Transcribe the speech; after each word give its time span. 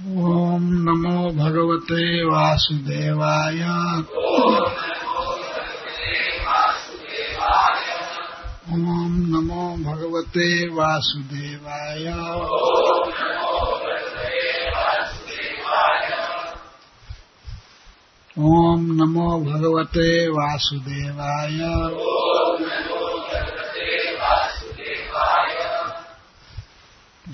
ॐ 0.00 0.04
नमो 0.62 1.30
भगवते 1.30 2.24
वासुदेवाय। 2.24 3.58
ॐ 8.72 9.12
नमो 9.32 9.76
भगवते 9.84 10.68
वासुदेवाय। 10.68 12.06
ॐ 18.38 18.80
नमो 18.80 19.40
भगवते 19.44 20.28
वासुदेवाय। 20.28 21.58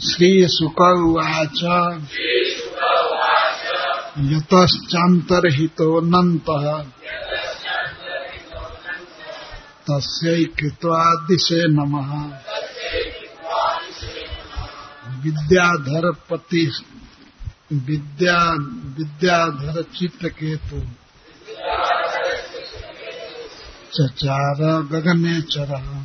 श्रीशुक 0.00 0.80
उवाच 0.80 1.60
यतश्चान्तर्हितोऽनन्तः 4.20 6.84
तस्यै 9.88 10.44
कृत्वा 10.44 11.14
दिशे 11.14 11.68
नमः। 11.68 12.30
विद्याधरपति 15.22 16.72
विद्या 17.72 18.56
विद्याधर 18.98 19.82
चित्तकेतु 19.82 20.82
चचार 23.94 24.82
गगने 24.82 25.40
चरः 25.40 26.04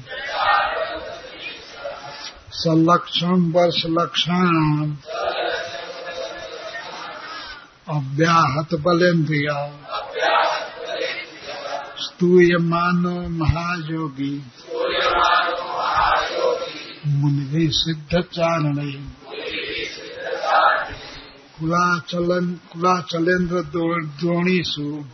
सलक्षण 2.52 3.52
वर्ष 3.52 3.86
लक्षाण 3.86 4.96
अव्याहत 7.90 8.74
बलेन्द्रिया 8.74 9.56
स्तूयमानो 12.00 13.30
महायोगी। 13.30 14.44
मुनि 17.08 17.68
सिद्ध 17.72 18.22
चारण। 18.22 18.76
कुलाचलन 21.60 22.60
कुलाचलेन्द्र 22.74 23.62
द्रोणीसु 23.62 25.06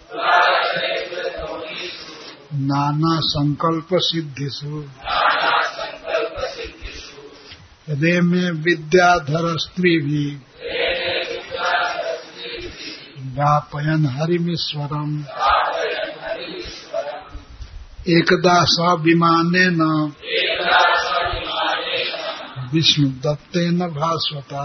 नाना 2.53 3.19
संकल्प 3.19 3.88
सिद्धिषु 3.94 4.83
हृदय 7.89 8.22
में 8.22 8.51
विद्याधर 8.51 9.57
स्त्री 9.57 9.99
भी। 9.99 10.38
व्यापयन 13.35 14.05
हरिमीश्वरम 14.05 15.11
एकदा 18.08 18.58
सविमाने 18.66 19.66
न 19.72 20.11
विष्णु 22.73 23.07
दत्तेन 23.07 23.80
भास्वता। 23.80 24.63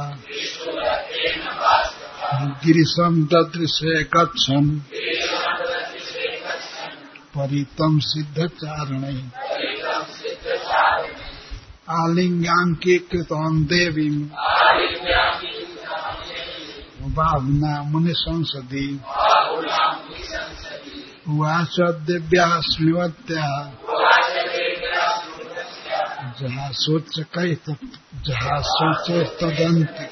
गिरीशम 2.64 3.14
ददृशे 3.32 3.94
गच्छन् 4.04 4.70
परितम 7.36 7.98
सिद्ध 7.98 8.46
चारण 8.46 9.04
आलिङ्गाङ्कीकृतान् 12.02 13.64
देवीम् 17.14 17.50
बाहुना 17.62 17.82
मुनिसंसदि 17.82 19.00
उवाच 21.28 21.76
दिव्यास्मिवत्या 21.80 23.72
जहाँ 26.40 26.70
सोच 26.72 27.20
कई 27.34 27.54
जहाँ 28.14 28.62
सोचे 28.62 29.24
तदंत 29.24 30.10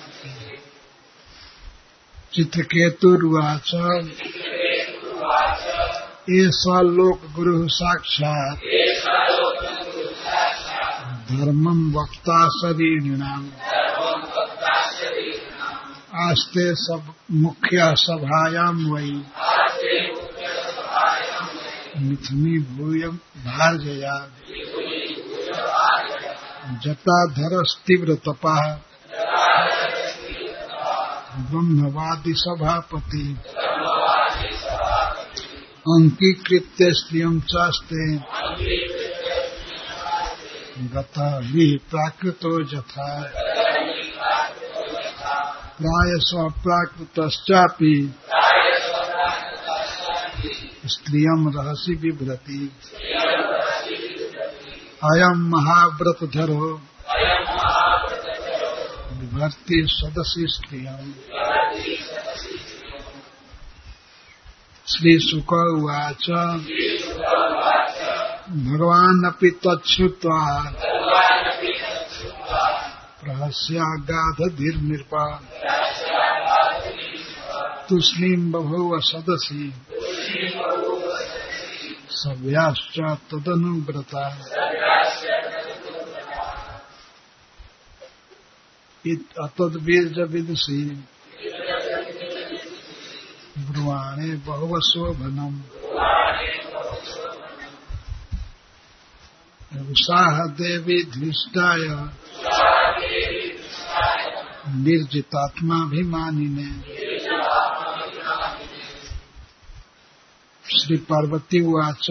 चित्रकेतुर्वाच 2.34 3.74
ऐसा 6.30 6.80
लोक 6.80 7.20
गुरु 7.36 7.68
साक्षात। 7.68 8.56
धर्मम 11.30 12.00
वक्ता 12.00 12.48
शरीरिणाम। 12.48 13.71
आस्ते 16.14 16.74
सब 16.74 17.14
मुख्य 17.30 17.94
सभायाम 17.96 18.86
वही। 18.86 19.12
मिथुनी 21.98 22.58
भूय 22.58 22.98
भार्जया 23.46 24.28
जटाधर 26.82 27.64
तीव्र 27.86 28.14
तपा। 28.14 28.80
ब्रह्मवादी 31.38 32.32
सभापति। 32.32 33.36
अंकीकृत्य 35.78 36.92
स्त्रियम 36.94 37.40
चास्ते। 37.40 38.16
गता 40.88 41.40
प्राकृतो 41.90 42.64
जथा। 42.64 43.41
प्राय 45.80 46.10
स्वप्राकृतश्चापि 46.14 48.14
स्त्रियम 50.86 51.52
रहसि 51.56 51.94
बिभ्रति। 51.94 52.72
अयम 55.04 55.36
महाव्रतधरो। 55.36 56.80
विभर्ति 59.20 59.86
सदसी 59.88 60.44
स्त्रियम। 60.48 61.14
श्रीशुक 64.86 65.52
उवाच 65.52 66.30
भगवान् 68.50 69.26
अपि 69.26 69.50
तच्छ्रुत्वा 69.50 70.72
प्रहस्यागाधधिर्नृपा 73.52 75.24
तूष्णीम् 77.88 78.52
बभूव 78.52 79.00
सदसि। 79.00 79.64
सव्याश्च 82.10 82.96
तदनुव्रता 83.28 84.24
अतद्वीर्ज 89.44 90.18
विदुषी 90.32 90.80
ब्रुवाणे 93.58 94.34
बहुवशोभनम् 94.46 95.60
रुषाः 99.88 100.38
देवी 100.60 101.02
धृष्टाय 101.04 101.88
निर्जितात्माभिमानिने। 104.74 106.68
श्री 110.78 110.96
पार्वती 110.96 111.60
उवाच 111.60 112.10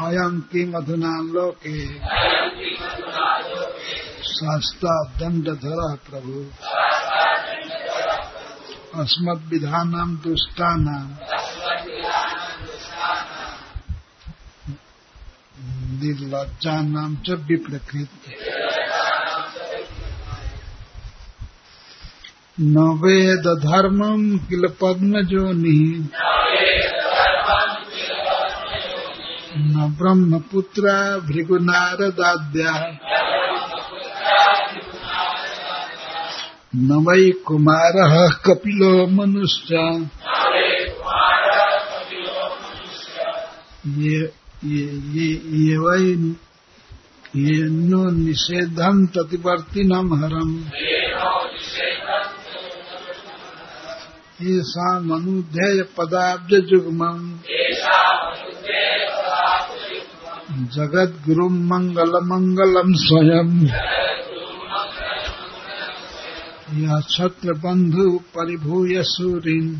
अयम् 0.00 0.40
किमधुना 0.40 1.32
लोके, 1.32 1.86
शास्ता 4.22 5.04
दण्डधरः 5.04 5.96
प्रभु। 6.10 6.46
अस्मद्विधानाम् 9.02 10.16
दुष्टानाम् 10.16 11.14
निर्लज्जा 16.00 16.80
च 17.22 17.30
विप्रकृत। 17.30 18.08
न 22.60 23.00
वेद 23.04 23.58
धर्मम् 23.58 24.38
किल 24.38 24.66
पद्मजोनिः। 24.66 26.06
न 29.58 29.96
ब्रह्मपुत्रा 29.98 31.18
भृगुनारदाद्याः। 31.18 32.82
न 36.76 37.04
वै 37.08 37.30
कुमारः 37.30 38.28
कपिलो 38.28 39.06
मनुश्च 39.06 39.72
ये 43.86 44.32
ये 44.64 44.84
ये 44.84 45.42
ये 45.44 45.76
वै, 45.76 46.00
ये 47.36 47.68
नो 47.70 48.10
निषेधम् 48.10 49.06
ततिवर्तिनम् 49.06 50.22
हरम्। 50.22 50.64
येषामनुध्यय 54.44 55.82
पदाब्ज 55.96 56.52
जुग्मम् 56.68 57.24
जगद्गुरुम् 60.74 61.68
मङ्गलमङ्गलम् 61.70 62.94
स्वयम् 62.96 63.54
या 66.82 67.00
छत्रबन्धु 67.00 68.18
परिभूय 68.36 69.02
सूरिन्। 69.02 69.70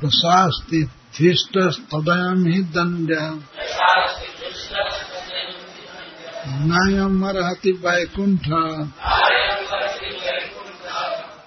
प्रशास्ति 0.00 0.82
धीष्टस्तदयम् 1.18 2.48
हि 2.48 2.62
दण्ड 2.76 3.10
नायमर्हति 6.70 7.72
वैकुण्ठ। 7.84 8.46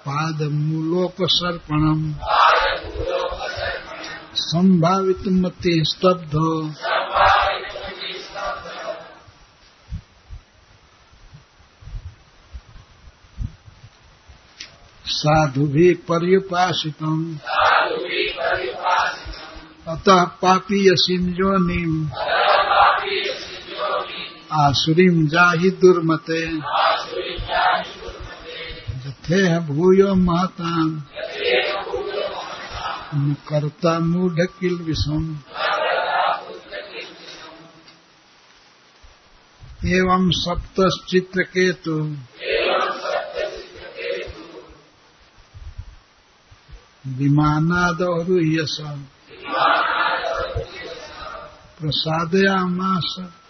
पादमूलोपसर्पणम्। 0.07 2.13
सम्भावितमति 4.35 5.83
स्तब्धो। 5.85 6.71
साधुभिः 15.05 16.05
पर्युपासितम् 16.09 17.35
अतः 19.87 20.23
पापीयसीम् 20.23 21.29
योनिम् 21.29 22.07
आसुरीम् 24.51 25.27
जाहि 25.27 25.69
दुर्मते। 25.69 26.51
यथेह 29.23 29.59
भूयो 29.59 30.15
महताम् 30.15 31.01
कर्ता 33.47 33.99
मूढ़ 33.99 34.39
किल 34.59 34.75
विषम। 34.75 35.23
एवं 39.85 40.29
सप्तश्चित्रकेतु 40.31 41.95
विमानादौरुह्यस 47.07 48.77
प्रसादयामास 51.79 53.15
प्रसादयामास। 53.19 53.42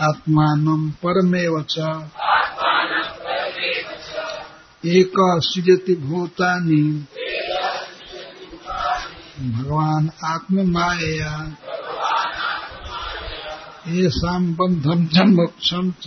आत्मानं 0.02 0.92
परमेव 0.92 1.66
च। 1.70 1.78
एक 4.86 5.14
सृजति 5.20 5.96
भूतानि। 5.96 7.06
भगवान् 9.52 10.10
आत्ममायया। 10.26 11.52
येषाम् 13.88 14.56
बन्धम् 14.56 15.08
च 15.08 15.18
मोक्षम् 15.18 15.92
च। 15.92 16.06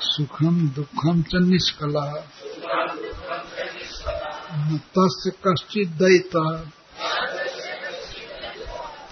सुखम् 0.00 0.68
दुःखम् 0.68 1.22
च 1.22 1.30
निष्कलः। 1.34 2.24
न 4.56 4.80
तस्य 4.98 5.30
कश्चित् 5.30 5.88
दैत 5.88 6.30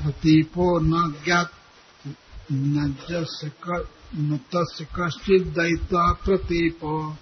प्रतीपो 0.02 0.80
न 0.80 1.14
ज्ञात, 1.24 1.50
न 2.52 2.96
न 4.16 4.36
तस्य 4.36 4.84
कश्चित् 4.84 5.44
दैत 5.44 5.88
प्रतीपो। 5.92 7.16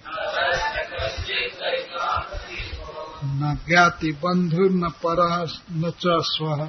न 3.25 3.58
ज्ञाति 3.69 4.12
बन्धुर्न 4.12 4.88
परः 4.88 5.46
न 5.72 5.90
च 5.90 6.02
स्वः। 6.06 6.69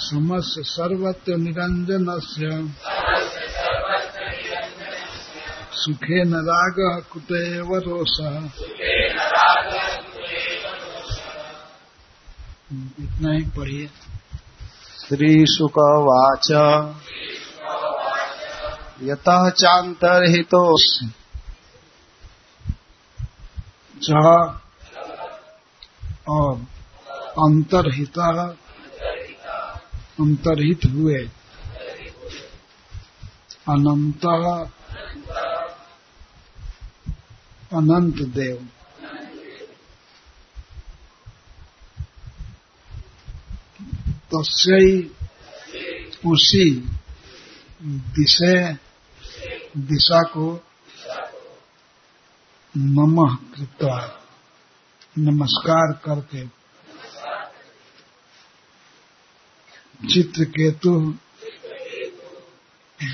समस्य 0.00 0.62
सर्वत्र 0.62 1.36
निरञ्जनस्य। 1.36 2.72
सुखेन 5.72 6.34
रागः 6.34 7.00
कुत 7.12 7.32
एव 7.32 7.76
रोषः 7.76 8.36
इतना 13.04 13.32
ही 13.32 13.42
पढ़िए। 13.42 13.86
श्रीशुकवाच। 15.08 16.50
यतः 19.02 19.50
चान्तर्हितो 19.50 20.76
च 24.02 24.10
और 26.28 26.54
अंतरहिता 27.44 28.56
अंतरहित 30.20 30.80
हुए। 30.84 31.30
अनंत 33.68 34.24
अनंत 37.72 38.14
देव। 38.14 38.68
तस्यई 44.34 45.10
उसी 46.26 46.70
दिशा 47.82 48.72
दिशा 49.76 50.22
को 50.22 50.64
नमः 52.76 53.34
कृत्वा 53.34 54.20
नमस्कार 55.18 55.92
करके 55.92 56.59
चित्रकेतु, 60.08 61.14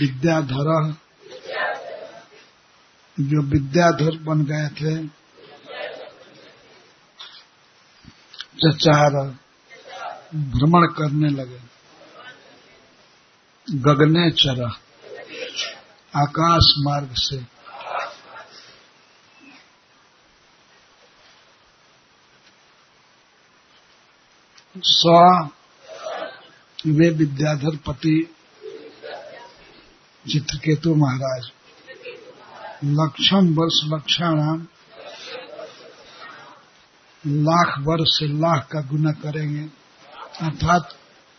विद्याधर, 0.00 0.96
जो 3.20 3.42
विद्याधर 3.42 4.18
बन 4.18 4.44
गए 4.44 4.68
थे 4.68 5.06
चचार 8.62 9.10
भ्रमण 10.34 10.86
करने 10.86 11.28
लगे। 11.28 11.60
गगने 13.70 14.30
चरा 14.30 14.68
आकाश 16.22 16.74
मार्ग 16.78 17.14
से। 17.16 17.56
स 24.78 25.02
वे 26.88 27.08
विद्याधर 27.10 27.76
पति 27.76 28.34
चित्रकेतु 30.26 30.94
महाराज 30.94 31.50
लक्षम 32.84 33.46
वर्ष 33.54 33.80
लक्षाणाम 33.84 34.66
लाख 37.26 37.74
वर्ष 37.80 38.08
से 38.08 38.26
लाख 38.26 38.68
का 38.72 38.80
गुना 38.80 39.12
करेंगे 39.12 39.62
अर्थात 40.40 40.96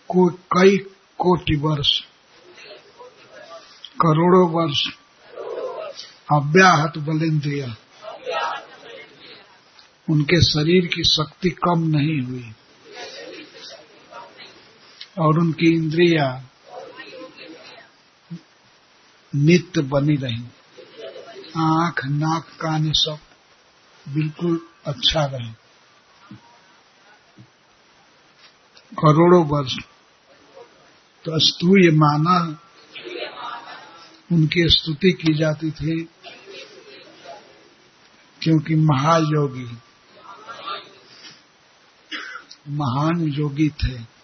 को, 0.10 0.30
कई 0.30 0.78
कोटि 1.20 1.56
वर्ष 1.56 2.00
करोड़ों 4.02 4.50
वर्ष 4.50 4.88
अव्याहत 6.32 6.98
बलिंद्रिया 6.98 7.76
उनके 10.10 10.42
शरीर 10.42 10.86
की 10.86 11.04
शक्ति 11.04 11.50
कम 11.50 11.80
नहीं 11.80 12.22
हुई। 12.22 12.54
और 15.20 15.40
उनकी 15.40 15.74
इंद्रिया 15.76 16.44
नित्य 19.36 19.82
बनी 19.82 20.16
रही। 20.16 20.44
आँख, 21.58 22.06
नाक, 22.06 22.44
कान 22.44 22.92
सब 22.92 23.20
बिल्कुल 24.14 24.60
अच्छा 24.86 25.26
रहे। 25.26 25.52
करोड़ों 29.00 29.46
वर्ष 29.46 29.76
तो 31.26 31.32
अस्तूय 31.32 31.92
माना, 31.92 32.60
उनकी 34.32 34.70
स्तुति 34.70 35.12
की 35.12 35.34
जाती 35.34 35.72
थी, 35.72 36.10
क्योंकि 38.42 38.76
महायोगी, 38.76 39.78
महान 42.70 43.22
योगी 43.22 43.70
थे। 43.70 44.17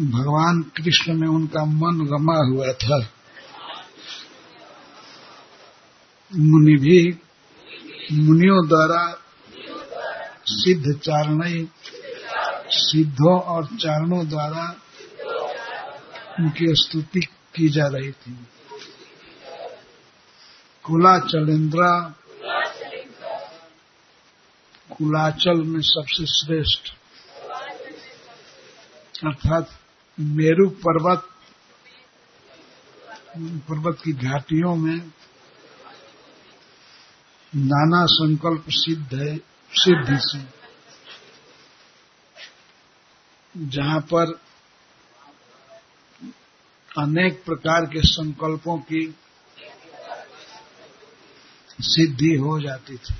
भगवान 0.00 0.62
कृष्ण 0.62 1.14
में 1.14 1.28
उनका 1.28 1.64
मन 1.64 2.08
रमा 2.12 2.36
हुआ 2.36 2.72
था। 2.72 2.98
मुनि 6.36 6.76
भी 6.76 7.20
मुनियों 8.12 8.68
द्वारा 8.68 9.22
सिद्ध 10.46 10.98
चारण 10.98 11.66
सिद्धों 12.68 13.40
और 13.40 13.64
चारणों 13.64 14.28
द्वारा 14.28 14.76
उनकी 16.40 16.66
स्तुति 16.70 17.20
की 17.54 17.68
जा 17.68 17.86
रही 17.86 18.12
थी। 18.12 18.38
कुलाचलेंद्रा, 20.84 22.14
कुलाचल 24.90 25.62
में 25.62 25.80
सबसे 25.80 26.26
श्रेष्ठ, 26.26 26.92
अर्थात 29.26 29.79
मेरु 30.20 30.68
पर्वत 30.68 31.28
पर्वत 33.38 33.98
की 34.04 34.12
घाटियों 34.12 34.74
में 34.76 34.96
नाना 37.52 38.06
संकल्प 38.06 38.64
सिद्ध 38.68 39.14
है, 39.14 39.36
सिद्धि 39.72 40.16
से 40.18 40.38
जहाँ 43.66 44.00
पर 44.00 44.32
अनेक 46.98 47.44
प्रकार 47.44 47.86
के 47.86 48.00
संकल्पों 48.00 48.78
की 48.78 49.14
सिद्धि 51.80 52.34
हो 52.34 52.60
जाती 52.60 52.96
थी। 52.96 53.14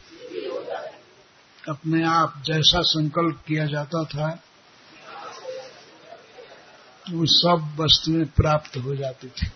अपने 1.69 2.05
आप 2.05 2.43
जैसा 2.45 2.81
संकल्प 2.83 3.43
किया 3.47 3.67
जाता 3.67 4.05
था 4.05 4.43
वो 7.09 7.27
सब 7.27 7.77
वस्तुएँ 7.81 8.25
प्राप्त 8.25 8.77
हो 8.77 8.97
जाती 8.97 9.29
थी। 9.29 9.47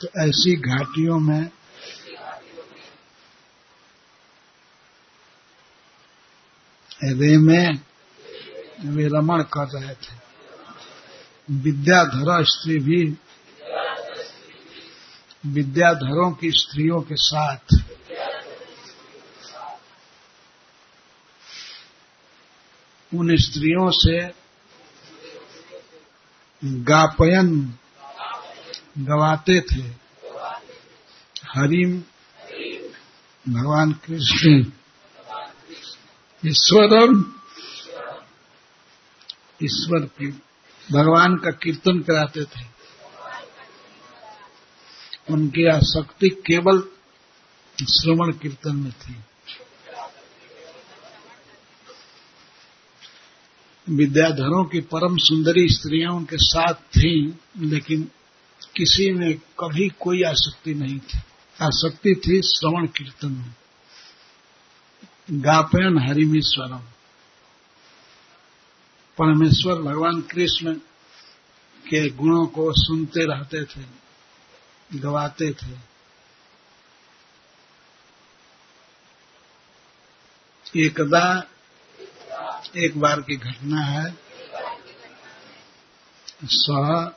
तो 0.00 0.08
ऐसी 0.28 0.56
घाटियों 0.56 1.18
में 1.18 1.50
वे 7.04 7.36
में 7.36 7.80
वे 8.84 9.06
रमण 9.06 9.42
कर 9.42 9.66
रहे 9.78 9.94
थे। 9.94 10.16
विद्याधर 11.50 12.44
स्त्री 12.44 12.78
भी 12.78 13.16
विद्याधरों 15.46 16.32
की 16.32 16.50
स्त्रियों 16.50 17.00
के 17.00 17.16
साथ 17.16 17.74
उन 23.14 23.36
स्त्रियों 23.36 23.90
से 23.90 24.47
गापयन 26.64 27.74
गवाते 28.98 29.60
थे। 29.60 29.82
हरिम 31.54 32.02
भगवान 33.48 33.92
कृष्ण। 33.92 34.64
ईश्वरम 36.46 37.32
ईश्वर 39.62 40.00
की 40.00 40.42
भगवान 40.92 41.36
का 41.36 41.50
कीर्तन 41.50 42.00
कराते 42.00 42.44
थे। 42.44 42.66
उनकी 45.30 45.68
आसक्ति 45.68 46.28
केवल 46.28 46.80
श्रवण 47.80 48.32
कीर्तन 48.32 48.76
में 48.76 48.92
थी। 48.92 49.16
विद्याधरों 53.88 54.64
की 54.64 54.80
परम 54.80 55.16
सुंदरी 55.16 55.68
स्त्रियाँ 55.68 56.12
उनके 56.12 56.36
साथ 56.36 56.74
थी, 56.74 57.38
लेकिन 57.58 58.10
किसी 58.76 59.12
में 59.12 59.38
कभी 59.38 59.88
कोई 59.88 60.22
आसक्ति 60.22 60.74
नहीं 60.74 60.98
थी। 60.98 61.18
आसक्ति 61.62 62.14
थी 62.14 62.42
श्रवण 62.42 62.86
कीर्तन 62.86 63.32
में। 63.32 63.54
गापयन 65.40 65.98
हरिमेश्वरम। 65.98 66.78
परमेश्वर 69.18 69.74
भगवान 69.74 70.20
कृष्ण 70.20 70.74
के 71.90 72.10
गुणों 72.10 72.46
को 72.46 72.72
सुनते 72.72 73.24
रहते 73.24 73.64
थे, 73.64 73.84
गवाते 74.94 75.52
थे। 75.52 75.88
एकदा 80.76 81.46
एक 82.76 82.98
बार 83.00 83.20
की 83.20 83.36
घटना 83.36 83.80
है। 83.80 84.16
स 86.44 87.12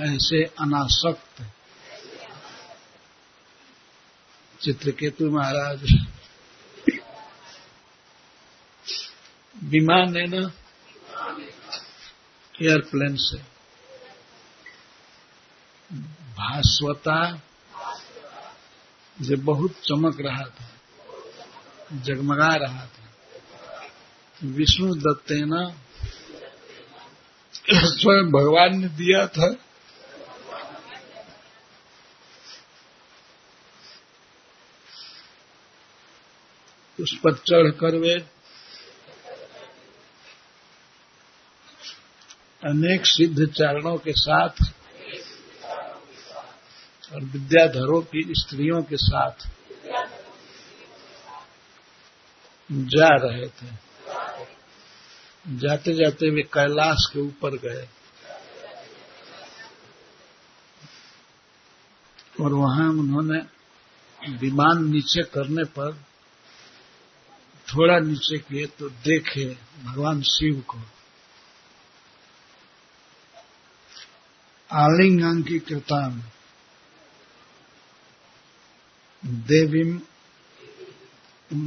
ऐसे 0.00 0.42
अनासक्त 0.44 1.42
चित्रकेतु 4.60 5.30
महाराज 5.30 5.82
विमान 9.64 10.16
है 10.16 10.26
ना? 10.26 10.50
एयरप्लेन 12.62 13.16
से। 13.16 13.38
भास्वता 16.36 17.42
जो 19.20 19.36
बहुत 19.36 19.72
चमक 19.84 20.20
रहा 20.20 20.44
था, 20.44 20.70
जगमगा 21.92 22.54
रहा 22.54 22.86
था। 22.86 23.01
विष्णु 24.44 24.94
दत्तेना 24.94 25.76
स्वयं 27.70 28.30
भगवान 28.32 28.80
ने 28.80 28.88
दिया 28.88 29.26
था। 29.26 29.56
उस 37.00 37.14
पर 37.14 37.34
चढ़कर 37.34 37.96
वे 37.96 38.14
अनेक 42.64 43.06
सिद्ध 43.06 43.46
चारणों 43.46 43.98
के 43.98 44.12
साथ 44.12 44.50
और 47.12 47.24
विद्याधरों 47.24 48.02
की 48.02 48.22
स्त्रियों 48.30 48.82
के 48.82 48.96
साथ 48.96 49.48
जा 52.72 53.08
रहे 53.08 53.46
थे। 53.46 53.91
जाते 55.46 55.92
जाते 55.94 56.30
वे 56.30 56.42
कैलाश 56.42 57.06
के 57.12 57.20
ऊपर 57.20 57.56
गए। 57.56 57.88
और 62.40 62.52
वहाँ 62.52 62.88
उन्होंने 62.88 63.38
विमान 64.38 64.84
नीचे 64.90 65.22
करने 65.22 65.64
पर 65.64 65.92
थोड़ा 67.68 67.98
नीचे 67.98 68.38
किए 68.38 68.66
तो 68.66 68.88
देखे 68.88 69.44
भगवान 69.84 70.22
शिव 70.22 70.60
को। 70.60 70.78
आलिंगांकी 74.70 75.58
कृतान 75.58 76.22
देवी, 79.24 79.82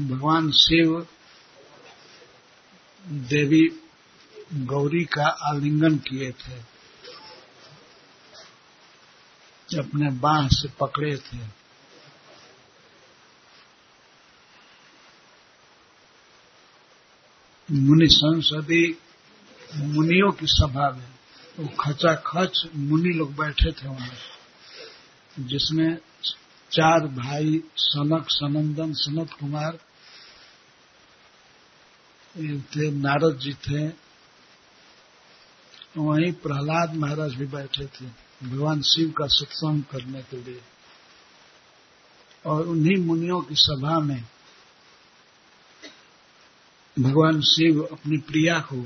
भगवान 0.07 0.51
शिव 0.51 1.07
देवी 3.07 3.79
गौरी 4.53 5.05
का 5.05 5.25
आलिंगन 5.25 5.97
किए 5.97 6.31
थे। 6.31 6.75
अपने 9.79 10.11
बाह 10.11 10.47
से 10.47 10.67
पकड़े 10.79 11.17
थे। 11.17 11.37
मुनि 17.71 18.07
संसदी 18.07 18.97
मुनियों 19.75 20.31
की 20.31 20.45
सभा 20.47 20.89
में, 20.89 21.09
वो 21.59 21.67
खचा 21.67 22.15
खच 22.15 22.69
मुनि 22.75 23.13
लोग 23.13 23.35
बैठे 23.35 23.71
थे 23.71 23.87
वहाँ, 23.87 24.15
जिसमें 25.39 25.97
चार 26.71 26.99
भाई 26.99 27.63
सनक, 27.77 28.25
सनंदन, 28.29 28.93
सनत 28.93 29.33
कुमार 29.33 29.79
थे 32.37 32.91
नारद 32.91 33.39
जी 33.39 33.53
थे, 33.53 33.87
वहीं 35.97 36.33
प्रहलाद 36.33 36.93
महाराज 36.93 37.35
भी 37.35 37.45
बैठे 37.45 37.85
थे, 37.85 38.05
भगवान 38.47 38.81
शिव 38.81 39.11
का 39.11 39.27
सत्संग 39.27 39.83
करने 39.83 40.21
के 40.21 40.43
लिए। 40.43 40.61
और 42.45 42.67
उन्हीं 42.67 43.03
मुनियों 43.03 43.41
की 43.41 43.55
सभा 43.55 43.99
में 43.99 44.23
भगवान 46.99 47.41
शिव 47.41 47.83
अपनी 47.91 48.17
प्रिया 48.17 48.59
को 48.59 48.81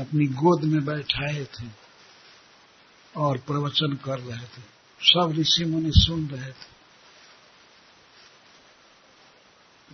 अपनी 0.00 0.26
गोद 0.26 0.64
में 0.64 0.84
बैठाए 0.84 1.44
थे 1.44 1.66
और 3.16 3.38
प्रवचन 3.38 3.96
कर 4.04 4.18
रहे 4.18 4.46
थे। 4.46 4.62
सब 5.00 5.34
ऋषि 5.38 5.64
मुनि 5.64 5.90
सुन 5.94 6.28
रहे 6.28 6.52
थे। 6.52 6.78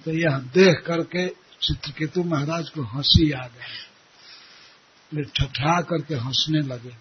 तो 0.04 0.10
यह 0.10 0.38
देख 0.38 0.84
करके 0.86 1.43
चित्रकेतु 1.62 2.22
महाराज 2.22 2.68
को 2.68 2.82
हँसी 2.82 3.32
आ 3.32 3.46
गई। 3.46 3.94
वे 5.16 5.22
ठठा 5.22 5.80
करके 5.80 6.14
हंसने 6.14 6.58
लगे। 6.58 6.96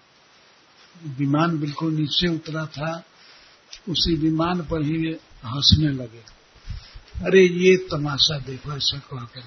विमान 1.09 1.59
बिल्कुल 1.59 1.93
नीचे 1.93 2.27
उतरा 2.27 2.65
था। 2.65 3.03
उसी 3.89 4.15
विमान 4.15 4.61
पर 4.61 4.81
ही 4.81 4.97
वे 4.97 5.19
हंसने 5.45 5.89
लगे। 5.89 6.23
अरे, 7.25 7.45
ये 7.45 7.77
तमाशा 7.77 8.39
देखो, 8.39 8.71
ऐसा 8.71 8.97
कहकर 8.97 9.43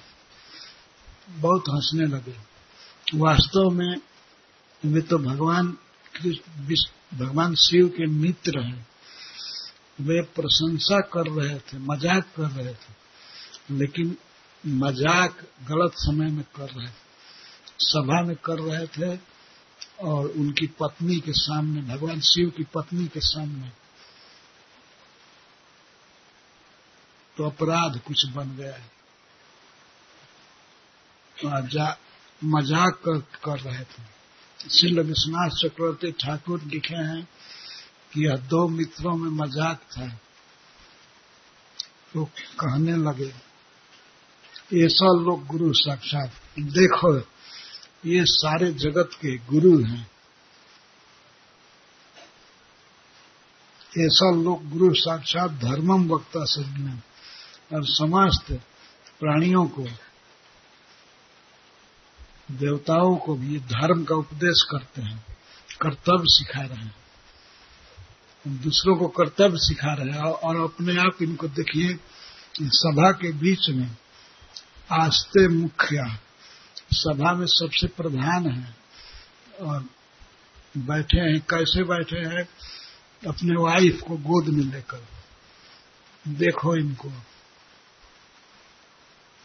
बहुत 1.31 1.65
हंसने 1.69 2.07
लगे। 2.07 2.37
वास्तव 3.15 3.71
में 3.71 3.97
वे 4.85 5.01
तो 5.01 5.19
भगवान 5.19 5.77
भगवान 7.15 7.55
शिव 7.55 7.89
के 7.89 8.07
मित्र 8.07 8.61
हैं। 8.61 8.87
वे 10.01 10.23
प्रशंसा 10.23 11.01
कर 11.01 11.27
रहे 11.27 11.59
थे, 11.59 11.79
मज़ाक 11.79 12.25
कर 12.37 12.51
रहे 12.51 12.75
थे। 12.75 12.95
लेकिन 13.71 14.17
मज़ाक 14.65 15.41
गलत 15.69 15.93
समय 15.97 16.31
में 16.31 16.45
कर 16.57 16.69
रहे 16.71 16.89
थे 16.89 17.05
सभा 17.81 18.23
में 18.23 18.37
कर 18.37 18.59
रहे 18.59 18.87
थे 18.87 19.19
और 20.01 20.27
उनकी 20.27 20.67
पत्नी 20.67 21.21
के 21.21 21.33
सामने 21.33 21.83
भगवान 21.83 22.21
शिव 22.21 22.51
की 22.51 22.65
पत्नी 22.65 23.07
के 23.07 23.21
सामने 23.21 23.71
तो 27.37 27.45
अपराध 27.45 28.01
कुछ 28.01 28.27
बन 28.27 28.57
गया 28.57 28.75
है। 28.77 28.91
मज़ाक 32.43 32.95
कर, 33.05 33.19
कर 33.45 33.59
रहे 33.61 33.85
थे। 33.85 34.03
श्री 34.71 35.01
विश्वनाथ 35.01 35.51
चक्रवर्ती 35.51 36.13
ठाकुर 36.13 36.63
लिखे 36.63 36.97
हैं 36.97 37.29
कि 38.13 38.27
यह 38.27 38.37
दो 38.37 38.69
मित्रों 38.69 39.17
में 39.17 39.31
मज़ाक 39.31 39.79
था। 39.79 40.09
तो 42.13 42.25
कहने 42.61 42.97
लगे 42.97 43.33
ऐसा 44.75 45.07
लोग 45.07 45.47
गुरु 45.47 45.73
साक्षात। 45.75 46.33
देखो, 46.59 47.19
ये 48.07 48.25
सारे 48.25 48.73
जगत 48.73 49.11
के 49.15 49.37
गुरु 49.37 49.85
हैं। 49.85 50.11
ऐसा 53.99 54.31
लोग 54.31 54.71
गुरु 54.71 54.95
साक्षात 54.95 55.51
धर्मम 55.51 56.09
वक्ता 56.09 56.45
सज्ञ। 56.45 57.01
और 57.77 57.85
समस्त 57.85 58.53
प्राणियों 59.21 59.67
को, 59.67 59.85
देवताओं 62.51 63.17
को 63.17 63.35
भी 63.35 63.61
धर्म 63.61 64.05
का 64.05 64.15
उपदेश 64.15 64.67
करते 64.71 65.03
हैं। 65.03 65.27
कर्तव्य 65.81 66.25
सिखा 66.25 66.63
रहे 66.63 66.85
हैं। 66.85 66.97
दूसरों 68.49 68.97
को 68.97 69.09
कर्तव्य 69.09 69.59
सिखा 69.59 69.95
रहे 69.95 70.11
हैं 70.11 70.23
और 70.23 70.57
अपने 70.57 70.97
आप 70.97 71.23
इनको 71.23 71.49
देखिए, 71.49 71.99
सभा 72.63 73.13
के 73.13 73.33
बीच 73.33 73.71
में 73.71 73.97
आस्ते 74.93 75.49
मुखिया 75.49 76.19
सभा 76.93 77.33
में 77.33 77.47
सबसे 77.47 77.87
प्रधान 77.87 78.51
है 78.51 78.77
और 79.61 79.89
बैठे 80.77 81.19
हैं, 81.19 81.41
कैसे 81.41 81.83
बैठे 81.83 82.19
हैं, 82.19 82.49
अपने 83.29 83.63
वाइफ 83.63 84.01
को 84.01 84.17
गोद 84.17 84.49
में 84.49 84.65
लेकर। 84.65 85.07
देखो 86.29 86.77
इनको। 86.77 87.13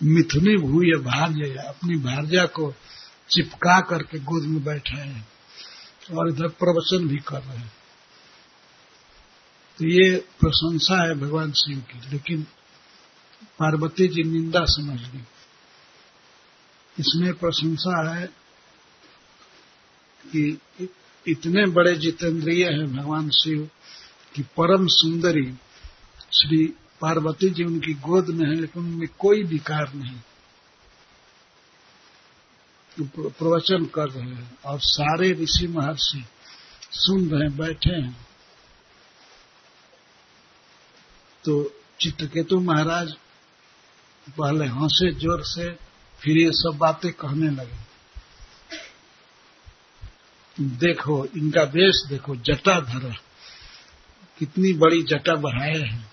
मिथुनी 0.04 0.58
भूय 0.58 0.97
भार्य 0.97 1.56
अपनी 1.67 1.95
भार्या 1.95 2.45
को 2.45 2.73
चिपका 3.30 3.80
करके 3.80 4.19
गोद 4.19 4.43
में 4.43 4.63
बैठे 4.63 4.95
हैं 4.95 5.27
और 6.12 6.30
इधर 6.30 6.47
प्रवचन 6.47 7.08
भी 7.08 7.17
कर 7.17 7.41
रहे 7.41 7.58
हैं। 7.58 7.73
तो 9.77 9.86
ये 9.86 10.17
प्रशंसा 10.39 11.04
है 11.04 11.15
भगवान 11.15 11.51
शिव 11.51 11.80
की, 11.80 12.10
लेकिन 12.10 12.47
पार्वती 13.43 14.08
जी 14.08 14.23
निंदा 14.23 14.65
समझ 14.65 14.99
ली 14.99 15.23
इसमें 16.99 17.34
प्रशंसा 17.34 18.15
है 18.15 18.27
कि 20.25 20.60
इतने 21.27 21.65
बड़े 21.65 21.95
जितेंद्रिय 21.95 22.65
हैं 22.65 22.93
भगवान 22.93 23.30
शिव 23.30 23.69
कि 24.36 24.41
परम 24.41 24.88
सुंदरी 24.88 25.54
श्री 26.34 26.73
पार्वती 27.01 27.49
जी 27.49 27.63
उनकी 27.63 27.93
गोद 27.93 28.27
में 28.27 28.49
है, 28.49 28.62
लेकिन 28.62 28.84
उनमें 28.84 29.08
कोई 29.19 29.43
विकार 29.43 29.93
नहीं। 29.93 30.19
प्रवचन 33.10 33.86
कर 33.86 34.10
रहे 34.10 34.30
हैं। 34.30 34.58
और 34.65 34.80
सारे 34.80 35.32
ऋषि 35.32 35.67
महर्षि 35.67 36.25
सुन 36.91 37.30
रहे 37.30 37.49
हैं, 37.49 37.58
बैठे 37.58 37.89
हैं। 37.89 38.27
तो 41.43 41.73
चित्रकेतु 42.01 42.60
महाराज 42.60 43.13
पहले 44.29 44.65
हंसे 44.65 45.12
ज़ोर 45.12 45.43
से, 45.43 45.69
फिर 46.19 46.38
ये 46.38 46.51
सब 46.51 46.77
बातें 46.77 47.13
कहने 47.13 47.49
लगे। 47.49 47.91
देखो, 50.60 51.25
इनका 51.25 51.63
वेश 51.63 52.05
देखो, 52.10 52.36
जटा 52.36 52.79
धरा। 52.79 53.15
कितनी 54.39 54.73
बड़ी 54.73 55.03
जटा 55.03 55.36
बढ़ाए 55.36 55.79
हैं। 55.79 56.12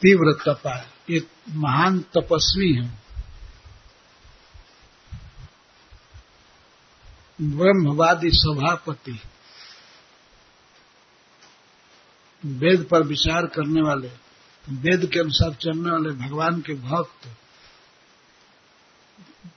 तीव्र 0.00 0.32
तपा। 0.32 0.90
एक 1.10 1.28
महान 1.50 2.00
तपस्वी 2.00 2.74
हैं। 2.74 3.04
ब्रह्मवादी 7.40 8.30
सभापति। 8.30 9.20
वेद 12.46 12.88
पर 12.90 13.02
विचार 13.02 13.46
करने 13.46 13.82
वाले। 13.82 14.23
वेद 14.68 15.10
के 15.12 15.20
अनुसार 15.20 15.54
चलने 15.54 15.90
वाले 15.90 16.10
भगवान 16.10 16.60
के 16.60 16.74
भक्त, 16.74 17.28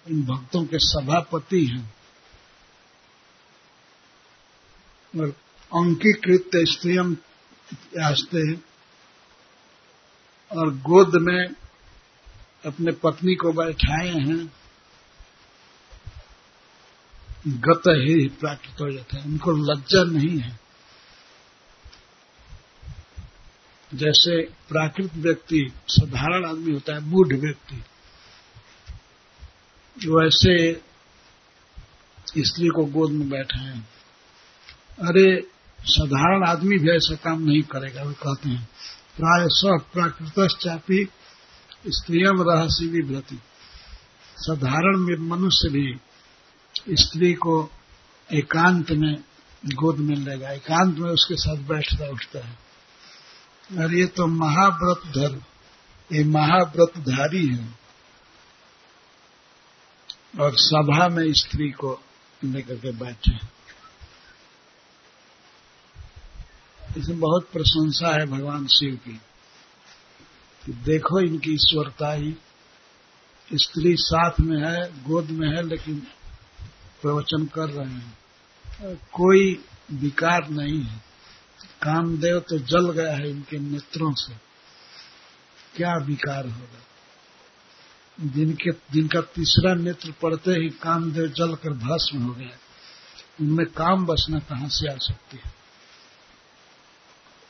इन 0.09 0.23
भक्तों 0.23 0.65
के 0.65 0.77
सभापति 0.79 1.65
हैं। 1.65 1.95
और 5.19 5.29
अंकीकृत 5.75 6.49
स्त्रियम 6.55 7.17
आस्ते 8.03 8.37
हैं। 8.37 8.63
और 10.57 10.73
गोद 10.75 11.11
में 11.15 11.47
अपने 12.65 12.91
पत्नी 12.91 13.35
को 13.35 13.51
बैठाए 13.51 14.09
हैं। 14.09 14.53
गत 17.47 17.81
ही 17.87 18.27
प्राकृत 18.27 18.81
हो 18.81 18.91
जाता 18.91 19.17
है। 19.17 19.25
उनको 19.25 19.51
लज्जा 19.51 20.03
नहीं 20.03 20.39
है। 20.39 20.66
जैसे 23.93 24.41
प्राकृत 24.41 25.11
व्यक्ति, 25.15 25.71
साधारण 25.87 26.45
आदमी 26.45 26.73
होता 26.73 26.93
है, 26.93 26.99
मूढ़ 26.99 27.27
व्यक्ति। 27.27 27.75
वैसे 30.09 30.73
स्त्री 32.45 32.67
को 32.67 32.85
गोद 32.85 33.11
में 33.11 33.29
बैठे 33.29 33.59
हैं। 33.59 33.89
अरे, 34.99 35.47
साधारण 35.81 36.47
आदमी 36.47 36.77
भी 36.77 36.89
ऐसा 36.89 37.15
काम 37.15 37.41
नहीं 37.41 37.61
करेगा, 37.61 38.03
वे 38.03 38.13
कहते 38.13 38.49
हैं। 38.49 38.69
प्राय 39.17 39.47
सब 39.51 39.85
प्राकृत 39.93 40.49
चापी 40.61 41.07
स्त्रियम 41.87 42.41
रहस्य 42.41 42.85
विभ्रति 42.85 43.39
साधारण 44.37 44.97
मनुष्य 45.19 45.69
भी 45.69 45.99
स्त्री 46.89 47.33
को 47.33 47.71
एकांत 48.33 48.91
में, 48.91 49.15
गोद 49.65 49.97
में 49.97 50.15
लेगा 50.15 50.51
एकांत 50.51 50.97
में 50.97 51.09
उसके 51.09 51.35
साथ 51.35 51.55
बैठता 51.55 52.09
उठता 52.09 52.47
है। 52.47 52.66
और 53.73 53.95
ये 53.95 54.05
तो 54.05 54.27
महाव्रत 54.27 54.97
धर 55.07 55.41
ये 56.17 56.23
महाव्रतधारी 56.23 57.47
है। 57.47 57.75
और 60.39 60.51
सभा 60.55 61.07
में 61.07 61.33
स्त्री 61.33 61.71
को 61.71 62.01
लेकर 62.43 62.75
के 62.75 62.91
बैठे 62.91 63.31
इसमें 66.99 67.19
बहुत 67.19 67.49
प्रशंसा 67.53 68.13
है 68.13 68.25
भगवान 68.25 68.67
शिव 68.67 68.95
की। 68.95 69.21
कि 70.65 70.73
देखो 70.73 71.19
इनकी 71.19 71.51
ईश्वरता 71.53 72.11
ही 72.11 72.35
स्त्री 73.55 73.95
साथ 73.95 74.31
में 74.39 74.71
है, 74.71 75.03
गोद 75.03 75.29
में 75.29 75.49
है, 75.49 75.67
लेकिन 75.67 75.99
प्रवचन 77.01 77.45
कर 77.45 77.69
रहे 77.69 77.93
हैं। 77.93 78.17
कोई 78.95 79.65
विकार 79.91 80.49
नहीं 80.49 80.83
है। 80.83 81.01
कामदेव 81.81 82.39
तो 82.39 82.57
जल 82.57 82.91
गया 82.91 83.15
है 83.15 83.29
इनके 83.29 83.59
नेत्रों 83.59 84.13
से। 84.13 84.33
क्या 85.75 85.95
विकार 85.95 86.47
होगा? 86.47 86.83
जिनके, 88.21 88.71
जिनका 88.71 89.21
तीसरा 89.21 89.73
नेत्र 89.73 90.11
पड़ते 90.11 90.51
ही 90.51 90.69
कामदेव 90.69 91.27
जल 91.27 91.55
कर 91.55 91.69
भस्म 91.69 92.23
हो 92.23 92.33
गया। 92.33 92.57
उनमें 93.41 93.65
काम 93.65 94.05
बसना 94.05 94.39
कहाँ 94.39 94.69
से 94.69 94.93
आ 94.93 94.97
सकती 94.97 95.37
है? 95.37 95.43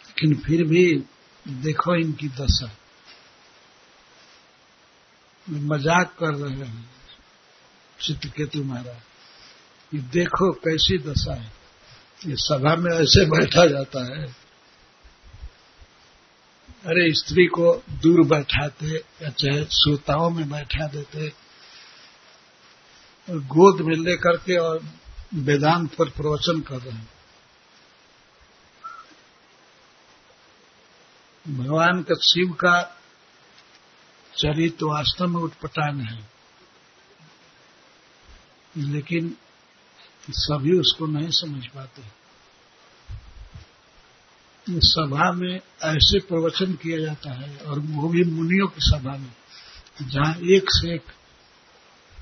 लेकिन 0.08 0.36
फिर 0.36 0.64
भी 0.64 1.04
देखो 1.48 1.96
इनकी 1.96 2.28
दशा। 2.28 2.78
मज़ाक 5.50 6.16
कर 6.20 6.34
रहे 6.34 6.68
हैं 6.68 6.90
चित्रकेतु 8.02 8.64
महाराज। 8.64 8.98
ये 9.94 10.00
देखो 10.00 10.54
कैसी 10.54 10.98
दशा 10.98 11.34
है। 11.34 11.52
ये 12.26 12.36
सभा 12.36 12.76
में 12.76 12.96
ऐसे 12.96 13.26
बैठा 13.26 13.66
जाता 13.66 14.04
है। 14.04 14.28
अरे, 16.86 17.14
स्त्री 17.14 17.46
को 17.46 17.84
दूर 17.90 18.26
बैठाते 18.28 18.88
या 18.88 19.30
चाहे 19.30 19.64
श्रोताओं 19.64 20.30
में 20.30 20.50
बैठा 20.50 20.88
देते। 20.88 21.34
गोद 23.30 23.82
में 23.82 23.96
लेकर 23.96 24.38
के 24.38 24.58
और 24.58 24.86
वेदांत 25.34 25.96
पर 25.96 26.10
प्रवचन 26.10 26.62
कर 26.62 26.78
रहे 26.78 26.94
हैं। 26.94 27.10
भगवान 31.48 32.04
का 32.04 32.16
शिव 32.16 32.54
का 32.54 32.82
चरित्र 34.38 34.86
वास्तव 34.86 35.28
में 35.28 35.42
उठपटांग 35.42 36.02
है। 36.02 36.30
लेकिन 38.78 39.38
सभी 40.34 40.80
उसको 40.80 41.06
नहीं 41.06 41.30
समझ 41.30 41.68
पाते। 41.68 42.02
सभा 44.70 45.32
में 45.32 45.60
ऐसे 45.84 46.20
प्रवचन 46.20 46.74
किया 46.74 47.00
जाता 47.00 47.34
है, 47.34 47.58
और 47.58 47.80
वो 47.80 48.10
भी 48.10 48.24
मुनियों 48.24 48.68
की 48.68 48.82
सभा 48.82 49.18
में, 49.18 49.32
जहाँ 50.02 50.36
एक 50.36 50.64
से 50.68 50.96
एक 50.96 51.06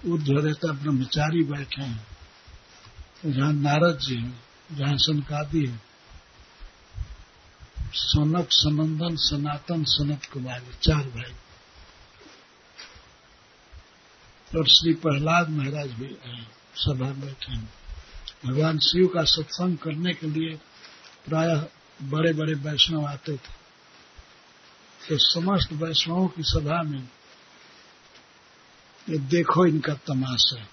उद्धता 0.05 0.71
ब्रह्मचारी 0.71 1.43
बैठे 1.43 1.81
हैं, 1.81 2.07
जहाँ 3.25 3.53
नारद 3.53 3.99
जी 3.99 4.15
हैं, 4.15 4.43
जहाँ 4.71 4.97
सनकादि 4.97 5.65
है। 5.65 5.81
सनक 7.93 8.47
सनंदन, 8.51 9.15
सनातन 9.15 9.83
सनत 9.83 10.25
कुमारी, 10.25 10.73
चार 10.83 11.03
भाई। 11.03 11.33
और 14.59 14.67
श्री 14.67 14.93
प्रहलाद 14.93 15.49
महाराज 15.49 15.91
भी 15.91 16.17
सभा 16.75 17.09
बैठे 17.09 17.51
हैं। 17.51 17.73
भगवान 18.45 18.79
शिव 18.79 19.08
का 19.08 19.23
सत्संग 19.23 19.77
करने 19.77 20.13
के 20.13 20.27
लिए 20.27 20.55
प्रायः 21.25 21.67
बड़े 22.01 22.34
बड़े 22.34 22.53
वैष्णव 22.53 23.05
आते 23.05 23.34
थे। 23.34 23.65
तो 25.10 25.17
समस्त 25.17 25.73
वैष्णवों 25.73 26.27
की 26.27 26.43
सभा 26.43 26.84
में 26.84 27.10
ये 29.10 29.17
देखो 29.17 29.65
इनका 29.65 29.93
तमाशा। 29.93 30.67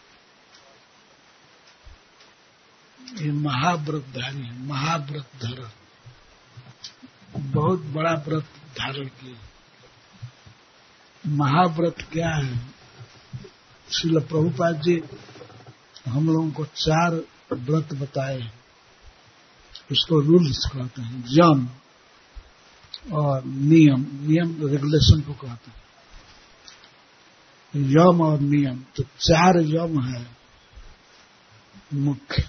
ये 3.21 3.33
महाव्रतधारी 3.33 4.43
है 4.43 4.63
महाव्रत 4.63 5.27
धर 5.43 5.71
बहुत 7.37 7.81
बड़ा 7.81 8.15
व्रत 8.15 8.45
धारण 8.79 9.07
किए। 9.07 9.37
महाव्रत 11.27 11.97
क्या 12.13 12.31
है? 12.31 12.59
श्रील 13.93 14.21
प्रभुपाद 14.21 14.83
जी, 14.83 15.03
हम 16.09 16.27
लोगों 16.27 16.51
को 16.51 16.65
चार 16.65 17.23
व्रत 17.55 17.95
बताए, 17.95 18.51
उसको 19.93 20.21
रूल्स 20.21 20.65
कहते 20.73 21.03
हैं 21.03 21.25
यम 21.29 21.69
और 23.13 23.45
नियम 23.45 24.07
नियम 24.23 24.69
रेगुलेशन 24.69 25.21
को 25.21 25.33
कहते 25.33 25.71
हैं। 25.71 25.83
यम 27.75 28.21
और 28.21 28.41
नियम 28.41 28.85
तो 28.97 29.03
चार 29.03 29.61
यम 29.61 30.01
है, 30.03 30.27
मुख्य। 31.95 32.43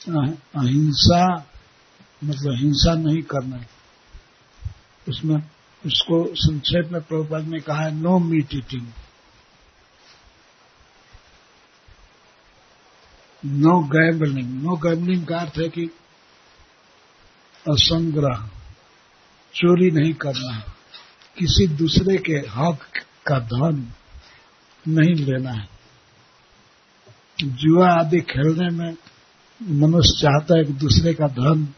अहिंसा 0.00 1.46
मतलब 2.24 2.56
हिंसा 2.56 2.94
नहीं 2.94 3.22
करना। 3.22 3.64
उसमें, 5.08 5.36
उसको 5.86 6.34
संक्षेप 6.34 6.92
में 6.92 7.02
प्रभुपाद 7.02 7.44
ने 7.44 7.60
कहा 7.60 7.82
है 7.82 7.94
no 7.94 8.18
meat 8.18 8.54
eating 8.54 8.86
no 13.44 13.80
gambling 13.80 14.62
no 14.62 14.76
gambling 14.76 15.26
का 15.26 15.38
अर्थ 15.38 15.58
है 15.58 15.68
कि 15.68 15.84
असंग्रह, 17.68 18.48
चोरी 19.54 19.90
नहीं 19.90 20.14
करना 20.14 20.52
है 20.54 20.64
किसी 21.38 21.66
दूसरे 21.68 22.16
के 22.18 22.32
हक 22.32 22.78
का 23.26 23.38
धन 23.38 23.92
नहीं 24.88 25.14
लेना 25.14 25.52
है। 25.52 25.68
जुआ 27.42 27.88
आदि 27.88 28.20
खेलने 28.20 28.68
में 28.76 28.96
मनुष्य 29.62 30.20
चाहता 30.22 30.58
है 30.58 30.64
कि 30.64 30.72
दूसरे 30.72 31.14
का 31.14 31.26
धन 31.26 31.68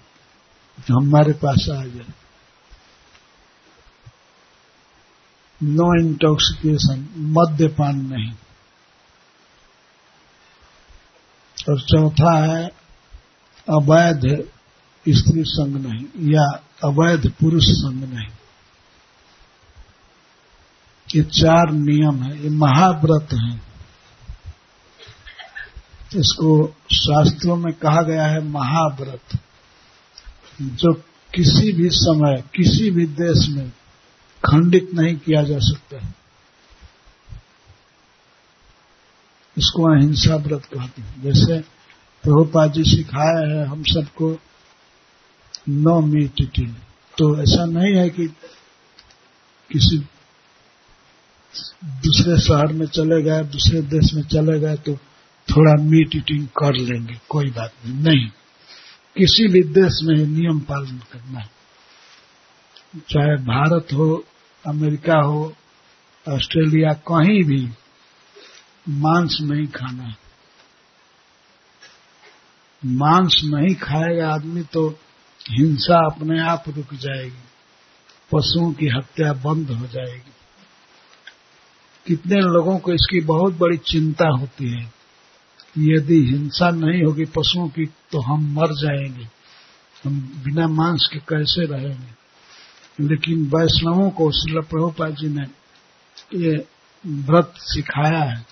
हमारे 0.93 1.33
पास 1.33 1.69
आ 1.73 1.85
जाए। 1.85 2.13
नो 5.63 6.09
इंटॉक्सिकेशन 6.09 7.09
मद्यपान 7.17 7.97
नहीं। 7.97 8.33
और 11.69 11.81
चौथा 11.81 12.45
है, 12.45 12.67
अवैध 13.69 14.49
स्त्री 15.09 15.45
संग 15.45 15.77
नहीं, 15.77 16.33
या 16.33 16.63
अवैध 16.85 17.33
पुरुष 17.41 17.65
संग 17.65 18.05
नहीं। 18.05 18.29
ये 21.17 21.23
चार 21.23 21.73
नियम 21.73 22.23
है, 22.23 22.43
ये 22.43 22.51
महाव्रत 22.51 23.29
है। 23.33 23.73
इसको 26.21 26.77
शास्त्रों 26.93 27.57
में 27.57 27.73
कहा 27.73 28.03
गया 28.03 28.27
है 28.27 28.41
महाव्रत। 28.41 29.39
जो 30.63 30.93
किसी 31.35 31.73
भी 31.73 31.91
समय, 31.91 32.45
किसी 32.55 32.91
भी 32.91 33.07
देश 33.07 33.49
में 33.49 33.73
खंडित 34.45 34.91
नहीं 34.95 35.17
किया 35.17 35.43
जा 35.43 35.59
सकता 35.59 36.07
है। 36.07 36.22
इसको 39.59 39.97
अहिंसा 39.97 40.37
व्रत 40.37 40.65
कहते 40.65 41.03
हैं। 41.03 41.23
जैसे 41.23 41.61
प्रभुपा 42.25 42.67
जी 42.67 42.85
सिखाया 42.85 43.49
है, 43.49 43.67
हम 43.67 43.83
सबको 43.83 44.39
नो 45.69 46.01
मीट 46.01 46.33
ईटिंग 46.43 46.75
तो 47.19 47.43
ऐसा 47.43 47.65
नहीं 47.65 47.95
है 47.95 48.11
कि 48.11 48.27
किसी 49.71 49.99
दूसरे 51.85 52.41
शहर 52.41 52.67
में 52.67 52.87
चले 52.87 53.23
गए, 53.23 53.45
दूसरे 53.45 53.83
देश 53.83 54.15
में 54.15 54.23
चले 54.23 54.61
गए 54.61 54.77
तो 54.77 54.95
थोड़ा 55.49 55.83
मीट 55.83 56.17
ईटिंग 56.17 56.47
कर 56.47 56.75
लेंगे, 56.75 57.21
कोई 57.29 57.51
बात 57.51 57.73
नहीं। 57.87 58.03
नहीं। 58.03 58.29
किसी 59.17 59.49
भी 59.49 59.63
देश 59.63 60.01
में 60.05 60.27
नियम 60.27 60.61
पालन 60.61 60.99
करना 61.13 61.41
है। 61.41 61.51
चाहे 63.11 63.37
भारत 63.37 63.87
हो, 63.93 64.25
अमेरिका 64.67 65.21
हो, 65.21 65.55
ऑस्ट्रेलिया, 66.29 66.93
कहीं 66.93 67.45
भी 67.45 67.69
मांस 68.89 69.39
नहीं 69.43 69.67
खाना। 69.67 70.15
मांस 72.85 73.41
नहीं 73.45 73.75
खाएगा 73.75 74.35
आदमी 74.35 74.63
तो 74.63 74.89
हिंसा 75.51 76.07
अपने 76.07 76.43
आप 76.43 76.65
रुक 76.69 76.95
जाएगी। 76.95 77.43
पशुओं 78.33 78.73
की 78.73 78.87
हत्या 78.87 79.33
बंद 79.33 79.71
हो 79.71 79.87
जाएगी। 79.87 80.33
कितने 82.07 82.37
लोगों 82.37 82.79
को 82.79 82.93
इसकी 82.93 83.21
बहुत 83.21 83.55
बड़ी 83.55 83.77
चिंता 83.77 84.29
होती 84.29 84.71
है। 84.71 84.93
यदि 85.79 86.27
हिंसा 86.27 86.71
नहीं 86.71 87.05
होगी 87.05 87.25
पशुओं 87.25 87.69
की 87.69 87.87
तो 87.87 88.21
हम 88.21 88.53
मर 88.53 88.69
जाएँगे। 88.73 89.29
हम 90.05 90.43
बिना 90.45 90.69
मांस 90.69 91.09
के 91.13 91.19
कैसे 91.19 91.67
रहेंगे? 91.67 92.23
लेकिन 93.01 93.45
वैष्णवों 93.45 94.11
को 94.11 94.31
श्री 94.31 94.61
प्रभुपा 94.61 95.11
जी 95.11 95.29
ने 95.29 95.43
ये 96.39 96.69
व्रत 97.07 97.55
सिखाया 97.57 98.25
है। 98.25 98.52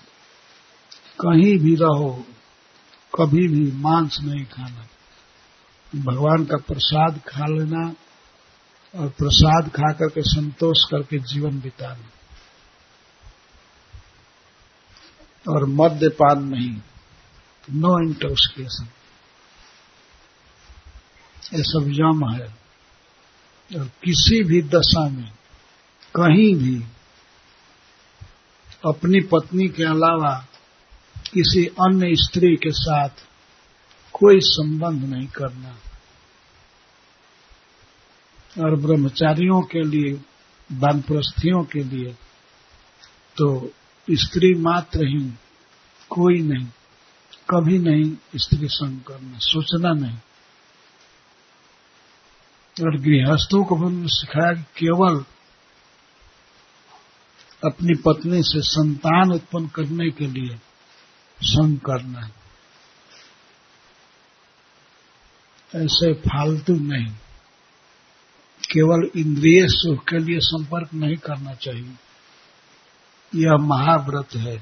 कहीं 1.25 1.57
भी 1.57 1.75
रहो, 1.75 2.25
कभी 3.19 3.47
भी 3.47 3.71
मांस 3.71 4.17
नहीं 4.21 4.45
खाना 4.45 4.87
भगवान 5.95 6.45
का 6.45 6.57
प्रसाद 6.57 7.21
खा 7.27 7.45
लेना 7.45 7.93
और 8.95 9.09
प्रसाद 9.09 9.69
खा 9.69 9.91
करके 9.93 10.21
संतोष 10.21 10.77
करके 10.91 11.19
जीवन 11.19 11.61
बिताना। 11.61 12.09
और 15.51 15.65
मद्यपान 15.65 16.43
नहीं 16.43 16.81
नो 17.69 18.07
इंटॉक्सिकेशन 18.07 18.87
ये 21.57 21.63
सब 21.63 21.87
यम 21.89 22.29
है। 22.33 22.47
और 23.79 23.87
किसी 23.87 24.43
भी 24.43 24.61
दशा 24.61 25.09
में, 25.09 25.31
कहीं 26.15 26.55
भी, 26.55 26.83
अपनी 28.85 29.19
पत्नी 29.21 29.67
के 29.69 29.83
अलावा 29.83 30.45
किसी 31.33 31.65
अन्य 31.65 32.15
स्त्री 32.15 32.55
के 32.55 32.71
साथ 32.71 33.09
कोई 34.13 34.39
संबंध 34.39 35.03
नहीं 35.03 35.27
करना। 35.27 35.69
और 38.59 38.75
ब्रह्मचारियों 38.75 39.61
के 39.61 39.81
लिए, 39.81 40.13
वानप्रस्थियों 40.71 41.63
के 41.63 41.83
लिए 41.83 42.13
तो 43.37 43.71
स्त्री 44.11 44.53
मात्र 44.53 45.07
ही 45.07 45.29
कोई 46.09 46.41
नहीं, 46.41 46.67
कभी 47.49 47.77
नहीं 47.79 48.11
स्त्री 48.35 48.67
संग 48.67 49.01
करना, 49.01 49.37
सोचना 49.37 49.93
नहीं। 49.93 50.17
और 52.77 52.97
गृहस्थों 52.97 53.63
को 53.63 53.75
भी 53.75 54.07
सिखाया 54.07 54.53
केवल 54.77 55.23
अपनी 57.65 57.93
पत्नी 57.95 58.43
से 58.43 58.61
संतान 58.61 59.31
उत्पन्न 59.31 59.67
करने 59.67 60.09
के 60.09 60.27
लिए 60.27 60.59
संग 61.43 61.79
करना 61.79 62.29
ऐसे 65.75 66.13
फालतू 66.13 66.73
नहीं। 66.73 67.13
केवल 68.71 69.19
इंद्रिय 69.19 69.67
सुख 69.67 70.03
के 70.03 70.19
लिए 70.19 70.39
संपर्क 70.39 70.93
नहीं 70.93 71.17
करना 71.17 71.53
चाहिए। 71.53 71.95
यह 73.35 73.57
महाव्रत 73.57 74.35
है। 74.35 74.55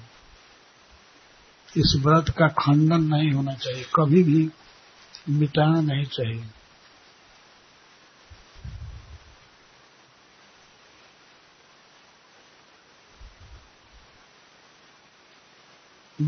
इस 1.77 1.97
व्रत 1.99 2.29
का 2.29 2.47
खंडन 2.47 3.03
नहीं 3.03 3.31
होना 3.31 3.53
चाहिए। 3.53 3.83
कभी 3.95 4.23
भी 4.23 4.49
मिटाना 5.29 5.81
नहीं 5.81 6.05
चाहिए। 6.05 6.45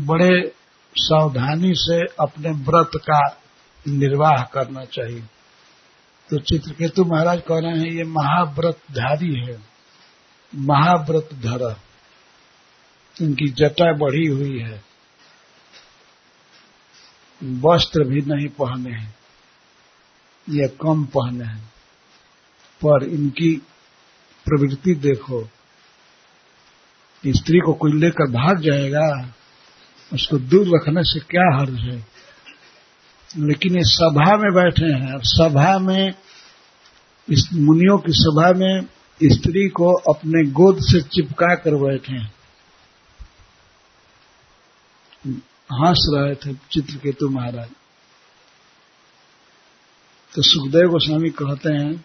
बड़े 0.06 0.52
सावधानी 0.96 1.72
से 1.74 2.00
अपने 2.20 2.50
व्रत 2.50 2.90
का 2.96 3.40
निर्वाह 3.88 4.42
करना 4.42 4.84
चाहिए। 4.84 5.20
तो 6.30 6.38
चित्रकेतु 6.38 7.04
महाराज 7.04 7.40
कह 7.40 7.58
रहे 7.58 7.78
हैं, 7.78 7.90
ये 7.90 8.04
महाव्रतधारी 8.04 9.34
है। 9.34 9.60
महाव्रत 10.54 11.28
धर 11.32 11.76
इनकी 13.22 13.48
जटा 13.48 13.92
बढ़ी 13.92 14.26
हुई 14.26 14.58
है। 14.58 14.84
वस्त्र 17.42 18.04
भी 18.04 18.20
नहीं 18.20 18.48
पहने 18.48 18.90
हैं। 18.90 19.14
या 20.50 20.66
कम 20.66 21.04
पहने 21.04 21.44
हैं। 21.44 21.64
पर 22.86 23.04
इनकी 23.04 23.56
प्रवृत्ति 24.44 24.94
देखो। 24.94 25.44
स्त्री 27.26 27.58
को 27.58 27.72
कोई 27.72 27.92
लेकर 27.92 28.30
भाग 28.30 28.60
जाएगा। 28.60 29.34
उसको 30.12 30.38
दूर 30.38 30.66
रखने 30.68 31.04
से 31.04 31.20
क्या 31.20 31.58
हर्ज 31.58 31.78
है? 31.78 32.06
लेकिन 33.38 33.76
ये 33.76 33.82
सभा 33.84 34.36
में 34.36 34.54
बैठे 34.54 34.84
हैं 34.84 35.12
और 35.12 35.20
सभा 35.24 35.78
में, 35.78 36.14
इस 37.30 37.48
मुनियों 37.52 37.98
की 37.98 38.12
सभा 38.12 38.52
में 38.52 38.80
स्त्री 39.22 39.68
को 39.68 39.92
अपने 39.92 40.50
गोद 40.50 40.78
से 40.80 41.00
चिपका 41.00 41.54
कर 41.54 41.74
बैठे 41.74 42.12
हैं। 42.12 42.34
हंस 45.72 46.06
रहे 46.14 46.34
थे 46.34 46.58
चित्रकेतु 46.70 47.28
महाराज। 47.28 47.68
तो 50.34 50.42
सुखदेव 50.42 50.88
गोस्वामी 50.88 51.30
कहते 51.30 51.72
हैं, 51.72 52.04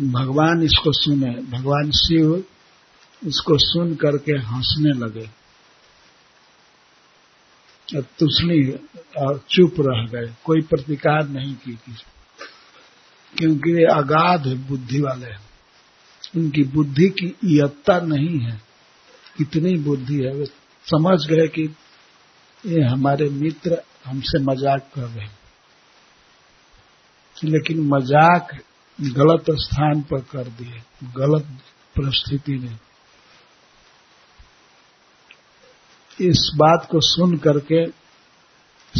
भगवान 0.00 0.62
इसको 0.62 0.92
सुने, 0.92 1.30
भगवान 1.30 1.90
शिव 1.90 2.44
इसको 3.26 3.58
सुन 3.58 3.94
करके 3.94 4.32
हंसने 4.32 5.06
लगे। 5.06 5.45
तुसनी 7.94 8.60
और 9.18 9.44
चुप 9.50 9.74
रह 9.80 10.06
गए। 10.06 10.34
कोई 10.44 10.60
प्रतिकार 10.60 11.28
नहीं 11.28 11.54
की 11.54 11.72
किसी 11.72 12.04
क्योंकि 13.38 13.72
वे 13.72 13.84
अगाध 13.84 14.46
बुद्धि 14.68 15.00
वाले 15.00 15.26
हैं। 15.26 15.40
उनकी 16.36 16.62
बुद्धि 16.64 17.08
की 17.08 17.26
इयत्ता 17.26 17.98
नहीं 18.00 18.38
है। 18.38 18.60
कितनी 19.36 19.76
बुद्धि 19.78 20.14
है। 20.14 20.32
वे 20.34 20.44
समझ 20.86 21.26
गए 21.26 21.46
कि 21.48 21.74
ये 22.66 22.82
हमारे 22.82 23.28
मित्र 23.28 23.82
हमसे 24.04 24.38
मज़ाक 24.38 24.90
कर 24.94 25.02
रहे 25.02 25.26
लेकिन 27.44 27.80
मज़ाक 27.80 28.56
गलत 29.00 29.44
स्थान 29.50 30.00
पर 30.02 30.20
कर 30.20 30.48
दिए। 30.48 30.82
गलत 31.16 31.46
परिस्थिति 31.96 32.52
में 32.52 32.78
इस 36.20 36.50
बात 36.56 36.88
को 36.90 37.00
सुन 37.00 37.36
करके 37.36 37.86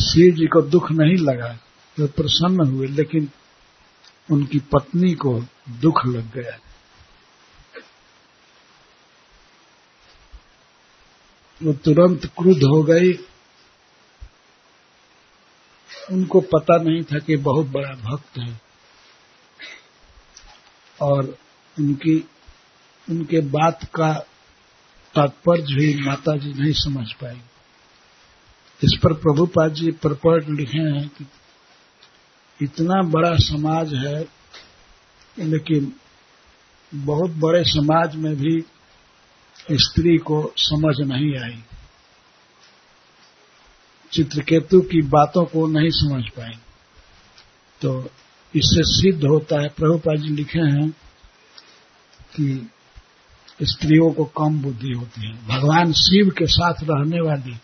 शिव 0.01 0.35
जी 0.35 0.47
को 0.47 0.63
दुख 0.63 0.93
नहीं 0.93 1.17
लगा, 1.17 1.59
वे 1.99 2.07
तो 2.07 2.07
प्रसन्न 2.07 2.67
हुए, 2.67 2.87
लेकिन 2.87 3.31
उनकी 4.31 4.59
पत्नी 4.59 5.15
को 5.15 5.45
दुख 5.69 6.07
लग 6.07 6.33
गया। 6.33 6.59
वो 11.63 11.73
तुरंत 11.73 12.27
क्रुद्ध 12.27 12.63
हो 12.63 12.83
गई। 12.83 13.13
उनको 16.11 16.41
पता 16.41 16.77
नहीं 16.77 17.03
था 17.03 17.19
कि 17.19 17.37
बहुत 17.37 17.67
बड़ा 17.67 17.95
भक्त 17.95 18.39
है। 18.39 18.61
और 21.03 21.39
उनकी, 21.79 22.29
उनके 23.11 23.41
बात 23.41 23.85
का 23.85 24.27
तात्पर्य 25.17 25.75
भी 25.75 25.95
माता 26.03 26.37
जी 26.37 26.53
नहीं 26.53 26.73
समझ 26.77 27.07
पाई 27.13 27.41
इस 28.81 28.99
पर 29.03 29.13
प्रभुपाद 29.17 29.75
जी 29.75 29.91
परपट 30.03 30.49
लिखे 30.51 30.83
हैं 30.89 31.09
कि 31.09 31.27
इतना 32.61 33.03
बड़ा 33.11 33.35
समाज 33.43 33.95
है, 33.95 34.21
लेकिन 35.39 35.93
बहुत 36.93 37.31
बड़े 37.37 37.63
समाज 37.65 38.15
में 38.17 38.35
भी 38.37 38.61
स्त्री 39.83 40.17
को 40.19 40.41
समझ 40.57 40.95
नहीं 41.01 41.33
आई। 41.39 41.59
चित्रकेतु 44.13 44.81
की 44.83 45.03
बातों 45.09 45.45
को 45.45 45.67
नहीं 45.69 45.91
समझ 45.93 46.23
पाई 46.31 46.55
तो 47.81 47.99
इससे 48.55 48.83
सिद्ध 48.93 49.25
होता 49.25 49.61
है, 49.63 49.69
प्रभुपाद 49.69 50.21
जी 50.21 50.35
लिखे 50.35 50.61
हैं 50.61 50.91
कि 52.35 52.47
स्त्रियों 53.61 54.13
को 54.13 54.25
कम 54.39 54.59
बुद्धि 54.63 54.93
होती 54.93 55.27
है। 55.27 55.33
भगवान 55.49 55.93
शिव 55.93 56.31
के 56.31 56.47
साथ 56.47 56.83
रहने 56.83 57.21
वाली 57.21 57.57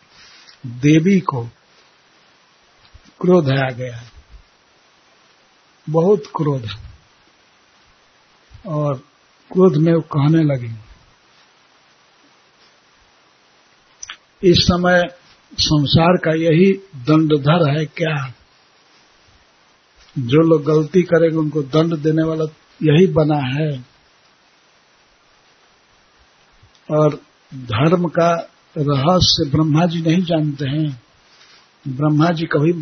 देवी 0.80 1.18
को 1.20 1.42
क्रोध 3.20 3.48
आ 3.48 3.70
गया 3.70 4.02
बहुत 5.86 6.26
क्रोध 6.36 6.68
और 8.66 8.94
क्रोध 9.50 9.76
में 9.76 9.92
वो 9.94 10.00
कहने 10.12 10.42
लगी, 10.44 10.74
इस 14.42 14.58
समय 14.58 15.02
संसार 15.58 16.16
का 16.16 16.34
यही 16.34 16.72
दंडधर 16.96 17.68
है 17.70 17.84
क्या? 17.86 18.16
जो 20.16 20.42
लोग 20.42 20.64
गलती 20.64 21.02
करेंगे, 21.02 21.36
उनको 21.36 21.62
दंड 21.62 21.96
देने 21.96 22.22
वाला 22.22 22.44
यही 22.80 23.06
बना 23.06 23.38
है? 23.54 23.91
और 26.92 27.14
धर्म 27.52 28.08
का 28.08 28.32
रहस्य 28.76 29.48
ब्रह्मा 29.50 29.86
जी 29.86 30.00
नहीं 30.02 30.22
जानते 30.24 30.66
हैं। 30.66 31.00
ब्रह्मा 31.88 32.30
जी 32.30 32.46
कभी 32.46 32.72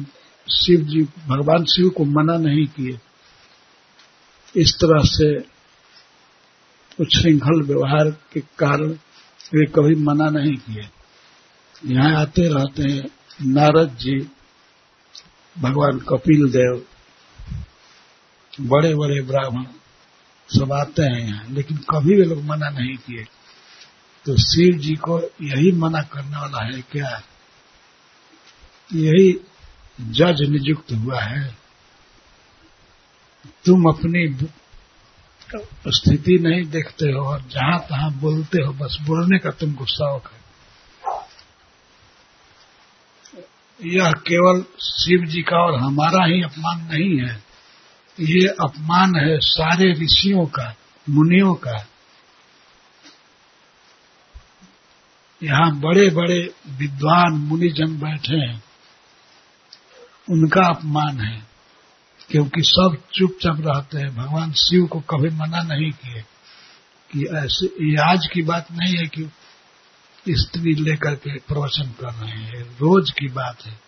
शिव 0.49 0.81
जी 0.85 1.03
भगवान 1.29 1.65
शिव 1.65 1.89
को 1.89 2.05
मना 2.05 2.37
नहीं 2.39 2.67
किए। 2.67 2.99
इस 4.55 4.75
तरह 4.75 5.03
से 5.07 5.29
उच्छृंखल 6.99 7.63
व्यवहार 7.63 8.11
के 8.33 8.41
कारण 8.59 8.91
वे 9.55 9.67
कभी 9.67 9.95
मना 10.05 10.29
नहीं 10.31 10.57
किए। 10.57 10.89
यहाँ 11.85 12.15
आते 12.17 12.49
रहते 12.49 12.83
हैं 12.83 13.11
नारद 13.47 13.97
जी, 14.01 14.19
भगवान 15.57 15.99
कपिल 16.09 16.49
देव 16.51 16.83
बड़े 18.53 18.95
बड़े 18.95 19.21
ब्राह्मण 19.23 19.65
सब 20.49 20.73
आते 20.73 21.03
हैं 21.03 21.21
यहाँ, 21.21 21.45
लेकिन 21.51 21.77
कभी 21.91 22.17
वे 22.17 22.25
लोग 22.25 22.45
मना 22.45 22.69
नहीं 22.71 22.97
किए। 22.97 23.25
तो 24.27 24.37
शिव 24.37 24.79
जी 24.79 24.95
को 24.95 25.21
यही 25.21 25.73
मना 25.73 26.03
करने 26.03 26.37
वाला 26.37 26.65
है 26.65 26.81
क्या? 26.81 27.23
यही 28.95 29.41
जज 30.01 30.43
नियुक्त 30.43 30.93
हुआ 30.93 31.21
है। 31.21 31.57
तुम 33.65 33.85
अपनी 33.85 34.39
स्थिति 35.89 36.39
नहीं 36.39 36.65
देखते 36.65 37.13
हो 37.13 37.21
और 37.21 37.41
जहाँ 37.41 37.81
तहां 37.81 38.21
बोलते 38.21 38.63
हो, 38.63 38.73
बस 38.73 38.99
बोलने 39.03 39.39
का 39.39 39.51
तुमको 39.51 39.85
शौक 39.87 40.31
है। 40.33 40.41
यह 43.85 44.13
केवल 44.13 44.65
शिव 44.81 45.25
जी 45.27 45.43
का 45.43 45.57
और 45.57 45.81
हमारा 45.81 46.27
ही 46.27 46.43
अपमान 46.43 46.81
नहीं 46.81 47.21
है। 47.21 47.43
ये 48.21 48.47
अपमान 48.49 49.17
है 49.17 49.39
सारे 49.39 49.93
ऋषियों 49.93 50.47
का, 50.47 50.75
मुनियों 51.09 51.55
का। 51.55 51.87
यहाँ 55.43 55.81
बड़े 55.81 56.11
बड़े 56.11 56.55
विद्वान 56.69 57.33
मुनिजन 57.33 57.99
बैठे 57.99 58.37
हैं। 58.37 58.63
उनका 60.31 60.67
अपमान 60.67 61.21
है, 61.21 61.43
क्योंकि 62.31 62.63
सब 62.63 62.97
चुपचाप 63.15 63.57
रहते 63.61 63.99
हैं। 63.99 64.17
भगवान 64.17 64.53
शिव 64.53 64.87
को 64.87 65.01
कभी 65.01 65.29
मना 65.29 65.63
नहीं 65.63 65.91
किए 65.91 66.23
कि 67.13 67.25
ऐसे, 67.37 67.67
ये 67.67 68.13
आज 68.13 68.27
की 68.33 68.43
बात 68.43 68.67
नहीं 68.73 68.97
है 68.97 69.07
कि 69.07 69.31
स्त्री 70.29 70.75
लेकर 70.75 71.15
के 71.15 71.39
प्रवचन 71.39 71.91
कर 71.91 72.13
रहे 72.13 72.39
हैं 72.39 72.63
रोज 72.63 73.11
की 73.11 73.29
बात 73.29 73.67
है। 73.67 73.81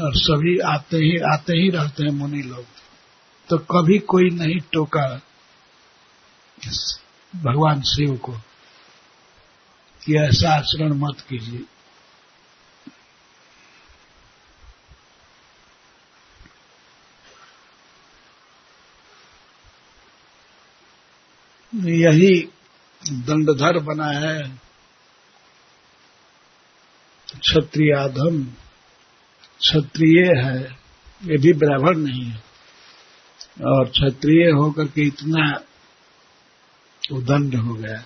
और 0.00 0.12
सभी 0.14 0.58
आते 0.58 0.96
ही 0.96 1.16
आते 1.32 1.52
ही 1.56 1.70
रहते 1.70 2.02
हैं 2.02 2.12
मुनि 2.12 2.42
लोग। 2.42 2.64
तो 3.48 3.58
कभी 3.58 3.98
कोई 3.98 4.30
नहीं 4.30 4.60
टोका 4.72 5.20
भगवान 7.36 7.80
शिव 7.82 8.16
को। 8.16 8.36
कि 10.06 10.16
ऐसा 10.16 10.56
आचरण 10.56 10.92
मत 10.92 11.20
कीजिए। 11.20 11.64
यही 21.74 22.48
दंडधर 23.12 23.78
बना 23.78 24.06
है 24.06 24.42
क्षत्रिय 27.40 27.92
आधम 27.94 28.42
क्षत्रिय 29.60 30.22
है, 30.42 30.58
ये 31.22 31.38
भी 31.38 31.52
ब्राह्मण 31.52 31.98
नहीं 31.98 32.24
है। 32.24 32.44
और 33.66 33.88
क्षत्रिय 33.88 34.50
होकर 34.50 34.86
के 34.86 35.02
इतना 35.02 35.62
उदंड 37.12 37.54
हो 37.54 37.74
गया। 37.74 38.04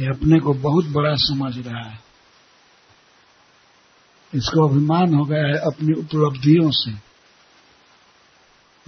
ये 0.00 0.06
अपने 0.06 0.40
को 0.40 0.54
बहुत 0.54 0.84
बड़ा 0.84 1.14
समझ 1.14 1.66
रहा 1.66 1.90
है। 1.90 1.98
इसको 4.34 4.68
अभिमान 4.68 5.14
हो 5.14 5.24
गया 5.24 5.46
है 5.46 5.54
अपनी 5.54 6.00
उपलब्धियों 6.00 6.70
से। 6.70 6.90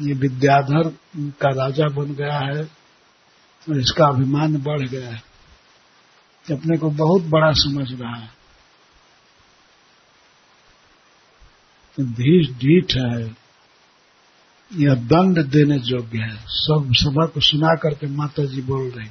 ये 0.07 0.15
विद्याधर 0.15 0.97
का 1.17 1.49
राजा 1.49 1.89
बन 1.89 2.15
गया 2.15 2.39
है 2.39 2.65
और 3.69 3.81
इसका 3.81 4.07
अभिमान 4.07 4.57
बढ़ 4.57 4.89
गया 4.89 5.09
है। 5.09 5.23
अपने 6.53 6.79
को 6.79 6.91
बहुत 6.91 7.23
बड़ा 7.23 7.53
समझ 7.53 8.01
रहा 8.01 8.17
है। 8.17 8.29
धीर 12.01 12.55
ढीठ 12.55 12.97
है। 12.97 13.37
यह 14.73 14.95
दंड 14.95 15.47
देने 15.47 15.77
योग्य 15.77 16.19
है। 16.19 16.37
सब 16.47 16.89
सभा 16.93 17.27
को 17.27 17.41
सुना 17.41 17.75
करके 17.75 18.07
माता 18.07 18.45
जी 18.45 18.63
बोल 18.63 18.91
रही। 18.91 19.11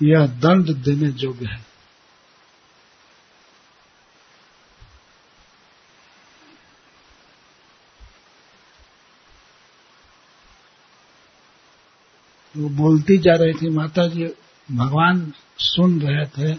यह 0.00 0.26
दंड 0.26 0.74
देने 0.84 1.08
योग्य 1.18 1.46
है। 1.46 1.60
वो 12.54 12.68
बोलती 12.68 13.16
जा 13.18 13.34
रही 13.34 13.52
थी 13.52 13.68
माता 13.70 14.06
जी 14.06 14.26
भगवान 14.68 15.32
सुन 15.58 16.00
रहे 16.00 16.26
थे। 16.28 16.54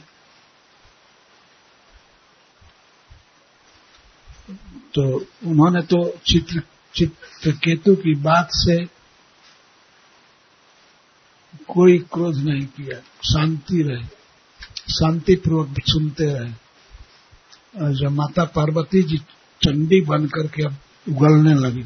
तो 4.94 5.04
उन्होंने 5.46 5.82
तो 5.82 6.00
चित्र 6.28 6.62
चित्रकेतु 6.96 7.96
की 7.96 8.14
बात 8.16 8.50
से 8.54 8.76
कोई 11.58 11.98
क्रोध 12.00 12.36
नहीं 12.38 12.66
किया। 12.66 13.00
शांति 13.26 13.84
रहे। 13.84 14.06
शांतिपूर्वक 14.94 15.76
सुनते 15.80 16.26
रहे। 16.26 16.52
जब 17.94 18.10
माता 18.12 18.44
पार्वती 18.44 19.04
जी 19.04 19.18
चंडी 19.62 20.02
बन 20.02 20.28
करके 20.28 20.64
अब 20.64 20.78
उगलने 21.10 21.54
लगी। 21.54 21.86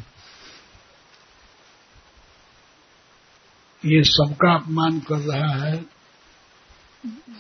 ये 3.86 4.04
सबका 4.04 4.56
अपमान 4.56 5.00
कर 5.00 5.16
रहा 5.16 5.66
है। 5.66 5.86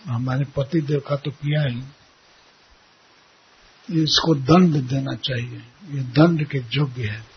हमारे 0.07 0.45
पति 0.45 0.81
देव 0.81 0.99
का 0.99 1.15
तो 1.15 1.31
किया 1.31 1.61
ही। 1.61 1.83
इसको 4.03 4.35
दंड 4.35 4.73
देना 4.75 5.15
चाहिए। 5.15 5.61
ये 5.91 6.01
दंड 6.01 6.47
के 6.47 6.57
योग्य 6.57 7.03
है। 7.07 7.36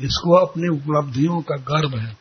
इसको 0.00 0.36
अपनी 0.46 0.68
उपलब्धियों 0.68 1.40
का 1.42 1.56
गर्व 1.56 1.98
है 1.98 2.16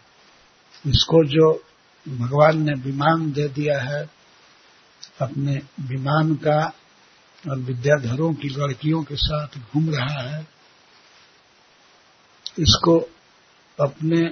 इसको 0.88 1.23
जो 1.25 1.63
भगवान 2.05 2.61
ने 2.61 2.73
विमान 2.73 3.31
दे 3.31 3.47
दिया 3.47 3.81
है, 3.81 4.09
अपने 5.21 5.61
विमान 5.81 6.35
का 6.35 6.73
और 7.49 7.57
विद्याधरों 7.57 8.33
की 8.33 8.49
लड़कियों 8.49 9.03
के 9.03 9.15
साथ 9.15 9.47
घूम 9.47 9.89
रहा 9.89 10.21
है, 10.21 10.47
इसको 12.59 12.99
अपने 13.79 14.31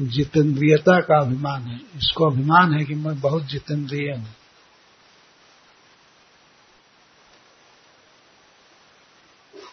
जितेंद्रियता 0.00 1.00
का 1.00 1.20
अभिमान 1.20 1.62
है। 1.62 1.76
इसको 1.76 2.30
अभिमान 2.30 2.74
है 2.74 2.84
कि 2.84 2.94
मैं 2.94 3.20
बहुत 3.20 3.46
जितेंद्रिय 3.46 4.12
हूँ। 4.12 4.34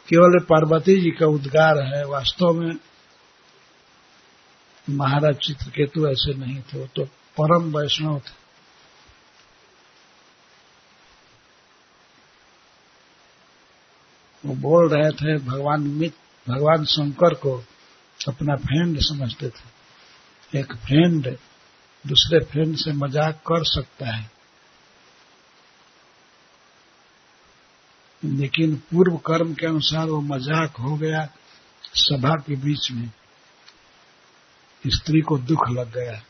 केवल 0.07 0.39
पार्वती 0.39 1.01
जी 1.01 1.11
का 1.11 1.25
उद्गार 1.25 1.81
है, 1.83 2.05
वास्तव 2.05 2.53
में 2.53 2.75
महाराज 4.89 5.35
चित्रकेतु 5.35 6.07
ऐसे 6.07 6.33
नहीं 6.33 6.61
थे, 6.61 6.79
वो 6.79 6.87
तो 6.95 7.05
परम 7.39 7.77
वैष्णव 7.77 8.19
थे। 8.19 8.41
वो 14.43 14.55
बोल 14.55 14.89
रहे 14.89 15.11
थे, 15.11 15.37
भगवान 15.45 15.81
मित, 15.81 16.13
भगवान 16.47 16.85
शंकर 16.85 17.33
को 17.33 17.57
अपना 18.19 18.55
फ्रेंड 18.55 18.97
समझते 18.99 19.49
थे। 19.49 20.59
एक 20.59 20.73
फ्रेंड 20.75 21.27
दूसरे 22.07 22.39
फ्रेंड 22.45 22.75
से 22.75 22.91
मज़ाक 22.91 23.35
कर 23.35 23.63
सकता 23.63 24.15
है। 24.15 24.31
लेकिन 28.23 28.75
पूर्व 28.91 29.17
कर्म 29.17 29.53
के 29.53 29.65
अनुसार 29.67 30.07
वो 30.07 30.19
मज़ाक 30.21 30.77
हो 30.77 30.95
गया 30.95 31.25
सभा 31.95 32.36
के 32.38 32.55
बीच 32.55 32.91
में। 32.91 33.09
स्त्री 34.83 35.21
को 35.21 35.38
दुख 35.38 35.69
लग 35.69 35.93
गया। 35.93 36.21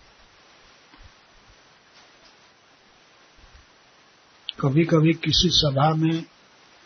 कभी 4.60 4.84
कभी 4.86 5.14
किसी 5.14 5.50
सभा 5.50 5.94
में 5.94 6.14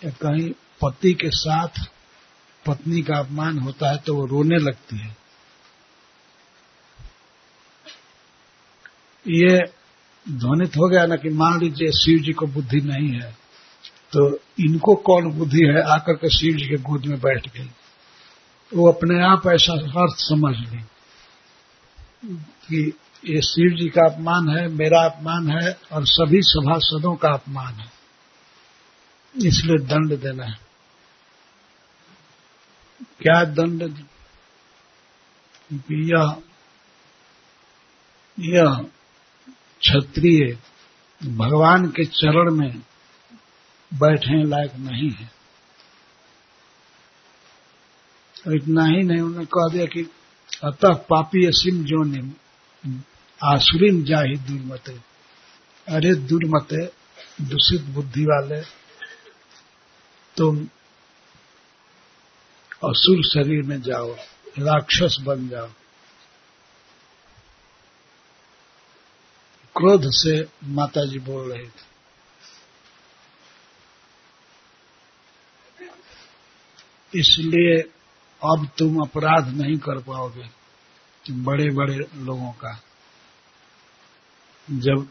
या 0.01 0.09
कहीं 0.21 0.49
पति 0.81 1.13
के 1.13 1.29
साथ 1.29 1.79
पत्नी 2.65 3.01
का 3.01 3.17
अपमान 3.17 3.59
होता 3.59 3.91
है 3.91 3.97
तो 3.97 4.15
वो 4.15 4.25
रोने 4.25 4.57
लगती 4.57 4.97
है। 4.97 5.15
ये 9.25 9.57
ध्वनित 10.25 10.77
हो 10.77 10.89
गया 10.89 11.05
ना 11.05 11.15
कि 11.15 11.29
मान 11.29 11.59
लीजिए 11.59 11.91
शिव 11.91 12.23
जी 12.23 12.33
को 12.33 12.47
बुद्धि 12.47 12.81
नहीं 12.81 13.09
है। 13.13 13.35
तो 14.11 14.35
इनको 14.59 14.95
कौन 14.95 15.31
बुद्धि 15.31 15.65
है? 15.65 15.81
आकर 15.81 16.13
के 16.13 16.29
शिव 16.29 16.57
जी 16.57 16.65
के 16.65 16.75
गोद 16.75 17.05
में 17.05 17.19
बैठ 17.19 17.57
गई। 17.57 17.69
वो 18.73 18.91
अपने 18.91 19.23
आप 19.23 19.47
ऐसा 19.47 19.73
अर्थ 19.73 20.15
समझ 20.17 20.55
ली 20.57 20.77
कि 22.35 22.93
ये 23.25 23.41
शिव 23.41 23.77
जी 23.77 23.89
का 23.89 24.01
अपमान 24.01 24.49
है, 24.49 24.67
मेरा 24.67 25.01
अपमान 25.01 25.49
है 25.49 25.79
और 25.91 26.05
सभी 26.05 26.41
सभासदों 26.41 27.15
का 27.15 27.29
अपमान 27.29 27.73
है। 27.73 27.91
इसलिए 29.37 29.77
दंड 29.77 30.19
देना 30.19 30.45
है। 30.45 30.59
क्या 33.21 33.43
दंड 33.43 33.81
यह 35.91 36.37
यह 38.39 38.73
क्षत्रिय 39.79 40.57
भगवान 41.29 41.87
के 41.87 42.05
चरण 42.05 42.51
में 42.51 42.81
बैठने 43.93 44.43
लायक 44.43 44.75
नहीं 44.75 45.11
है। 45.11 45.31
और 48.47 48.55
इतना 48.55 48.85
ही 48.85 49.03
नहीं, 49.03 49.21
उन्होंने 49.21 49.45
कह 49.45 49.73
दिया 49.73 49.85
कि 49.85 50.11
अतः 50.63 50.93
पापी 50.93 51.45
असीम 51.45 51.83
जो 51.83 52.03
ने 52.03 52.19
जा 54.03 54.21
ही 54.21 54.35
दुर्मते। 54.35 54.91
अरे 55.87 56.15
दुर्मते, 56.15 56.85
दूषित 57.41 57.81
बुद्धि 57.81 58.23
वाले, 58.23 58.61
तुम 60.37 60.67
असुर 62.85 63.23
शरीर 63.23 63.63
में 63.63 63.81
जाओ, 63.81 64.15
राक्षस 64.59 65.17
बन 65.21 65.49
जाओ। 65.49 65.67
क्रोध 69.75 70.01
से 70.05 70.47
माताजी 70.63 71.19
बोल 71.19 71.53
रहे 71.53 71.67
थे। 71.67 71.96
इसलिए 77.15 77.81
अब 78.43 78.69
तुम 78.77 78.99
अपराध 78.99 79.47
नहीं 79.47 79.77
कर 79.77 80.01
पाओगे 80.01 80.57
बड़े 81.31 81.69
बड़े 81.69 81.97
लोगों 82.15 82.51
का। 82.51 82.81
जब 84.71 85.07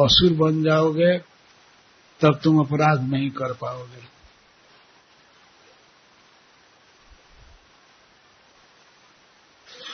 असुर 0.00 0.32
बन 0.32 0.64
जाओगे, 0.64 1.18
तब 2.20 2.40
तुम 2.44 2.60
अपराध 2.60 3.00
नहीं 3.02 3.30
कर 3.30 3.52
पाओगे। 3.52 4.20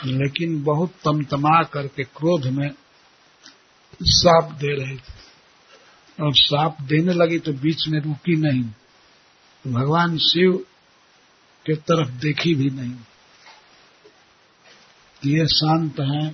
लेकिन 0.05 0.63
बहुत 0.65 0.91
तमतमा 1.05 1.63
करके 1.63 2.05
क्रोध 2.05 2.47
में 2.47 2.75
साप 4.03 4.53
दे 4.53 4.85
रहे 4.85 4.97
थे। 4.97 5.27
और 6.23 6.35
साप 6.35 6.81
देने 6.81 7.13
लगी 7.13 7.39
तो 7.39 7.53
बीच 7.53 7.89
में 7.89 8.01
रुकी 8.01 8.37
नहीं। 8.37 8.65
भगवान 9.73 10.19
शिव 10.19 10.67
के 11.67 11.77
तरफ़ 11.77 12.09
देखी 12.09 12.55
भी 12.55 12.71
नहीं। 12.71 12.95
ये 15.25 15.47
शांत 15.47 16.01
है, 16.01 16.29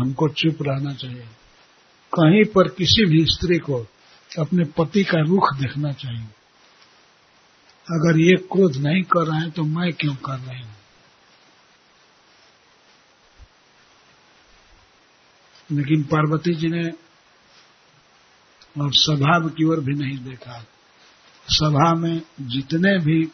हमको 0.00 0.28
चुप 0.28 0.58
रहना 0.62 0.94
चाहिए। 0.94 1.26
कहीं 2.14 2.44
पर 2.44 2.68
किसी 2.68 3.04
भी 3.06 3.24
स्त्री 3.24 3.58
को 3.58 3.86
अपने 4.38 4.64
पति 4.64 5.04
का 5.04 5.20
रुख 5.20 5.54
देखना 5.54 5.92
चाहिए। 5.92 6.26
अगर 7.90 8.18
ये 8.18 8.36
क्रोध 8.36 8.76
नहीं 8.76 9.02
कर 9.02 9.26
रहे 9.26 9.40
हैं 9.40 9.50
तो 9.50 9.64
मैं 9.64 9.92
क्यों 9.92 10.14
कर 10.14 10.38
रही 10.38 10.62
हूँ? 10.62 10.74
लेकिन 15.72 16.02
पार्वती 16.02 16.54
जी 16.54 16.68
ने 16.68 16.90
और 18.80 18.94
सभा 18.94 19.48
की 19.48 19.64
ओर 19.64 19.80
भी 19.80 19.92
नहीं 19.94 20.18
देखा। 20.18 20.64
सभा 21.48 21.94
में 21.94 22.22
जितने 22.40 22.98
भी 22.98 23.28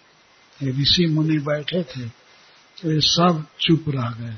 ऋषि 0.62 1.06
मुनि 1.06 1.38
बैठे 1.38 1.82
थे 1.82 2.08
तो 2.82 2.92
ये 2.92 3.00
सब 3.00 3.46
चुप 3.60 3.84
रह 3.88 4.10
गए। 4.10 4.36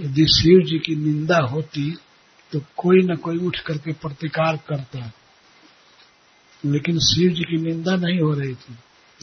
यदि 0.00 0.26
शिव 0.26 0.60
जी 0.66 0.78
की 0.78 0.96
निंदा 0.96 1.38
होती 1.38 1.98
तो 2.52 2.60
कोई 2.60 2.98
न 3.02 3.16
कोई 3.16 3.36
उठ 3.38 3.58
करके 3.58 3.92
प्रतिकार 3.92 4.56
करता। 4.56 5.12
लेकिन 6.64 6.98
शिव 6.98 7.32
जी 7.32 7.42
की 7.42 7.56
निंदा 7.56 7.96
नहीं 7.96 8.20
हो 8.20 8.34
रही 8.34 8.54
थी। 8.54 8.78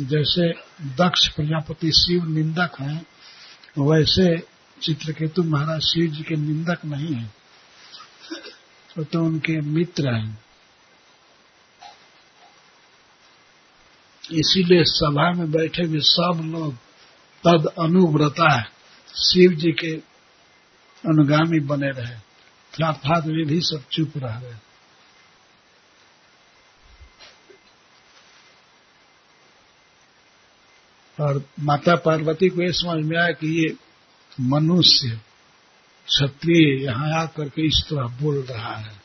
जैसे 0.06 0.54
दक्ष 0.96 1.28
प्रजापति 1.28 1.92
शिव 1.92 2.26
निंदक 2.26 2.72
हैं 2.80 3.06
वैसे 3.80 4.48
चित्रकेतु 4.82 5.44
महाराज 5.44 5.82
शिव 5.82 6.12
जी 6.12 6.24
के 6.24 6.36
निंदक 6.36 6.86
नहीं 6.86 7.14
है। 7.14 7.34
तो, 8.96 9.04
तो 9.04 9.26
उनके 9.26 9.62
मित्र 9.62 10.14
हैं। 10.14 10.45
इसीलिए 14.32 14.84
सभा 14.84 15.32
में 15.32 15.52
बैठे 15.52 15.84
हुए 15.84 16.00
सब 16.00 16.42
लोग 16.46 16.76
तद 17.48 17.66
अनुव्रता 17.66 18.64
शिव 19.16 19.52
जी 19.52 19.72
के 19.72 19.96
अनुगामी 21.10 21.60
बने 21.60 21.92
रहे। 21.92 22.16
अर्थात 22.86 23.26
वे 23.26 23.46
भी 23.46 23.62
सब 23.62 23.84
चुप 23.92 24.12
रह 24.18 24.40
गए। 24.40 24.56
और 31.22 31.50
माता 31.60 31.96
पार्वती 31.96 32.50
को 32.50 32.62
यह 32.62 32.72
समझ 32.72 33.06
में 33.06 33.18
आया 33.18 33.32
कि 33.32 33.64
ये 33.64 33.76
मनुष्य 34.42 35.10
क्षत्रिय 36.08 36.86
यहाँ 36.86 37.22
आकर 37.22 37.50
के 37.50 37.68
इस 37.68 37.86
तरह 37.90 38.08
बोल 38.22 38.42
रहा 38.42 38.76
है। 38.76 39.05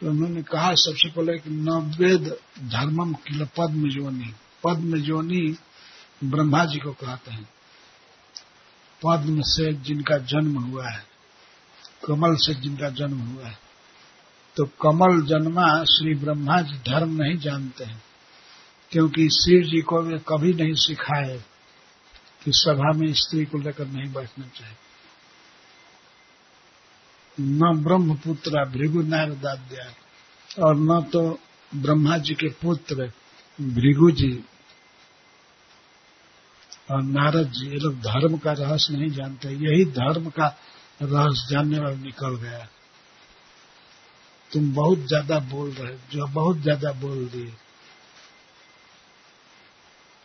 तो 0.00 0.10
उन्होंने 0.10 0.42
कहा 0.42 0.72
सबसे 0.74 1.08
पहले 1.10 1.38
कि 1.38 1.50
नवेद 1.50 2.28
धर्मम 2.70 3.12
किल 3.24 3.44
पद्म 3.58 3.90
जोनी 3.90 4.32
पद्म 4.64 5.00
जोनी 5.00 5.42
ब्रह्मा 6.24 6.64
जी 6.64 6.78
को 6.78 6.92
कहते 6.92 7.30
हैं। 7.30 7.48
पद्म 9.02 9.42
से 9.42 9.72
जिनका 9.82 10.18
जन्म 10.24 10.58
हुआ 10.58 10.88
है, 10.88 11.02
कमल 12.06 12.34
से 12.36 12.54
जिनका 12.54 12.88
जन्म 12.90 13.18
हुआ 13.20 13.46
है। 13.46 13.58
तो 14.56 14.64
कमल 14.82 15.22
जन्मा 15.26 15.66
श्री 15.84 16.14
ब्रह्मा 16.14 16.60
जी 16.62 16.78
धर्म 16.88 17.22
नहीं 17.22 17.36
जानते 17.38 17.84
हैं, 17.84 18.02
क्योंकि 18.92 19.28
शिव 19.30 19.62
जी 19.62 19.80
को 19.82 20.02
वे 20.02 20.18
कभी 20.28 20.52
नहीं 20.54 20.74
सिखाए 20.78 21.38
कि 22.44 22.52
सभा 22.56 22.92
में 22.92 23.12
स्त्री 23.14 23.44
को 23.44 23.58
लेकर 23.58 23.86
नहीं 23.86 24.12
बैठना 24.12 24.46
चाहिए। 24.46 24.76
न 27.40 27.72
ब्रह्मपुत्र 27.84 28.64
भृगु 28.70 29.02
नारदाद्या 29.02 30.64
और 30.64 30.76
न 30.76 31.00
तो 31.12 31.22
ब्रह्मा 31.72 32.16
जी 32.18 32.34
के 32.34 32.48
पुत्र 32.62 33.10
भृगु 33.58 34.10
जी 34.10 34.32
और 36.90 37.02
नारद 37.02 37.50
जी, 37.52 37.66
ये 37.66 37.78
लोग 37.78 37.94
धर्म 38.00 38.36
का 38.38 38.52
रहस्य 38.52 38.96
नहीं 38.96 39.10
जानते, 39.10 39.48
यही 39.48 39.84
धर्म 39.92 40.28
का 40.30 40.46
रहस्य 41.02 41.46
जानने 41.50 41.78
वाला 41.78 41.96
निकल 41.96 42.36
गया। 42.36 42.68
तुम 44.50 44.72
बहुत 44.74 45.06
ज़्यादा 45.06 45.38
बोल 45.38 45.70
रहे, 45.70 45.94
जो 46.12 46.26
बहुत 46.26 46.56
ज़्यादा 46.58 46.92
बोल 46.92 47.26
दिए। 47.26 47.52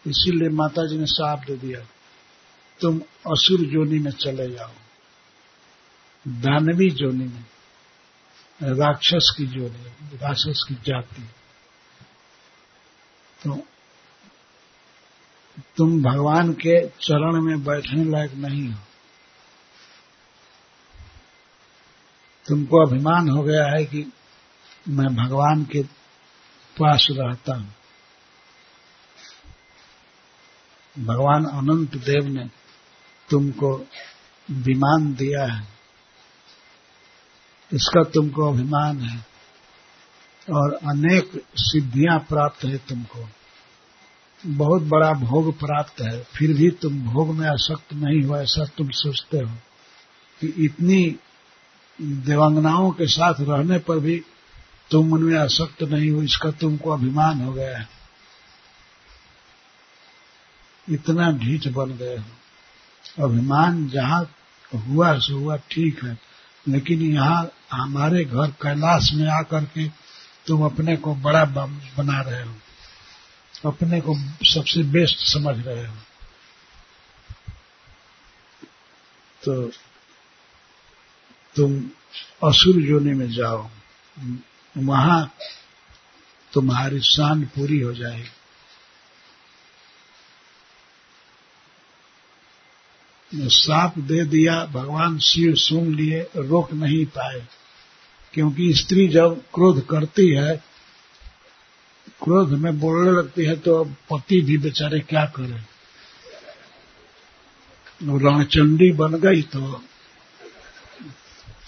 इसीलिए 0.06 0.50
माता 0.50 0.86
जी 0.88 0.98
ने 0.98 1.06
साफ़ 1.06 1.46
दे 1.46 1.58
दिया, 1.58 1.80
तुम 2.80 3.00
असुर 3.28 3.66
जोनी 3.66 4.00
में 4.00 4.12
चले 4.12 4.50
जाओ। 4.50 4.74
दानवी 6.28 6.90
जोनी 6.90 7.26
में 7.26 7.46
राक्षस 8.62 9.34
की 9.38 9.46
जोनी, 9.46 10.18
राक्षस 10.18 10.66
की 10.70 10.76
जाति। 10.76 11.22
तो 13.44 13.68
तुम 15.78 16.04
भगवान 16.04 16.54
के 16.54 16.88
चरण 16.88 17.42
में 17.42 17.64
बैठने 17.64 18.04
लायक 18.04 18.34
नहीं 18.34 18.70
हो। 18.70 18.80
तुमको 22.48 22.86
अभिमान 22.86 23.30
हो 23.30 23.44
गया 23.44 23.68
है 23.68 23.86
कि 23.86 24.14
मैं 24.88 25.16
भगवान 25.16 25.66
के 25.66 25.84
पास 26.80 27.08
रहता 27.12 27.56
हूँ। 27.56 27.76
भगवान 31.00 31.46
अनंत 31.46 31.96
देव 31.96 32.26
ने 32.26 32.50
तुमको 33.30 33.86
विमान 34.52 35.16
दिया 35.16 35.46
है। 35.46 35.75
इसका 37.74 38.04
तुमको 38.04 38.52
अभिमान 38.52 39.02
है 39.02 39.26
और 40.54 40.74
अनेक 40.74 41.32
सिद्धियाँ 41.56 42.20
प्राप्त 42.20 42.66
है 42.66 42.78
तुमको। 42.78 43.28
बहुत 44.44 44.82
बड़ा 44.82 45.12
भोग 45.14 45.60
प्राप्त 45.60 46.02
है, 46.02 46.24
फिर 46.24 46.54
भी 46.54 46.70
तुम 46.70 47.02
भोग 47.02 47.36
में 47.36 47.48
आसक्त 47.48 47.94
नहीं 47.94 48.24
हो, 48.24 48.38
ऐसा 48.38 48.66
तुम 48.66 48.90
सोचते 48.90 49.38
हो 49.38 49.56
कि 50.42 50.48
इतनी 50.48 51.20
देवांगनाओं 52.02 52.92
के 52.92 53.08
साथ 53.08 53.34
रहने 53.40 53.80
पर 53.80 54.00
भी 54.00 54.24
तुम 54.92 55.14
उनमें 55.14 55.40
आसक्त 55.40 55.84
नहीं 55.84 56.10
हो, 56.12 56.24
इसका 56.24 56.52
तुमको 56.52 56.92
अभिमान 56.92 57.42
हो 57.42 57.54
गया 57.54 57.78
है। 57.78 57.90
इतना 60.90 61.32
ढीठ 61.32 61.68
बन 61.68 61.92
गए 61.92 62.18
हो। 62.18 63.24
अभिमान 63.24 63.88
जहाँ 63.88 64.36
हुआ, 64.76 65.20
सो 65.20 65.38
हुआ 65.38 65.58
ठीक 65.58 66.04
है। 66.04 66.25
लेकिन 66.68 67.02
यहाँ 67.02 67.52
हमारे 67.72 68.26
घर 68.26 68.52
कैलाश 68.52 69.12
में 69.14 69.28
आकर 69.28 69.66
के 69.66 69.88
तुम 70.48 70.66
अपने 70.66 70.98
को 70.98 71.16
बड़ा 71.16 71.46
बना 71.46 72.22
रहे 72.22 72.44
हो। 72.44 72.56
अपने 73.66 74.02
को 74.02 74.16
सबसे 74.44 74.84
बेस्ट 74.84 75.18
समझ 75.18 75.68
रहे 75.68 75.88
हो। 75.88 75.96
तो 79.44 79.72
तुम 81.56 81.90
असुर 82.50 82.82
जोने 82.82 83.14
में 83.14 83.32
जाओ। 83.32 83.70
वहाँ 84.78 85.34
तुम्हारी 86.54 87.00
शान 87.00 87.44
पूरी 87.44 87.80
हो 87.80 87.94
जाएगी। 87.94 88.30
साप 93.36 93.98
दे 94.00 94.26
दिया, 94.26 94.66
भगवान 94.66 95.18
शिव 95.20 95.56
सुन 95.56 95.96
लिए, 95.96 96.30
रोक 96.36 96.74
नहीं 96.74 97.06
पाए। 97.06 97.48
क्योंकि 98.34 98.74
स्त्री 98.74 99.08
जब 99.08 99.42
क्रोध 99.54 99.86
करती 99.88 100.30
है, 100.30 100.64
क्रोध 102.24 102.50
में 102.50 102.80
बोलने 102.80 103.12
लगती 103.12 103.46
है 103.46 103.56
तो 103.56 103.76
अब 103.76 103.96
पति 104.10 104.42
भी 104.42 104.58
बेचारे 104.58 105.00
क्या 105.00 105.26
करें? 105.26 105.66
रणचंडी 108.20 108.92
बन 108.92 109.16
गई 109.16 109.42
तो 109.42 109.82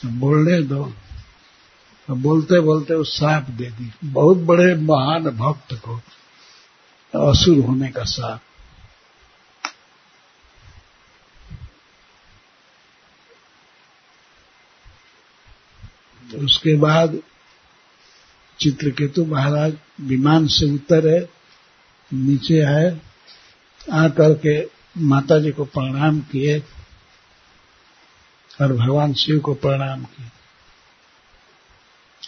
बोलने 0.06 0.62
दो। 0.62 0.94
तो 2.08 2.16
बोलते 2.16 2.60
बोलते 2.60 2.96
वो 2.96 3.04
साप 3.04 3.50
दे 3.50 3.66
दी। 3.66 3.92
बहुत 4.04 4.38
बड़े 4.38 4.76
महान 4.76 5.24
भक्त 5.24 5.74
को, 5.74 5.96
असुर 7.32 7.58
होने 7.58 7.90
का 7.90 8.04
साप। 8.04 8.42
उसके 16.48 16.76
बाद 16.76 17.18
चित्रकेतु 18.60 19.26
महाराज 19.26 19.74
विमान 20.02 20.48
से 20.48 20.66
उतरे 20.76 21.18
नीचे 22.12 22.60
आए 22.64 22.90
आकर 23.94 24.34
के 24.46 24.56
माता 24.98 25.40
जी 25.40 25.52
को 25.52 25.66
प्रणाम 25.66 26.20
किए 26.22 26.60
और 28.62 28.74
भगवान 28.74 29.14
शिव 29.14 29.40
को 29.40 29.54
प्रणाम 29.54 30.04
किए। 30.04 30.30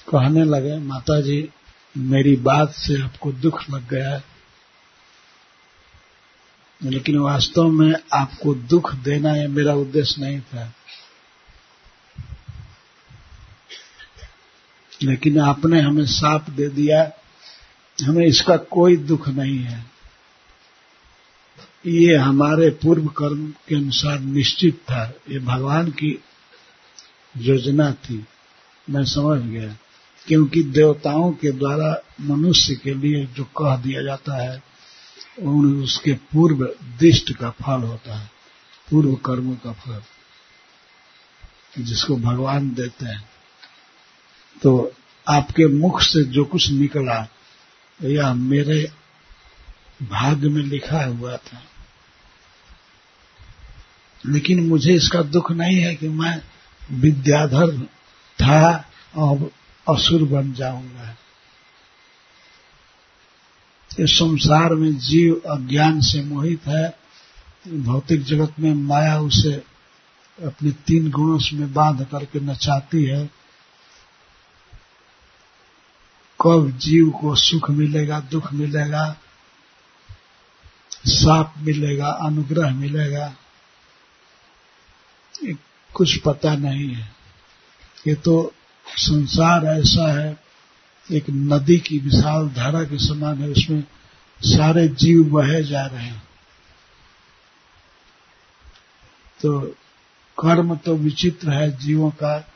कहने 0.10 0.44
लगे 0.44 0.78
माता 0.80 1.20
जी 1.22 1.38
मेरी 1.98 2.36
बात 2.36 2.74
से 2.76 3.02
आपको 3.02 3.32
दुख 3.32 3.70
लग 3.70 3.88
गया 3.90 4.22
लेकिन 6.82 7.18
वास्तव 7.18 7.68
में 7.70 7.94
आपको 8.14 8.54
दुख 8.72 8.94
देना 8.96 9.36
यह 9.36 9.48
मेरा 9.48 9.74
उद्देश्य 9.76 10.22
नहीं 10.22 10.42
था। 10.42 10.74
लेकिन 15.04 15.40
आपने 15.40 15.82
हमें 15.82 16.06
साप 16.06 16.50
दे 16.50 16.68
दिया, 16.68 17.12
हमें 18.04 18.26
इसका 18.26 18.58
कोई 18.58 18.96
दुख 18.96 19.30
नहीं 19.30 19.60
है। 19.60 19.86
ये 21.86 22.16
हमारे 22.16 22.70
पूर्व 22.70 23.08
कर्म 23.08 23.54
के 23.68 23.76
अनुसार 23.76 24.20
निश्चित 24.20 24.76
था। 24.76 25.14
ये 25.30 25.40
भगवान 25.40 25.92
की 25.92 26.24
योजना 27.38 27.92
थी। 27.92 28.26
मैं 28.90 29.04
समझ 29.04 29.42
गया। 29.42 29.78
क्योंकि 30.28 30.64
देवताओं 30.64 31.32
के 31.32 31.52
द्वारा 31.52 32.02
मनुष्य 32.22 32.76
के 32.76 32.94
लिए 32.94 33.26
जो 33.26 33.44
कह 33.44 33.76
दिया 33.78 34.02
जाता 34.02 34.44
है 34.44 34.64
उसके 35.44 36.14
पूर्व 36.14 36.66
दिष्ट 37.00 37.34
का 37.34 37.50
फल 37.50 37.82
होता 37.82 38.16
है 38.16 38.32
पूर्व 38.92 39.16
कर्मों 39.16 39.56
का 39.56 39.74
फल, 39.74 40.02
जिसको 41.84 42.16
भगवान 42.16 42.74
देते 42.74 43.06
हैं। 43.06 43.30
तो 44.62 44.92
आपके 45.30 45.68
मुख 45.68 46.02
से 46.02 46.24
जो 46.24 46.46
कुछ 46.46 46.70
निकला 46.70 47.28
यह 48.04 48.34
मेरे 48.34 48.92
भाग्य 50.04 50.50
में 50.50 50.64
लिखा 50.64 51.06
हुआ 51.06 51.38
था। 51.38 51.64
लेकिन 54.26 54.68
मुझे 54.68 54.94
इसका 54.94 55.22
दुख 55.22 55.52
नहीं 55.52 55.78
है 55.78 55.96
कि 55.96 56.08
मैं 56.08 56.42
विद्याधर 56.92 57.82
था 58.42 58.90
और 59.16 59.52
असुर 59.96 60.24
बन 60.24 60.54
जाऊँगा। 60.54 61.18
इस 64.00 64.12
संसार 64.12 64.74
में 64.74 64.98
जीव 64.98 65.42
अज्ञान 65.50 66.02
से 66.02 66.24
मोहित 66.24 66.68
है। 66.68 67.00
भौतिक 67.68 68.24
जगत 68.24 68.54
में 68.60 68.74
माया 68.74 69.20
उसे 69.20 69.54
अपने 70.46 70.72
तीन 70.72 71.12
गुणों 71.12 71.40
में 71.54 71.74
बाँध 71.74 72.06
करके 72.12 72.40
नचाती 72.40 73.04
है। 73.04 73.39
कब 76.42 76.78
जीव 76.78 77.10
को 77.10 77.36
सुख 77.36 77.70
मिलेगा, 77.70 78.20
दुख 78.20 78.54
मिलेगा, 78.54 79.16
साप 81.06 81.54
मिलेगा, 81.58 82.08
अनुग्रह 82.08 82.76
मिलेगा 82.76 83.36
कुछ 85.94 86.18
पता 86.18 86.56
नहीं 86.56 86.94
है। 86.94 87.16
ये 88.08 88.16
तो 88.16 88.54
संसार 88.98 89.66
ऐसा 89.66 90.20
है, 90.20 90.44
एक 91.12 91.26
नदी 91.30 91.78
की 91.78 92.00
विशाल 92.00 92.50
धारा 92.50 92.84
के 92.84 92.98
समान 92.98 93.42
है, 93.42 93.50
उसमें 93.50 93.84
सारे 94.42 94.88
जीव 94.88 95.24
बहे 95.24 95.64
जा 95.64 95.86
रहे 95.86 96.06
हैं। 96.06 96.24
तो 99.42 99.60
कर्म 100.40 100.76
तो 100.76 100.96
विचित्र 100.96 101.50
है, 101.50 101.78
जीवों 101.78 102.12
का 102.12 102.54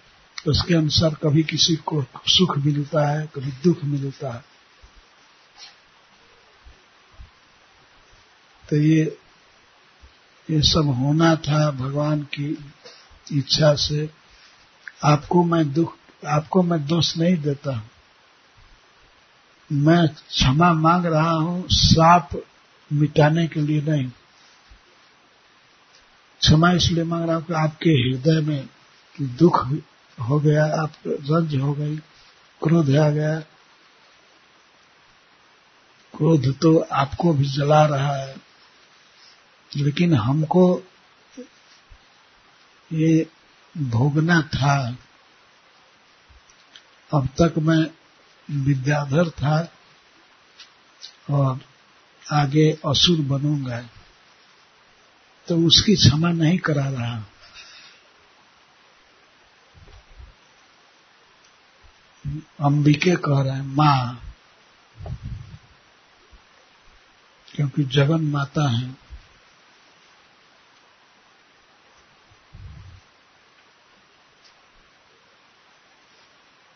उसके 0.47 0.73
अनुसार 0.73 1.13
कभी 1.13 1.43
किसी 1.43 1.75
को 1.75 2.05
सुख 2.27 2.57
मिलता 2.57 3.07
है, 3.07 3.29
कभी 3.35 3.51
दुख 3.51 3.83
मिलता 3.83 4.33
है। 4.33 4.45
तो 8.69 8.75
ये 8.75 9.17
ये 10.49 10.61
सब 10.61 10.89
होना 10.99 11.35
था 11.35 11.71
भगवान 11.71 12.21
की 12.21 12.73
इच्छा 13.33 13.75
से। 13.75 14.09
आपको 15.03 15.43
मैं 15.43 15.73
दुख, 15.73 15.97
आपको 16.27 16.63
मैं 16.63 16.85
दोष 16.85 17.17
नहीं 17.17 17.37
देता 17.37 17.75
हूँ। 17.75 17.89
मैं 19.71 20.07
क्षमा 20.07 20.73
मांग 20.73 21.05
रहा 21.05 21.31
हूँ, 21.31 21.65
साप 21.71 22.29
मिटाने 22.93 23.47
के 23.47 23.61
लिए 23.61 23.81
नहीं। 23.81 24.09
क्षमा 26.41 26.71
इसलिए 26.71 27.03
मांग 27.03 27.23
रहा 27.23 27.35
हूँ 27.35 27.45
कि 27.45 27.53
आपके 27.53 27.89
हृदय 27.89 28.41
में 28.41 28.69
दुख 29.21 29.67
हो 30.17 30.39
गया, 30.39 30.65
आप 30.75 30.93
रंज 31.07 31.55
हो 31.55 31.73
गई, 31.73 31.95
क्रोध 32.61 32.95
आ 32.97 33.09
गया। 33.09 33.39
क्रोध 36.13 36.47
तो 36.59 36.77
आपको 36.93 37.33
भी 37.33 37.45
जला 37.49 37.85
रहा 37.85 38.15
है, 38.15 38.35
लेकिन 39.71 40.13
हमको 40.15 40.65
ये 42.91 43.25
भोगना 43.75 44.41
था। 44.49 44.75
अब 47.11 47.27
तक 47.41 47.57
मैं 47.59 47.83
विद्याधर 48.49 49.29
था 49.31 49.57
और 51.29 51.59
आगे 52.23 52.71
असुर 52.85 53.21
बनूँगा 53.27 53.81
तो 55.47 55.57
उसकी 55.67 55.95
क्षमा 55.95 56.31
नहीं 56.31 56.57
करा 56.57 56.87
रहा। 56.89 57.17
अंबिके 62.39 63.15
कह 63.15 63.41
रहे 63.41 63.53
हैं, 63.53 63.61
माँ। 63.61 64.33
क्योंकि 67.47 67.83
जगन 67.83 68.21
माता 68.21 68.69
है। 68.69 69.03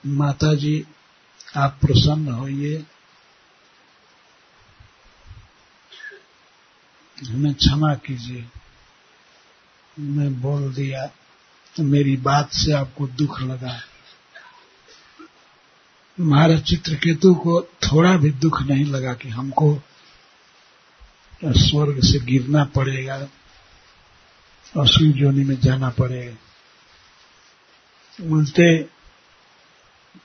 माता 0.05 0.55
जी 0.55 0.87
आप 1.57 1.77
प्रसन्न 1.81 2.27
होइए। 2.27 2.85
हमें 7.25 7.53
क्षमा 7.53 7.95
कीजिए। 7.95 8.49
मैं 9.99 10.41
बोल 10.41 10.73
दिया 10.73 11.07
तो 11.75 11.83
मेरी 11.83 12.17
बात 12.17 12.51
से 12.51 12.71
आपको 12.71 13.07
दुख 13.07 13.41
लगा। 13.41 13.81
महाराज 16.19 16.63
चित्रकेतु 16.63 17.35
को 17.35 17.61
थोड़ा 17.61 18.17
भी 18.17 18.31
दुख 18.31 18.61
नहीं 18.61 18.85
लगा 18.85 19.13
कि 19.13 19.29
हमको 19.29 19.81
स्वर्ग 21.45 21.99
से 22.03 22.19
गिरना 22.19 22.63
पड़ेगा 22.65 23.15
असुर 24.77 25.07
जोनी 25.07 25.43
में 25.43 25.59
जाना 25.59 25.89
पड़ेगा। 25.89 26.35
उल्टे 28.35 28.83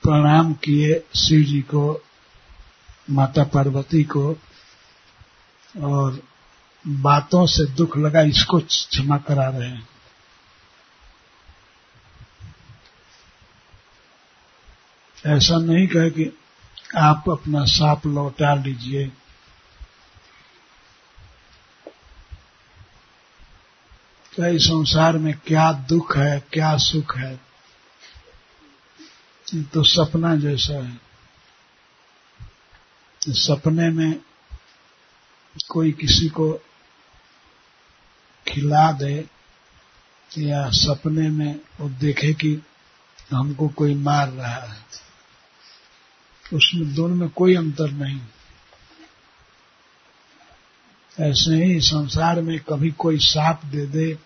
प्रणाम 0.03 0.53
किए 0.53 1.03
शिव 1.15 1.43
जी 1.43 1.61
को, 1.61 2.03
माता 3.09 3.43
पार्वती 3.43 4.03
को, 4.03 4.35
और 5.81 6.23
बातों 6.87 7.45
से 7.45 7.65
दुख 7.65 7.97
लगा 7.97 8.21
इसको 8.21 8.59
क्षमा 8.59 9.17
करा 9.17 9.49
रहे 9.49 9.69
हैं। 9.69 9.87
ऐसा 15.25 15.57
नहीं 15.57 15.87
कहे 15.87 16.09
कि 16.09 16.37
आप 16.97 17.23
अपना 17.29 17.65
साप 17.65 18.05
लौटा 18.05 18.55
लीजिए। 18.55 19.11
कई 24.37 24.57
संसार 24.57 25.17
में 25.17 25.33
क्या 25.47 25.73
दुख 25.73 26.17
है, 26.17 26.43
क्या 26.53 26.77
सुख 26.77 27.17
है? 27.17 27.39
तो 29.73 29.83
सपना 29.83 30.35
जैसा 30.35 30.85
है। 30.85 31.01
सपने 33.27 33.89
में 33.89 34.21
कोई 35.69 35.91
किसी 35.91 36.29
को 36.29 36.53
खिला 38.47 38.91
दे 38.91 39.29
या 40.37 40.69
सपने 40.69 41.29
में 41.29 41.59
वो 41.81 41.89
देखे 41.89 42.33
कि 42.33 42.63
हमको 43.31 43.67
कोई 43.67 43.95
मार 43.95 44.29
रहा 44.29 44.55
है। 44.55 45.02
उसमें 46.53 46.93
दोनों 46.93 47.15
में 47.15 47.29
कोई 47.29 47.55
अंतर 47.55 47.91
नहीं। 47.91 48.21
ऐसे 51.19 51.55
ही 51.55 51.79
संसार 51.81 52.41
में 52.41 52.59
कभी 52.59 52.91
कोई 52.91 53.17
साप 53.17 53.65
दे 53.65 53.85
दे, 53.85 54.17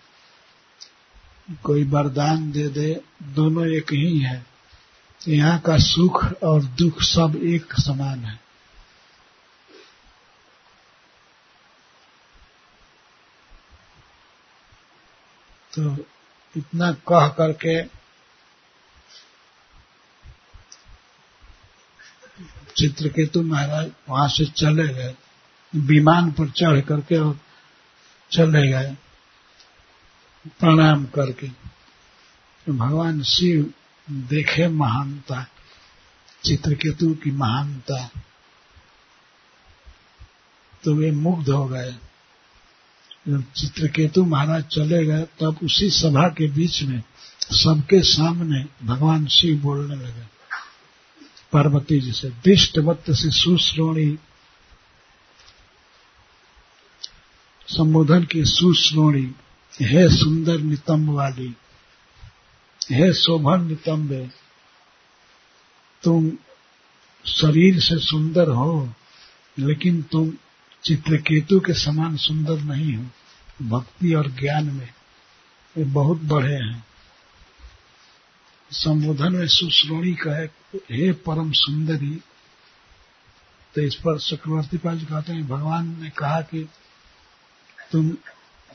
कोई 1.62 1.84
वरदान 1.84 2.52
दे 2.52 2.68
दे, 2.68 3.00
दोनों 3.22 3.66
एक 3.66 3.92
ही 3.92 4.18
है। 4.18 4.46
यहाँ 5.28 5.58
का 5.58 5.78
सुख 5.78 6.24
और 6.42 6.62
दुख 6.62 7.02
सब 7.02 7.40
एक 7.42 7.72
समान 7.72 8.24
है। 8.24 8.40
तो 15.72 15.96
इतना 16.56 16.92
कह 16.92 17.28
करके 17.28 17.97
चित्रकेतु 22.78 23.42
महाराज 23.42 23.90
वहाँ 24.08 24.28
से 24.28 24.44
चले 24.44 24.88
गए। 24.94 25.14
विमान 25.76 26.32
पर 26.32 26.50
चढ़ 26.50 26.80
करके 26.80 27.18
और 27.18 27.40
चले 28.30 28.68
गए। 28.68 28.96
प्रणाम 30.60 31.04
करके। 31.04 31.48
तो 32.66 32.72
भगवान 32.72 33.22
शिव 33.22 33.72
देखे 34.10 34.68
महानता, 34.68 35.46
चित्रकेतु 36.44 37.14
की 37.14 37.30
महानता। 37.30 38.10
तो 40.84 40.94
वे 40.94 41.10
मुग्ध 41.10 41.48
हो 41.48 41.66
गए। 41.66 41.94
जब 43.28 43.52
चित्रकेतु 43.52 44.24
महाराज 44.24 44.64
चले 44.64 45.06
गए, 45.06 45.22
तब 45.22 45.58
उसी 45.62 45.90
सभा 45.90 46.28
के 46.28 46.48
बीच 46.48 46.82
में 46.82 47.02
सबके 47.50 48.02
सामने 48.02 48.86
भगवान 48.86 49.26
शिव 49.26 49.58
बोलने 49.58 49.96
लगे। 49.96 50.37
पार्वती 51.52 52.00
जी 52.00 52.12
से, 52.12 52.28
दिष्ट 52.28 52.44
दिष्टवत्त 52.44 53.10
से 53.10 53.30
सुश्रोणी। 53.30 54.18
संबोधन 57.66 58.24
की 58.24 58.44
सुश्रोणी, 58.44 59.34
हे 59.82 60.08
सुंदर 60.08 60.58
नितंब 60.58 61.10
वाली 61.10 61.56
हे 62.92 63.12
शोभन 63.12 63.66
नितंब, 63.66 64.30
तुम 66.02 66.32
शरीर 67.26 67.80
से 67.80 67.98
सुंदर 67.98 68.48
हो, 68.48 68.92
लेकिन 69.58 70.02
तुम 70.02 70.32
चित्रकेतु 70.84 71.60
के 71.60 71.74
समान 71.74 72.16
सुंदर 72.16 72.60
नहीं 72.60 72.94
हो। 72.94 73.06
भक्ति 73.62 74.14
और 74.14 74.30
ज्ञान 74.30 74.66
में 74.66 74.88
वे 75.76 75.84
बहुत 75.84 76.20
बड़े 76.20 76.54
हैं। 76.54 76.87
संबोधन 78.70 79.34
में 79.34 79.46
सुश्रोणी 79.48 80.12
कहे 80.16 80.44
हे 80.90 81.12
परम 81.26 81.52
सुंदरी 81.52 82.14
तो 83.74 83.82
इस 83.82 83.94
पर 83.96 84.18
चक्रवर्ती 84.18 84.78
पाल 84.78 84.98
जी 84.98 85.06
कहते 85.06 85.32
हैं, 85.32 85.46
भगवान 85.48 85.86
ने 86.02 86.10
कहा 86.10 86.40
कि 86.42 86.68
तुम 87.92 88.10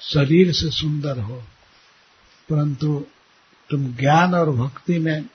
शरीर 0.01 0.51
से 0.53 0.69
सुंदर 0.71 1.19
हो, 1.19 1.35
परंतु 2.49 2.99
तुम 3.69 3.85
ज्ञान 3.95 4.33
और 4.35 4.51
भक्ति 4.51 4.97
में 4.99 5.25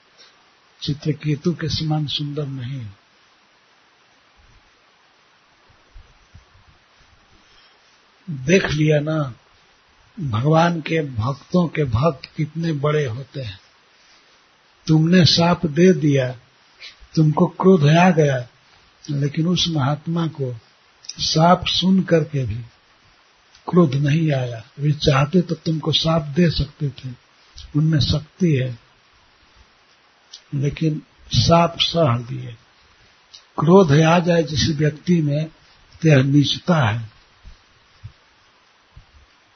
चित्रकेतु 0.79 1.53
के 1.53 1.69
समान 1.69 2.05
सुंदर 2.07 2.45
नहीं 2.47 2.85
देख 8.27 8.65
लिया 8.65 8.99
ना, 8.99 9.33
भगवान 10.17 10.79
के 10.81 11.01
भक्तों 11.15 11.67
के 11.67 11.83
भक्त 11.85 12.29
कितने 12.35 12.73
बड़े 12.79 13.05
होते 13.05 13.41
हैं। 13.41 13.59
तुमने 14.87 15.25
साप 15.25 15.65
दे 15.65 15.91
दिया, 15.93 16.31
तुमको 17.15 17.47
क्रोध 17.47 17.87
आ 17.87 18.09
गया, 18.09 18.47
लेकिन 19.05 19.47
उस 19.47 19.67
महात्मा 19.69 20.27
को 20.27 20.55
साप 21.07 21.65
सुन 21.67 22.01
करके 22.01 22.43
भी 22.45 22.61
क्रोध 23.67 23.95
नहीं 23.95 24.31
आया। 24.31 24.63
वे 24.79 24.91
चाहते 24.91 25.41
तो 25.41 25.55
तुमको 25.55 25.91
साप 25.91 26.21
दे 26.35 26.49
सकते 26.49 26.89
थे, 26.89 27.09
उनमें 27.75 27.99
शक्ति 27.99 28.55
है, 28.55 28.79
लेकिन 30.55 31.01
साप 31.31 31.77
सह 31.79 32.17
दिए। 32.17 32.55
क्रोध 33.59 33.91
आ 33.91 34.19
जाए 34.19 34.43
जिस 34.43 34.67
व्यक्ति 34.69 35.21
में 35.21 35.49
यह 36.05 36.23
नीचता 36.23 36.79
है, 36.89 37.09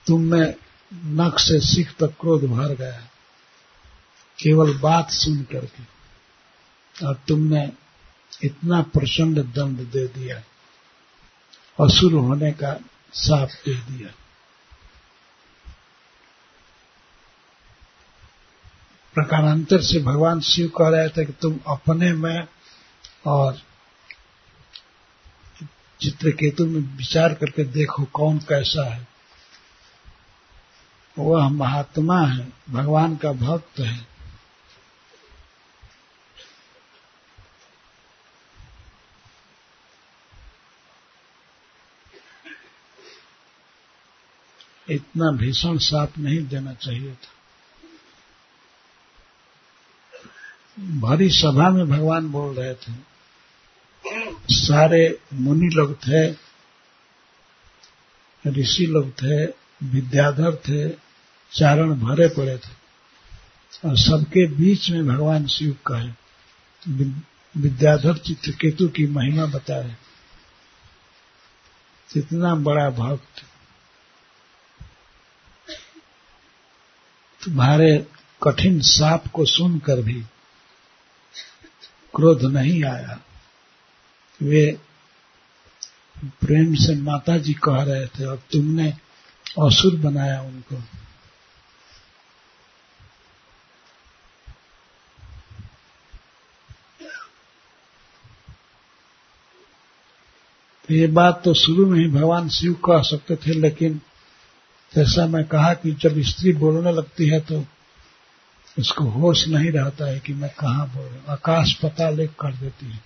तुम 0.08 0.22
में 0.22 0.54
नख 0.94 1.40
से 1.40 1.60
सिख 1.60 1.96
तक 2.00 2.14
क्रोध 2.22 2.44
भर 2.44 2.74
गया। 2.76 3.02
केवल 4.40 4.78
बात 4.78 5.12
सुन 5.12 5.42
करके 5.44 7.06
और 7.08 7.22
तुमने 7.28 7.72
इतना 8.44 8.82
प्रचंड 8.82 9.40
दंड 9.40 9.80
दे 9.80 10.06
दिया, 10.08 10.38
असुर 11.80 12.14
होने 12.14 12.52
का 12.52 12.78
साफ़ 13.14 13.54
दे 13.66 13.74
दिया। 13.74 14.10
प्रकारांतर 19.16 19.82
से 19.82 20.00
भगवान 20.00 20.40
शिव 20.42 20.68
कह 20.68 20.90
रहे 20.90 21.10
थे 21.10 21.26
कि 21.26 21.34
तुम 21.34 21.60
अपने 21.68 22.14
में 22.14 22.48
और 23.28 23.62
चित्रकेतु 26.02 26.66
में 26.66 26.80
विचार 26.98 27.34
करके 27.34 27.64
देखो 27.64 28.04
कौन 28.04 28.38
कैसा 28.40 28.94
है। 28.94 29.08
वह 31.20 31.50
महात्मा 31.50 32.20
है, 32.22 32.48
भगवान 32.70 33.16
का 33.16 33.32
भक्त 33.32 33.80
है। 33.80 34.12
इतना 44.90 45.32
भीषण 45.32 45.78
साप 45.78 46.18
नहीं 46.18 46.48
देना 46.48 46.74
चाहिए 46.74 47.14
था। 47.14 47.32
भरी 51.00 51.30
सभा 51.30 51.70
में 51.70 51.90
भगवान 51.90 52.30
बोल 52.30 52.56
रहे 52.56 52.74
थे, 52.74 52.94
सारे 54.50 55.20
मुनि 55.34 55.70
लोग 55.74 55.96
थे, 55.98 56.32
ऋषि 58.46 58.86
लोग 58.86 59.12
थे, 59.12 59.46
विद्याधर 59.84 60.56
थे, 60.56 60.90
चारण 61.52 61.94
भरे 62.00 62.28
पड़े 62.28 62.58
थे। 62.58 62.84
और 63.86 63.98
सबके 63.98 64.46
बीच 64.48 64.90
में 64.90 65.08
भगवान 65.08 65.48
शिव 65.48 65.78
कहे 65.88 66.12
विद्याधर 67.56 68.18
चित्रकेतु 68.18 68.88
की 68.88 69.06
महिमा 69.08 69.46
बताए 69.46 69.96
कितना 72.10 72.54
बड़ा 72.56 72.90
भक्त 72.90 73.44
तुम्हारे 77.46 78.08
कठिन 78.44 78.80
साप 78.82 79.28
को 79.28 79.46
सुनकर 79.46 80.02
भी 80.02 80.22
क्रोध 82.14 82.44
नहीं 82.44 82.84
आया। 82.84 83.20
वे 84.41 84.66
प्रेम 86.41 86.74
से 86.76 86.96
माता 86.96 87.38
जी 87.38 87.54
कह 87.64 87.82
रहे 87.84 88.06
थे 88.08 88.26
और 88.26 88.38
तुमने 88.52 88.89
असुर 89.60 89.96
बनाया 89.96 90.41
उनको। 90.41 90.76
तो 100.89 100.94
ये 100.94 101.08
बात 101.08 101.41
तो 101.46 101.54
शुरू 101.54 101.86
में 101.86 102.00
ही 102.00 102.08
भगवान 102.08 102.50
शिव 102.50 102.74
कह 102.86 103.02
सकते 103.02 103.36
थे, 103.36 103.54
लेकिन 103.54 104.02
जैसा 104.96 105.28
मैं 105.28 105.44
कहा 105.44 105.74
कि 105.74 105.91
जब 105.91 106.22
स्त्री 106.22 106.54
बोलने 106.54 106.91
लगती 106.91 107.28
है 107.28 107.39
तो 107.39 107.66
उसको 108.80 109.04
होश 109.04 109.48
नहीं 109.48 109.72
रहता 109.72 110.06
है 110.06 110.20
कि 110.20 110.34
मैं 110.34 110.50
कहाँ 110.60 110.88
बोल। 110.89 111.06
रहा 111.06 111.32
आकाश 111.34 111.74
पता 111.74 112.10
ले 112.10 112.28
कर 112.28 112.56
देती 112.56 112.86
है। 112.86 113.00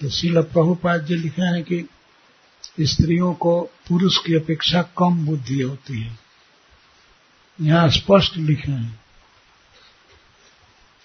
तो 0.00 0.08
शिल 0.08 0.42
प्रभुपाद 0.42 1.06
जी 1.06 1.14
लिखे 1.14 1.42
हैं 1.42 1.62
कि 1.62 1.88
स्त्रियों 2.80 3.34
को 3.34 3.60
पुरुष 3.60 4.18
की 4.18 4.34
अपेक्षा 4.34 4.82
कम 4.82 5.26
बुद्धि 5.26 5.62
होती 5.62 6.02
है। 6.02 6.18
यहाँ 7.60 7.90
स्पष्ट 7.90 8.36
लिखे 8.36 8.72
हैं। 8.72 9.00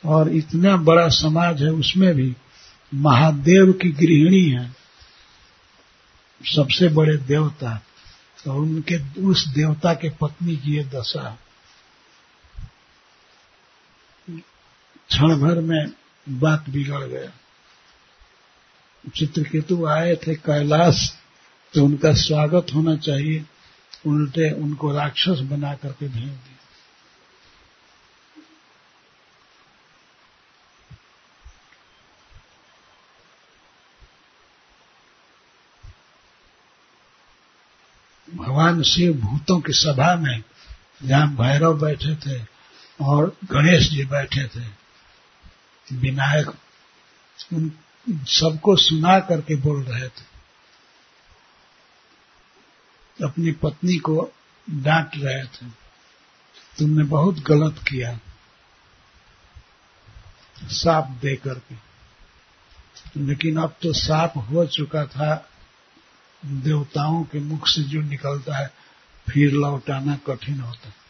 और 0.06 0.30
इतना 0.30 0.78
बड़ा 0.78 1.10
समाज 1.10 1.64
है, 1.64 1.70
उसमें 1.70 2.16
भी 2.16 2.36
महादेव 2.94 3.72
की 3.72 3.92
गृहिणी 3.92 4.50
है। 4.50 4.83
सबसे 6.46 6.88
बड़े 6.90 7.18
देवता 7.18 7.82
तो 8.46 8.54
उनके, 8.54 9.22
उस 9.22 9.48
देवता 9.48 9.94
के 9.94 10.10
पत्नी 10.10 10.56
की 10.58 10.76
ये 10.78 10.84
दशा। 10.84 11.38
क्षण 15.10 15.36
भर 15.40 15.60
में 15.60 15.92
बात 16.30 16.70
बिगड़ 16.70 17.04
गया। 17.04 17.32
चित्रकेतु 19.16 19.86
आए 19.86 20.16
थे 20.16 20.36
कैलाश 20.36 21.14
तो 21.74 21.86
उनका 21.86 22.14
स्वागत 22.14 22.68
होना 22.74 22.96
चाहिए। 22.96 23.46
उल्टे 24.08 24.52
उनको 24.52 24.92
राक्षस 24.92 25.40
बना 25.40 25.74
करके 25.74 26.08
भेज 26.08 26.24
दिया। 26.24 26.53
भगवान 38.74 38.84
शिव 38.84 39.14
भूतों 39.14 39.60
की 39.62 39.74
सभा 39.74 40.16
में 40.16 40.44
जहाँ 41.04 41.28
भैरव 41.36 41.80
बैठे 41.80 42.16
थे 42.16 42.42
और 43.00 43.38
गणेश 43.46 43.90
जी 43.90 44.06
बैठे 44.06 44.48
थे, 44.48 44.66
विनायक 45.94 46.50
उन 47.54 47.72
सबको 48.30 48.76
सुना 48.76 49.20
करके 49.20 49.56
बोल 49.56 49.84
रहे 49.84 50.08
थे। 50.08 50.26
अपनी 53.20 53.52
पत्नी 53.52 53.98
को 53.98 54.32
डांट 54.68 55.12
रहे 55.18 55.44
थे, 55.46 55.66
तुमने 56.78 57.04
बहुत 57.04 57.40
गलत 57.40 57.80
किया, 57.88 58.20
साप 60.64 61.08
दे 61.22 61.36
करके। 61.36 61.76
लेकिन 63.20 63.58
अब 63.58 63.76
तो 63.82 63.94
साप 63.94 64.38
हो 64.50 64.66
चुका 64.66 65.06
था 65.06 65.34
देवताओं 66.46 67.24
के 67.24 67.40
मुख 67.40 67.68
से 67.68 67.84
जो 67.84 68.02
निकलता 68.02 68.58
है, 68.58 68.74
फिर 69.30 69.52
लौटाना 69.52 70.16
कठिन 70.16 70.60
होता 70.60 70.88
है। 70.88 71.04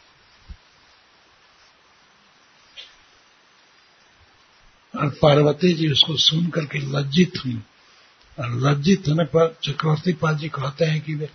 और 4.96 5.08
पार्वती 5.10 5.72
जी 5.72 5.92
उसको 5.92 6.16
सुन 6.16 6.46
करके 6.46 6.78
लज्जित 6.78 7.32
हुई। 7.44 7.62
और 8.38 8.50
लज्जित 8.50 9.08
होने 9.08 9.24
पर 9.24 9.58
चक्रवर्ती 9.62 10.12
पाल 10.12 10.36
जी 10.36 10.48
कहते 10.48 10.84
हैं 10.84 11.00
कि 11.00 11.14
वे 11.14 11.30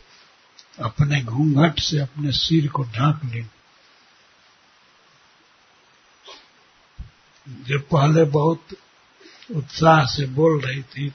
अपने 0.82 1.24
घूंघट 1.24 1.80
से 1.80 2.00
अपने 2.00 2.32
सिर 2.32 2.68
को 2.68 2.84
ढांक 2.84 3.22
लें। 3.26 3.50
जो 7.50 7.80
पहले 7.80 8.24
बहुत 8.24 8.68
उत्साह 9.56 10.06
से 10.06 10.26
बोल 10.26 10.62
रही 10.62 10.84
थी 10.84 11.14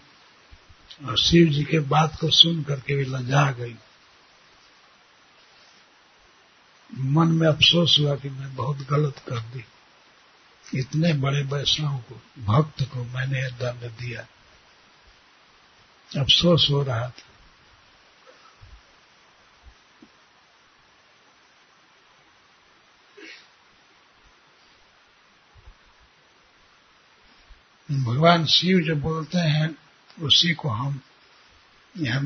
और 1.03 1.19
शिव 1.19 1.49
जी 1.49 1.65
के 1.65 1.79
बात 1.79 2.19
को 2.21 2.31
सुन 2.31 2.63
करके 2.63 2.97
भी 2.97 3.05
लजा 3.05 3.51
गई। 3.51 3.77
मन 6.95 7.27
में 7.27 7.49
अफसोस 7.49 7.97
हुआ 8.01 8.17
कि 8.17 8.29
मैं 8.29 8.55
बहुत 8.55 8.77
गलत 8.77 9.19
कर 9.19 9.41
दी। 9.41 9.65
इतने 10.79 11.13
बड़े 11.13 11.43
वैष्णव 11.43 11.99
को, 11.99 12.23
भक्त 12.45 12.83
को 12.83 13.05
मैंने 13.05 13.51
दंड 13.51 13.91
दिया। 13.91 14.27
अफसोस 16.21 16.69
हो 16.71 16.83
रहा 16.83 17.09
था। 17.09 17.31
भगवान 27.91 28.47
शिव 28.47 28.81
जो 28.81 28.97
बोलते 28.97 29.39
हैं 29.39 29.84
उसी 30.23 30.55
को 30.55 30.69
हम 30.69 31.01
यहाँ 31.99 32.23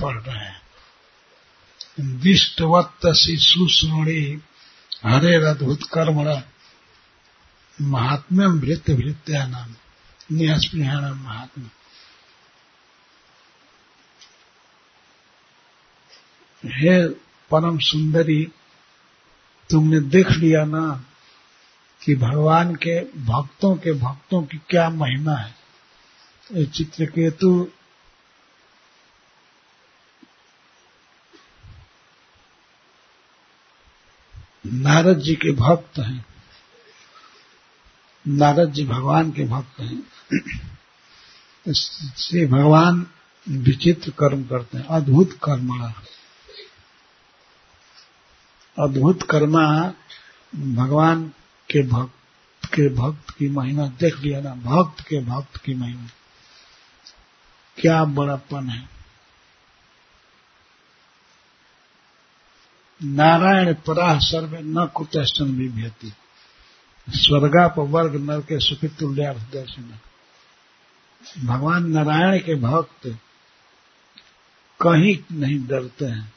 पढ़ 0.00 0.22
रहे 0.22 0.44
हैं। 0.44 2.20
दिष्टवत्त 2.20 3.06
शिशु 3.06 3.68
सुणी 3.68 4.42
हरे 5.04 5.34
अद्भुत 5.34 5.82
कर्मणा 5.82 6.42
महात्म्यम 7.80 8.60
भृत्य 8.60 8.94
भृत्या 8.94 9.46
नाम 9.46 9.74
निहस्पृहाणाम 10.32 11.24
महात्मा 11.24 11.68
हे 16.64 17.08
परम 17.50 17.78
सुंदरी, 17.78 18.52
तुमने 19.70 20.00
देख 20.00 20.30
लिया 20.30 20.64
ना 20.64 21.04
कि 22.02 22.14
भगवान 22.14 22.74
के 22.74 23.00
भक्तों 23.00 23.76
के 23.76 23.92
भक्तों 23.92 24.42
की 24.42 24.58
क्या 24.58 24.90
महिमा 24.90 25.34
है? 25.34 25.63
चित्रकेतु। 26.52 27.68
नारद 34.66 35.18
जी 35.18 35.34
के 35.34 35.52
भक्त 35.52 35.98
हैं। 35.98 36.26
नारद 38.28 38.72
जी 38.72 38.84
भगवान 38.84 39.32
के 39.32 39.44
भक्त 39.44 39.80
हैं। 39.80 40.02
श्री 42.16 42.46
भगवान 42.46 43.06
विचित्र 43.48 44.10
कर्म 44.10 44.44
करते 44.44 44.78
हैं, 44.78 44.84
अद्भुत 44.84 45.38
कर्मा 45.44 45.88
अद्भुत 48.78 49.22
कर्मा 49.22 49.88
भगवान 50.54 51.28
के 51.70 51.82
भक्त 51.82 52.66
के 52.66 52.88
भक्त 52.94 53.30
की 53.30 53.48
महिमा, 53.48 53.86
देख 53.86 54.18
लिया 54.18 54.40
ना, 54.40 54.54
भक्त 54.54 55.00
के 55.00 55.24
भक्त 55.24 55.56
की 55.56 55.74
महिमा। 55.74 56.06
क्या 57.76 58.04
बड़ापन 58.04 58.68
है? 58.68 58.88
नारायण 63.04 63.74
पराह 63.74 64.18
सर्वे 64.18 64.58
न 64.62 64.86
कुतस्तन 64.86 65.56
भी 65.56 65.68
भेती 65.68 66.12
स्वर्गाप 67.08 67.78
वर्ग 67.78 68.14
नर 68.14 68.40
के 68.40 68.60
सुखी 68.60 68.88
तुल्यार्थ 68.88 69.52
दर्शन। 69.52 69.98
भगवान 71.46 71.90
नारायण 71.90 72.38
के 72.38 72.54
भक्त 72.54 73.18
कहीं 74.80 75.38
नहीं 75.38 75.66
डरते 75.66 76.04
हैं। 76.04 76.34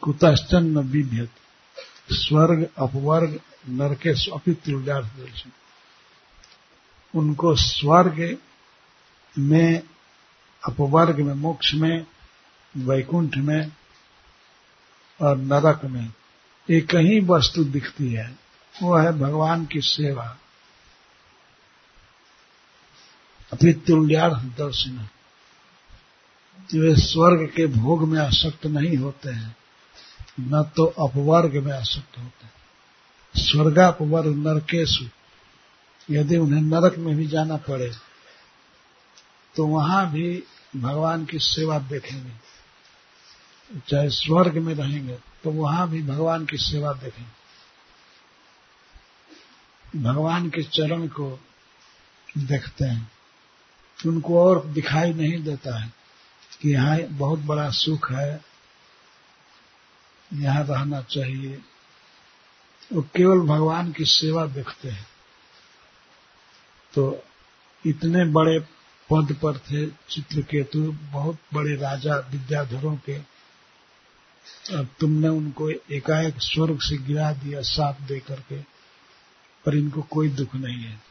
कुतस्तन 0.00 0.64
न 0.64 0.78
विभ्यत 0.78 1.30
स्वर्ग 2.12 2.70
अपवर्ग 2.78 3.40
नरके 3.68 4.30
अपी 4.30 4.54
तुल्यार्थ 4.54 5.06
दर्शन। 5.06 5.52
उनको 7.14 7.54
स्वर्ग 7.54 8.38
में 9.38 9.82
अपवर्ग 10.68 11.20
में 11.20 11.34
मोक्ष 11.34 11.74
में 11.74 12.06
वैकुंठ 12.76 13.36
में 13.36 13.72
और 15.22 15.36
नरक 15.36 15.84
में 15.84 16.12
एक 16.70 16.94
ही 16.94 17.20
वस्तु 17.20 17.64
दिखती 17.64 18.12
है, 18.12 18.38
वो 18.82 18.96
है 18.96 19.18
भगवान 19.18 19.66
की 19.66 19.80
सेवा। 19.80 20.36
अपनी 23.52 23.72
तुल्यार्थ 23.72 24.36
दर्शन। 24.36 25.08
वे 26.74 26.96
स्वर्ग 26.96 27.52
के 27.56 27.66
भोग 27.66 28.08
में 28.08 28.20
आसक्त 28.20 28.66
नहीं 28.66 28.96
होते 28.96 29.28
हैं, 29.28 29.56
न 30.40 30.70
तो 30.76 30.84
अपवर्ग 30.84 31.64
में 31.64 31.72
आसक्त 31.72 32.18
होते 32.18 32.46
हैं। 32.46 32.52
स्वर्गापवर्ग 33.36 34.36
नरकेशु, 34.36 35.04
यदि 36.10 36.36
उन्हें 36.36 36.62
नरक 36.62 36.98
में 36.98 37.16
भी 37.16 37.26
जाना 37.26 37.56
पड़े 37.56 37.92
तो 39.56 39.66
वहाँ 39.66 40.10
भी 40.12 40.42
भगवान 40.76 41.24
की 41.24 41.38
सेवा 41.38 41.78
देखेंगे। 41.78 42.32
चाहे 43.88 44.08
स्वर्ग 44.10 44.56
में 44.58 44.74
रहेंगे 44.74 45.18
तो 45.44 45.50
वहाँ 45.50 45.88
भी 45.88 46.02
भगवान 46.02 46.44
की 46.46 46.56
सेवा 46.56 46.92
देखेंगे। 46.92 47.38
भगवान 50.02 50.48
के 50.50 50.62
चरण 50.62 51.06
को 51.08 51.30
देखते 52.38 52.84
हैं। 52.84 53.10
उनको 53.98 54.42
और 54.44 54.64
दिखाई 54.66 55.12
नहीं 55.12 55.42
देता 55.44 55.78
है 55.78 55.92
कि 56.60 56.72
यहाँ 56.72 56.98
बहुत 57.10 57.38
बड़ा 57.38 57.68
सुख 57.70 58.10
है, 58.12 58.44
यहाँ 60.30 60.62
रहना 60.64 61.00
चाहिए। 61.02 61.60
वो 62.90 63.02
केवल 63.16 63.40
भगवान 63.46 63.92
की 63.92 64.04
सेवा 64.04 64.46
देखते 64.46 64.88
हैं। 64.88 65.06
तो 66.92 67.24
इतने 67.84 68.24
बड़े 68.24 68.58
पद 69.12 69.32
पर 69.32 69.58
थे 69.58 69.86
चित्रकेतु, 69.86 70.92
बहुत 70.92 71.38
बड़े 71.54 71.76
राजा 71.76 72.14
विद्याधरों 72.14 72.96
के। 72.96 73.14
अब 74.74 74.88
तुमने 75.00 75.28
उनको 75.28 75.70
एकाएक 75.70 76.34
स्वर्ग 76.38 76.80
से 76.80 76.98
गिरा 76.98 77.32
दिया 77.32 77.60
साप 77.60 78.00
दे 78.00 78.20
करके, 78.20 78.62
पर 79.64 79.74
इनको 79.74 80.02
कोई 80.02 80.28
दुख 80.28 80.54
नहीं 80.54 80.84
है। 80.84 81.02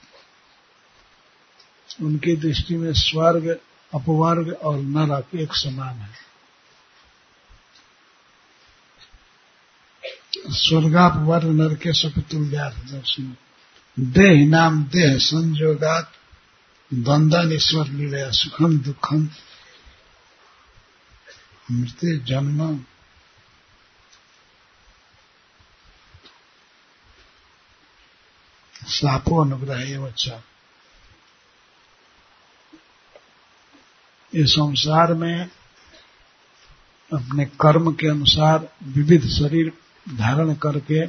उनकी 2.02 2.36
दृष्टि 2.36 2.78
में 2.78 2.94
स्वर्ग, 2.94 3.60
अपवर्ग 3.94 4.54
और 4.54 4.78
नरक 4.78 5.36
एक 5.36 5.54
समान 5.54 5.96
है। 5.96 6.30
स्वर्गापवर्ग 10.48 11.48
नरके 11.48 11.92
दर्शन। 12.92 13.38
देह 14.00 14.48
नाम 14.48 14.84
देह 14.84 15.18
संजोगात 15.18 16.12
द्वंदन 16.94 17.52
ईश्वर 17.52 17.88
लीला 17.88 18.32
सुखम 18.32 18.78
दुखम। 18.78 19.30
मृत्यु 21.72 22.18
जन्म। 22.20 22.86
सापो 28.74 29.44
अनुग्रह 29.44 30.08
अच्छा 30.08 30.44
इस 34.34 34.52
संसार 34.52 35.14
में 35.14 35.50
अपने 37.14 37.46
कर्म 37.46 37.94
के 37.94 38.08
अनुसार 38.08 38.70
विविध 38.84 39.28
शरीर 39.28 39.74
धारण 40.10 40.54
करके 40.56 41.06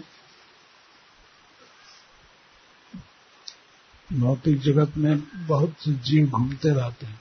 भौतिक 4.13 4.61
जगत 4.61 4.97
में 4.97 5.47
बहुत 5.47 5.77
से 5.85 5.93
जीव 5.93 6.27
घूमते 6.27 6.69
रहते 6.69 7.07
हैं। 7.07 7.21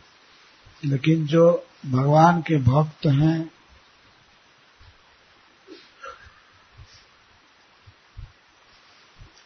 लेकिन 0.85 1.27
जो 1.27 1.67
भगवान 1.85 2.41
के 2.41 2.57
भक्त 2.57 3.05
हैं, 3.05 3.51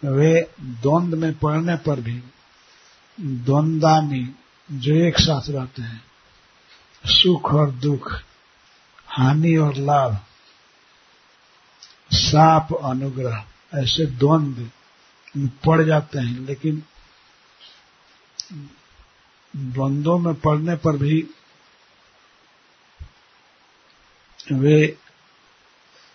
वे 0.05 0.51
द्वंद 0.61 1.13
में 1.13 1.37
पड़ने 1.37 1.75
पर 1.75 1.99
भी 1.99 2.23
द्वंदानी 3.19 4.35
जो 4.71 4.95
एक 4.95 5.19
साथ 5.19 5.41
रहते 5.49 5.81
हैं, 5.81 6.03
सुख 7.05 7.53
और 7.53 7.71
दुख, 7.71 8.13
हानि 9.07 9.55
और 9.55 9.75
लाभ, 9.75 10.19
साप 12.11 12.67
अनुग्रह, 12.83 13.45
ऐसे 13.75 14.05
द्वंद 14.05 14.71
पड़ 15.37 15.81
जाते 15.83 16.19
हैं। 16.19 16.39
लेकिन 16.39 16.83
द्वंद्वों 19.55 20.19
में 20.19 20.33
पड़ने 20.33 20.75
पर 20.75 20.97
भी 20.97 21.27
वे 24.51 24.97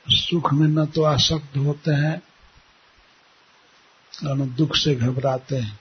सुख 0.08 0.52
में 0.52 0.68
न 0.68 0.86
तो 0.86 1.02
आसक्त 1.02 1.56
होते 1.56 1.90
हैं 1.90 2.22
और 4.28 4.36
न 4.36 4.54
दुख 4.54 4.76
से 4.76 4.94
घबराते 4.94 5.56
हैं। 5.56 5.80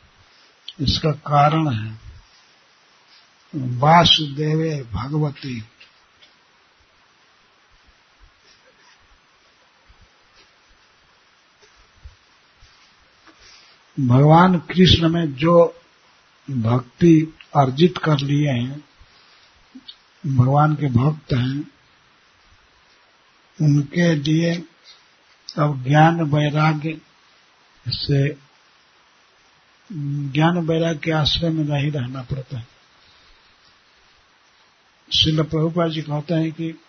इसका 0.81 1.11
कारण 1.11 1.69
है 1.69 1.99
वासुदेवे 3.55 4.83
भगवती। 4.83 5.61
भगवान 13.99 14.59
कृष्ण 14.59 15.09
में 15.09 15.33
जो 15.33 15.76
भक्ति 16.51 17.33
अर्जित 17.55 17.97
कर 17.97 18.19
लिए 18.19 18.49
हैं, 18.49 18.83
भगवान 20.27 20.75
के 20.75 20.85
भक्त 20.85 21.33
हैं, 21.33 21.71
उनके 23.61 24.15
लिए 24.15 24.63
अब 25.57 25.83
ज्ञान 25.83 26.21
वैराग्य 26.21 27.01
से, 27.87 28.37
ज्ञान 30.31 30.57
वैराग्य 30.57 30.99
के 30.99 31.11
आश्रय 31.11 31.49
में 31.49 31.63
नहीं 31.63 31.91
रहना 31.91 32.21
पड़ता 32.21 32.57
है। 32.57 32.67
शिल 35.13 35.43
प्रभुपा 35.43 35.87
जी 35.87 36.01
कहते 36.01 36.33
हैं 36.33 36.51
कि 36.51 36.81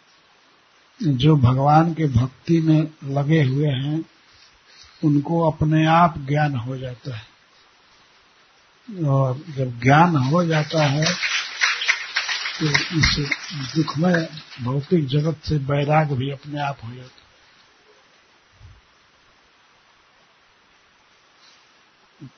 जो 1.02 1.36
भगवान 1.36 1.94
के 1.94 2.06
भक्ति 2.06 2.60
में 2.60 2.90
लगे 3.04 3.42
हुए 3.42 3.68
हैं, 3.68 4.04
उनको 5.04 5.50
अपने 5.50 5.86
आप 5.86 6.18
ज्ञान 6.18 6.56
हो 6.56 6.76
जाता 6.76 7.16
है। 7.16 7.27
और 8.88 9.44
जब 9.48 9.80
ज्ञान 9.80 10.16
हो 10.16 10.44
जाता 10.44 10.84
है 10.84 11.04
तो 12.60 12.66
इस 12.98 13.30
दुख 13.76 13.98
में 13.98 14.28
भौतिक 14.62 15.06
जगत 15.06 15.40
से 15.44 15.56
वैराग 15.56 16.12
भी 16.12 16.30
अपने 16.30 16.60
आप 16.60 16.78
हो 16.84 16.94
जाता 16.94 17.18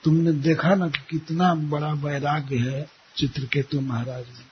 तुमने 0.05 0.33
देखा 0.33 0.75
ना 0.75 0.89
कि 0.89 0.99
कितना 1.11 1.55
बड़ा 1.55 1.93
वैराग्य 1.93 2.57
है 2.57 2.91
चित्रकेतु 3.17 3.81
महाराज 3.81 4.27
में। 4.27 4.45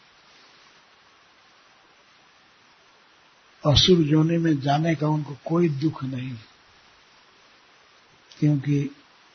असुर 3.73 3.99
जोने 3.99 4.39
में 4.39 4.61
जाने 4.61 4.95
का 4.95 5.09
उनको 5.09 5.37
कोई 5.45 5.69
दुख 5.69 6.05
नहीं 6.05 6.37
क्योंकि 8.39 8.91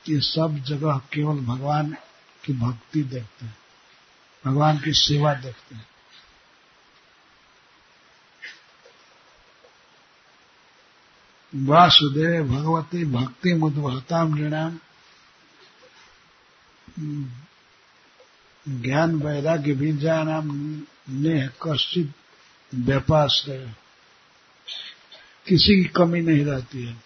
ये 0.09 0.19
सब 0.19 0.63
जगह 0.67 0.97
केवल 1.13 1.35
भगवान 1.35 1.95
की 2.45 2.53
भक्ति 2.53 3.03
देखते 3.03 3.45
हैं, 3.45 3.57
भगवान 4.45 4.77
की 4.77 4.93
सेवा 4.93 5.33
देखते 5.33 5.75
हैं। 5.75 5.87
वासुदेव 11.55 12.43
भगवती 12.47 13.05
भक्ति 13.05 13.53
मुद्भता 13.53 14.23
नृणाम 14.23 14.79
ज्ञान 18.69 19.15
वैराग्य 19.15 19.73
बीजा 19.73 20.23
नाम 20.23 20.47
ने 21.09 21.47
कश्चित 21.47 22.13
व्यापाश्रय। 22.75 23.73
किसी 25.47 25.83
की 25.83 25.83
कमी 25.83 26.21
नहीं 26.21 26.45
रहती 26.45 26.85
है। 26.85 27.03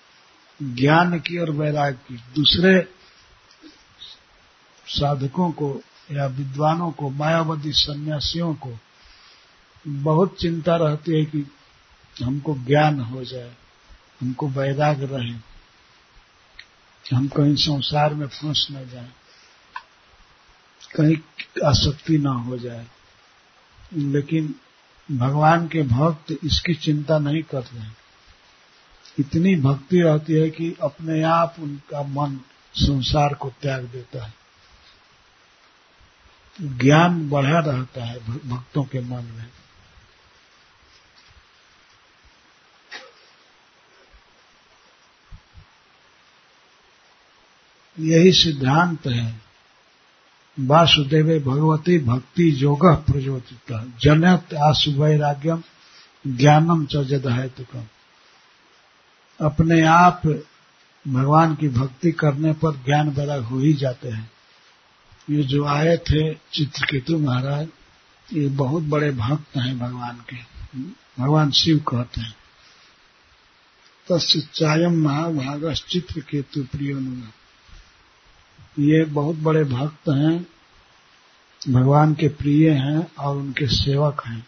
ज्ञान 0.76 1.20
की 1.20 1.38
और 1.38 1.50
वैराग्य 1.50 1.98
की। 1.98 2.16
दूसरे 2.16 2.97
साधकों 4.88 5.52
को 5.52 5.82
या 6.12 6.26
विद्वानों 6.26 6.92
को, 6.92 7.10
मायावती 7.10 7.72
सन्यासियों 7.72 8.56
को 8.56 8.78
बहुत 9.88 10.38
चिंता 10.40 10.76
रहती 10.76 11.20
है 11.20 11.26
कि 11.26 11.52
हमको 12.24 12.56
ज्ञान 12.56 13.00
हो 13.00 13.24
जाए, 13.26 13.54
हमको 14.22 14.48
वैराग 14.48 15.04
रहे 15.04 15.36
हम 17.14 17.28
कहीं 17.28 17.56
संसार 17.56 18.14
में 18.14 18.28
फंस 18.28 18.68
न 18.72 18.90
जाए, 18.90 19.10
कहीं 20.96 21.18
आसक्ति 21.66 22.18
न 22.18 22.28
हो 22.28 22.58
जाए। 22.58 22.88
लेकिन 23.94 24.56
भगवान 25.12 25.68
के 25.68 25.84
भक्त 25.84 26.38
इसकी 26.44 26.74
चिंता 26.74 27.20
नहीं 27.20 27.44
कर 27.44 27.62
रहे 27.64 27.90
इतनी 29.20 29.56
भक्ति 29.56 30.02
रहती 30.02 30.34
है 30.34 30.50
कि 30.50 30.76
अपने 30.82 31.24
आप 31.24 31.56
उनका 31.60 32.04
मन 32.04 32.40
संसार 32.74 33.34
को 33.34 33.50
त्याग 33.62 33.84
देता 33.84 34.26
है। 34.26 34.34
ज्ञान 36.62 37.30
बढ़ा 37.30 37.60
रहता 37.60 38.06
है 38.06 38.20
भक्तों 38.50 38.84
के 38.84 39.00
मन 39.00 39.24
में। 39.24 39.46
यही 48.00 48.32
सिद्धांत 48.32 49.08
है। 49.08 49.42
वासुदेव 50.60 51.40
भगवती 51.40 52.00
भक्ति 52.00 52.64
योग 52.64 52.86
प्रज्योतित। 53.06 53.94
जनत 54.00 54.54
आशुवैराग्यम 54.54 55.64
ज्ञानम 56.28 56.86
च 56.86 56.98
जद 56.98 57.28
है 57.28 57.50
तुकम 57.50 57.84
अपने 59.42 59.82
आप 59.82 60.22
भगवान 61.08 61.56
की 61.56 61.70
भक्ति 61.70 62.12
करने 62.12 62.54
पर 62.54 62.76
ज्ञान 62.76 63.10
वैराग 63.10 63.42
हो 63.42 63.60
ही 63.60 63.74
जाते 63.74 64.10
हैं। 64.10 64.37
ये 65.30 65.44
जो 65.44 65.66
आए 65.66 65.98
थे 65.98 66.34
चित्रकेतु 66.34 67.18
महाराज, 67.18 67.68
ये 68.34 68.48
बहुत 68.48 68.84
बड़े 68.84 69.12
भक्त 69.12 69.58
हैं 69.58 69.80
भगवान 69.80 70.16
के। 70.16 70.36
भगवान 71.22 71.52
शिव 71.52 71.80
कहते 71.80 72.22
हैं। 72.22 72.36
तस्चायम 74.12 74.94
महाभाग 74.94 75.74
चित्रकेतु 75.74 76.64
प्रिय 76.64 76.94
ये 78.80 79.06
बहुत 79.06 79.36
बड़े 79.36 79.64
भक्त 79.64 80.10
हैं, 80.10 80.48
भगवान 81.70 82.14
के 82.14 82.28
प्रिय 82.28 82.70
हैं 82.72 83.16
और 83.16 83.38
उनके 83.38 83.68
सेवक 83.68 84.24
हैं। 84.28 84.48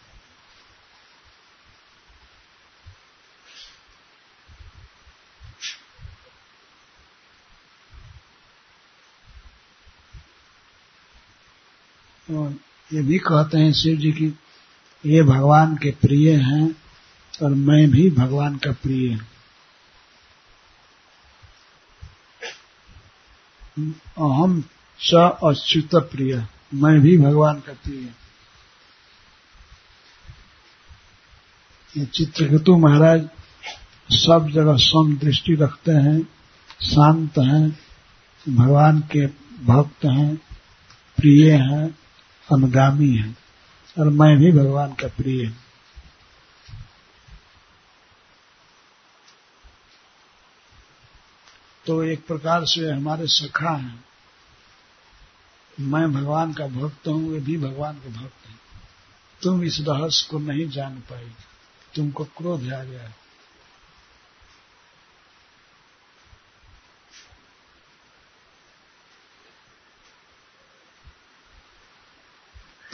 और 12.30 12.54
ये 12.90 13.02
भी 13.02 13.18
कहते 13.18 13.58
हैं 13.58 13.72
शिव 13.72 13.96
जी 13.96 14.12
की, 14.12 14.26
ये 15.04 15.22
भगवान 15.22 15.74
के 15.76 15.90
प्रिय 16.00 16.32
हैं 16.36 16.64
और 17.42 17.50
मैं 17.50 17.90
भी 17.90 18.10
भगवान 18.10 18.56
का 18.56 18.72
प्रिय 18.72 19.12
हूँ। 19.12 19.26
अहम 24.18 24.62
स 25.00 25.14
अच्युत 25.44 25.94
प्रिय, 26.12 26.46
मैं 26.74 27.00
भी 27.00 27.16
भगवान 27.18 27.60
का 27.60 27.72
प्रिय 27.84 28.12
चित्रकेतु 32.06 32.76
महाराज 32.76 33.28
सब 34.10 34.48
जगह 34.54 34.76
सम 34.76 35.16
दृष्टि 35.16 35.54
रखते 35.54 35.92
हैं, 35.92 36.20
शांत 36.84 37.38
हैं, 37.38 37.70
भगवान 38.46 39.00
के 39.12 39.26
भक्त 39.64 40.04
हैं, 40.04 40.36
प्रिय 41.18 41.52
हैं। 41.52 41.88
अनुगामी 42.52 43.16
हैं 43.16 43.36
और 43.98 44.08
मैं 44.08 44.36
भी 44.36 44.52
भगवान 44.52 44.94
का 44.94 45.08
प्रिय 45.08 45.46
हूँ। 45.46 45.56
तो 51.86 52.02
एक 52.02 52.26
प्रकार 52.26 52.64
से 52.64 52.90
हमारे 52.90 53.26
सखा 53.26 53.70
हैं। 53.70 54.04
मैं 55.80 56.12
भगवान 56.12 56.52
का 56.52 56.66
भक्त 56.66 57.08
हूँ, 57.08 57.30
वे 57.30 57.40
भी 57.40 57.58
भगवान 57.58 57.96
के 57.96 58.08
भक्त 58.08 58.48
हैं। 58.48 58.60
तुम 59.42 59.62
इस 59.62 59.80
रहस्य 59.80 60.28
को 60.30 60.38
नहीं 60.38 60.68
जान 60.68 60.94
पाई 60.94 61.32
तुमको 61.94 62.24
क्रोध 62.24 62.72
आ 62.72 62.84
गया 62.84 63.12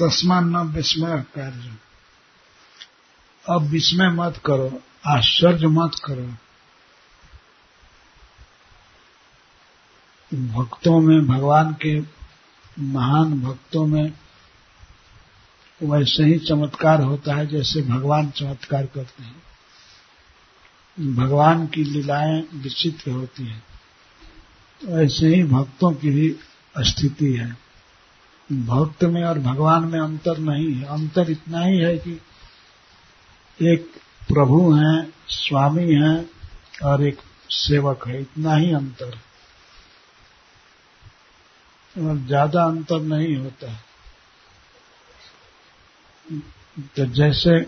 तस्मा 0.01 0.41
न 0.41 0.57
विस्मय 0.57 1.21
कार्य। 1.21 1.75
अब 3.49 3.63
विस्मय 3.63 4.09
मत 4.09 4.41
करो, 4.47 4.83
आश्चर्य 5.07 5.67
मत 5.67 5.93
करो। 6.05 6.27
भक्तों 10.35 11.01
में, 11.01 11.27
भगवान 11.27 11.77
के 11.87 12.01
महान 12.79 13.41
भक्तों 13.41 13.87
में 13.87 14.13
वैसे 15.83 16.25
ही 16.25 16.39
चमत्कार 16.39 17.03
होता 17.03 17.35
है 17.35 17.47
जैसे 17.47 17.83
भगवान 17.83 18.31
चमत्कार 18.31 18.87
करते 18.87 19.23
हैं। 19.23 19.43
भगवान 21.15 21.67
की 21.67 21.85
लीलाएँ 21.85 22.49
विचित्र 22.55 23.11
होती 23.11 23.47
हैं। 23.47 23.65
वैसे 24.85 25.35
ही 25.35 25.43
भक्तों 25.43 25.93
की 25.93 26.11
भी 26.11 26.37
स्थिति 26.79 27.33
है। 27.37 27.66
भक्त 28.51 29.05
में 29.05 29.23
और 29.25 29.39
भगवान 29.39 29.85
में 29.85 29.99
अंतर 30.01 30.39
नहीं 30.39 30.73
है। 30.75 30.85
अंतर 30.85 31.31
इतना 31.31 31.65
ही 31.65 31.79
है 31.79 31.97
कि 31.99 32.21
एक 33.61 33.91
प्रभु 34.29 34.73
हैं, 34.73 35.13
स्वामी 35.29 35.93
हैं 35.95 36.31
और 36.85 37.03
एक 37.03 37.19
सेवक 37.51 38.07
है। 38.09 38.21
इतना 38.21 38.55
ही 38.57 38.73
अंतर। 38.73 39.19
और 41.95 42.17
ज़्यादा 42.17 42.65
अंतर 42.65 43.01
नहीं 43.01 43.37
होता 43.37 43.71
है। 43.71 43.85
तो 46.97 47.05
जैसे 47.07 47.59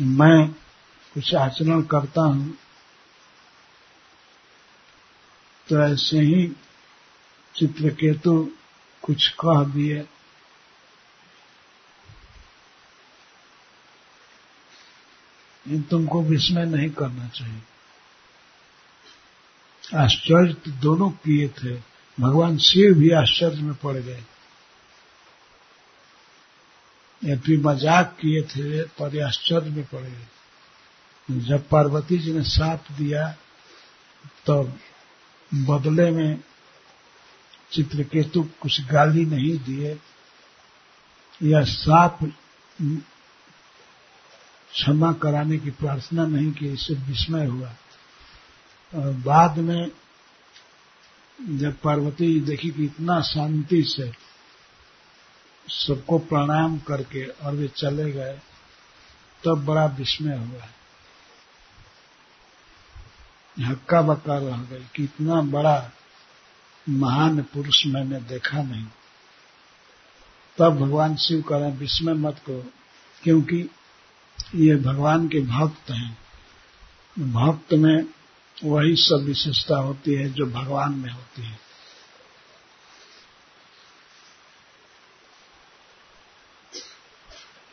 मैं 0.00 0.48
कुछ 1.14 1.34
आचरण 1.34 1.82
करता 1.82 2.22
हूँ 2.22 2.54
तो 5.68 5.82
ऐसे 5.82 6.20
ही 6.20 6.46
चित्रकेतु 7.54 8.32
कुछ 9.10 9.28
कह 9.28 9.64
दिए। 9.64 10.08
तुमको 15.82 16.22
विस्मय 16.22 16.64
नहीं 16.64 16.90
करना 16.90 17.28
चाहिए। 17.28 17.62
आश्चर्य 19.96 20.52
तो 20.52 20.70
दोनों 20.70 21.10
किए 21.10 21.48
थे। 21.48 21.74
भगवान 22.20 22.58
शिव 22.58 22.94
भी 22.94 23.10
आश्चर्य 23.10 23.62
में 23.62 23.74
पड़ 23.74 23.96
गए। 23.96 24.24
या 27.24 27.36
फिर 27.36 27.60
मज़ाक 27.60 28.16
किए 28.20 28.42
थे, 28.42 28.82
पर 28.82 29.22
आश्चर्य 29.22 29.70
में 29.70 29.84
पड़ 29.84 30.00
गए। 30.00 30.26
जब 31.40 31.68
पार्वती 31.68 32.18
जी 32.18 32.32
ने 32.32 32.42
साप 32.42 32.84
दिया 32.92 33.32
तब 34.46 34.78
तो 35.56 35.66
बदले 35.66 36.10
में 36.10 36.42
चित्रकेतु 37.72 38.42
कुछ 38.60 38.80
गाली 38.80 39.24
नहीं 39.26 39.58
दिए, 39.58 39.98
या 41.42 41.62
साप 41.64 42.18
क्षमा 44.72 45.12
कराने 45.12 45.58
की 45.58 45.70
प्रार्थना 45.70 46.26
नहीं 46.26 46.52
की, 46.52 46.68
इससे 46.68 46.94
विस्मय 46.94 47.46
हुआ। 47.46 47.72
और 48.92 49.12
बाद 49.12 49.58
में 49.58 49.90
जब 51.40 51.78
पार्वती 51.78 52.40
देखी 52.40 52.70
कि 52.70 52.84
इतना 52.84 53.20
शांति 53.20 53.82
से 53.82 54.12
सबको 55.68 56.18
प्रणाम 56.18 56.78
करके 56.78 57.24
और 57.26 57.54
वे 57.54 57.68
चले 57.68 58.12
गए, 58.12 58.38
तब 59.44 59.64
बड़ा 59.64 59.86
विस्मय 59.86 60.36
हुआ। 60.36 60.68
हक्का 63.58 64.02
बक्का 64.02 64.38
रह 64.38 64.62
गई 64.62 64.86
कि 64.94 65.04
इतना 65.04 65.40
बड़ा 65.42 65.92
महान 66.88 67.42
पुरुष 67.42 67.86
मैंने 67.86 68.20
देखा 68.20 68.62
नहीं। 68.62 68.86
तब 70.58 70.78
भगवान 70.78 71.16
शिव 71.16 71.42
कह 71.42 71.56
रहे 71.56 71.72
विस्मय 71.72 72.14
मत 72.14 72.38
को 72.38 72.72
क्योंकि 73.22 73.70
ये 74.54 74.76
भगवान 74.76 75.28
के 75.28 75.40
भक्त 75.40 75.90
हैं। 75.90 76.18
भक्त 77.18 77.72
में 77.72 78.04
वही 78.64 78.96
सब 78.96 79.22
विशेषता 79.24 79.76
होती 79.76 80.14
है 80.14 80.32
जो 80.32 80.46
भगवान 80.46 80.92
में 80.92 81.10
होती 81.10 81.42
है। 81.42 81.58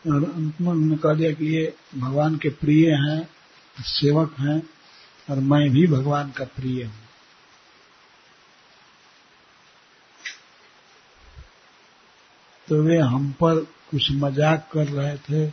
और 0.08 0.24
अंत 0.24 0.62
में 0.62 0.72
उन्होंने 0.72 0.97
कह 0.97 1.14
दिया 1.14 1.32
कि 1.32 1.45
ये 1.45 1.76
भगवान 1.95 2.38
के 2.38 2.49
प्रिय 2.49 2.91
हैं, 2.91 3.30
सेवक 3.80 4.36
हैं, 4.39 4.70
और 5.30 5.39
मैं 5.39 5.70
भी 5.70 5.88
भगवान 5.88 6.32
का 6.32 6.43
प्रिय 6.43 6.84
हूँ। 6.84 7.07
तो 12.68 12.82
वे 12.84 12.97
हम 12.97 13.32
पर 13.32 13.59
कुछ 13.91 14.11
मज़ाक 14.11 14.70
कर 14.74 14.88
रहे 14.88 15.18
थे। 15.18 15.47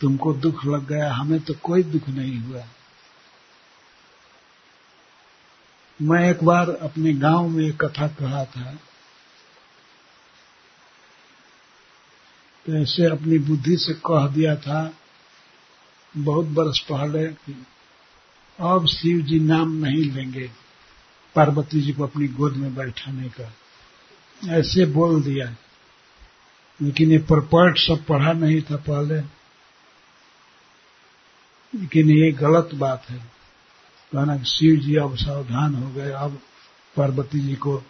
तुमको 0.00 0.32
दुख 0.34 0.64
लग 0.66 0.86
गया, 0.86 1.12
हमें 1.12 1.40
तो 1.40 1.54
कोई 1.54 1.82
दुख 1.82 2.08
नहीं 2.08 2.38
हुआ। 2.38 2.64
मैं 6.00 6.30
एक 6.30 6.44
बार 6.44 6.70
अपने 6.70 7.12
गाँव 7.12 7.48
में 7.48 7.72
कथा 7.72 8.08
कहा 8.08 8.44
था। 8.44 8.72
तो 12.66 12.74
ऐसे 12.74 13.06
अपनी 13.06 13.38
बुद्धि 13.38 13.76
से 13.76 13.94
कह 14.06 14.26
दिया 14.28 14.56
था। 14.56 14.94
बहुत 16.14 16.46
बरस 16.46 16.78
पहले 16.92 17.26
अब 18.58 18.86
शिव 18.86 19.20
जी 19.22 19.38
नाम 19.40 19.72
नहीं 19.76 20.04
लेंगे। 20.12 20.50
पार्वती 21.34 21.80
जी 21.80 21.92
को 21.92 22.02
अपनी 22.02 22.28
गोद 22.28 22.52
में 22.52 22.74
बैठाने 22.74 23.28
का। 23.28 23.52
ऐसे 24.48 24.84
बोल 24.84 25.22
दिया। 25.22 25.56
लेकिन 26.82 27.10
ये 27.10 27.18
परपट 27.18 27.78
सब 27.78 28.04
पढ़ा 28.04 28.32
नहीं 28.32 28.62
था 28.62 28.76
पहले। 28.76 29.20
लेकिन 31.80 32.10
ये 32.10 32.32
गलत 32.32 32.70
बात 32.74 33.10
है। 33.10 33.18
कहना 34.12 34.42
शिव 34.42 34.76
जी 34.76 34.96
अब 34.96 35.16
सावधान 35.16 35.74
हो 35.74 35.90
गए। 35.90 36.10
अब 36.10 36.40
पार्वती 36.96 37.40
जी 37.40 37.54
को 37.54 37.82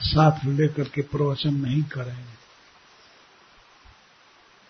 साथ 0.00 0.46
लेकर 0.46 0.88
के 0.88 1.02
प्रवचन 1.02 1.54
नहीं 1.54 1.82
करेंगे। 1.82 2.38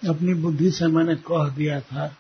अपनी 0.09 0.35
बुद्धि 0.35 0.71
से 0.71 0.87
मैंने 0.87 1.17
कह 1.17 1.49
दिया 1.49 1.81
था 1.81 2.17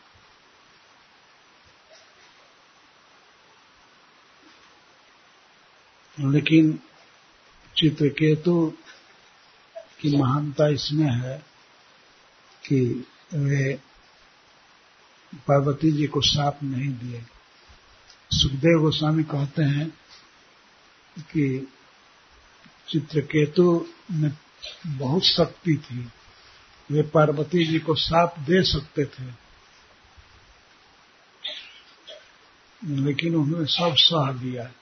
लेकिन 6.20 6.80
चित्रकेतु 7.76 8.72
की 10.00 10.16
महानता 10.16 10.68
इसमें 10.68 11.12
है 11.12 11.38
कि 12.68 13.06
वे 13.34 13.80
पार्वती 15.34 15.92
जी 15.92 16.06
को 16.06 16.20
साप 16.20 16.62
नहीं 16.62 16.88
दिए। 16.88 17.24
सुखदेव 18.30 18.80
गोस्वामी 18.80 19.24
कहते 19.24 19.62
हैं 19.62 19.90
कि 21.20 21.72
चित्रकेतु 22.88 23.86
में 24.10 24.36
बहुत 24.86 25.22
शक्ति 25.22 25.82
थी। 25.84 26.08
वे 26.90 27.02
पार्वती 27.02 27.66
जी 27.66 27.78
को 27.78 27.94
साप 27.94 28.38
दे 28.38 28.62
सकते 28.62 29.04
थे। 29.04 29.48
लेकिन 32.84 33.34
उन्होंने 33.34 33.66
सब 33.66 33.94
सह 33.96 34.32
दिया। 34.32 34.72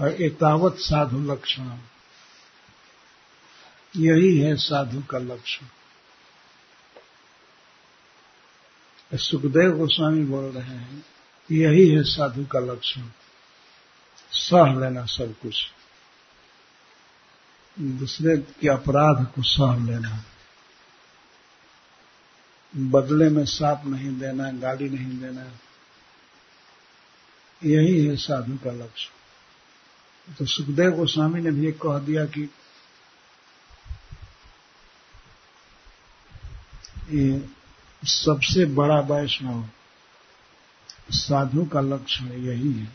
और 0.00 0.22
एतावत 0.22 0.76
साधु 0.78 1.18
लक्षण। 1.18 1.78
यही 3.96 4.38
है 4.38 4.56
साधु 4.56 5.02
का 5.02 5.18
लक्षण। 5.18 5.66
सुखदेव 9.16 9.76
गोस्वामी 9.76 10.24
बोल 10.24 10.44
रहे 10.44 10.76
हैं, 10.76 11.06
यही 11.50 11.88
है 11.88 12.02
साधु 12.02 12.44
का 12.44 12.58
लक्षण। 12.58 13.08
सह 14.32 14.80
लेना 14.80 15.06
सब 15.06 15.34
कुछ। 15.42 15.66
दूसरे 17.78 18.36
के 18.36 18.68
अपराध 18.68 19.26
को 19.26 19.42
सह 19.42 19.86
लेना। 19.86 20.24
बदले 22.76 23.28
में 23.28 23.44
साप 23.44 23.82
नहीं 23.86 24.18
देना, 24.18 24.52
गाली 24.52 24.88
नहीं 24.88 25.18
देना। 25.18 25.46
यही 27.64 28.06
है 28.06 28.16
साधु 28.16 28.56
का 28.56 28.72
लक्ष्य 28.72 29.10
तो 30.38 30.46
सुखदेव 30.46 30.90
गोस्वामी 30.90 31.40
ने 31.40 31.50
भी 31.50 31.72
कह 31.72 31.98
दिया 31.98 32.24
कि 32.24 32.50
ये 37.10 37.48
सबसे 38.04 38.64
बड़ा 38.64 39.00
वैष्णव 39.00 39.68
साधु 41.10 41.64
का 41.64 41.80
लक्षण 41.80 42.32
यही 42.32 42.72
है। 42.72 42.92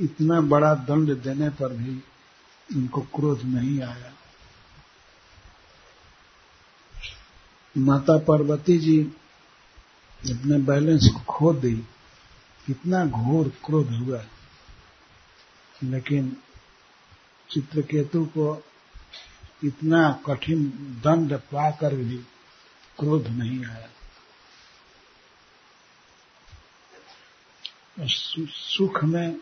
इतना 0.00 0.40
बड़ा 0.40 0.74
दंड 0.74 1.22
देने 1.22 1.48
पर 1.48 1.72
भी 1.72 2.02
उनको 2.76 3.00
क्रोध 3.00 3.42
नहीं 3.44 3.82
आया। 3.82 4.12
माता 7.76 8.18
पार्वती 8.18 8.78
जी 8.78 8.98
अपने 10.30 10.58
बैलेंस 10.58 11.08
को 11.14 11.20
खो 11.20 11.52
दी। 11.52 11.74
कितना 12.66 13.06
घोर 13.06 13.48
क्रोध 13.48 13.90
हुआ। 13.90 14.24
लेकिन 15.84 16.36
चित्रकेतु 17.50 18.24
को 18.24 18.64
इतना 19.64 20.22
कठिन 20.26 20.68
दंड 21.04 21.32
पाकर 21.32 21.94
भी 21.94 22.16
क्रोध 22.98 23.26
नहीं 23.28 23.64
आया। 23.66 23.88
सुख 28.46 29.04
में 29.04 29.36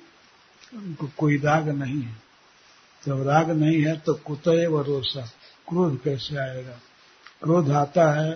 उनको 0.74 1.10
कोई 1.18 1.38
राग 1.38 1.68
नहीं 1.68 2.02
है। 2.02 2.22
जब 3.06 3.28
राग 3.28 3.50
नहीं 3.50 3.82
है 3.82 3.96
तो 3.98 4.14
कुतय 4.14 4.66
व 4.66 4.80
रोसा, 4.80 5.20
क्रोध 5.68 6.02
कैसे 6.02 6.36
आएगा? 6.36 6.76
क्रोध 7.42 7.70
आता 7.70 8.12
है 8.12 8.32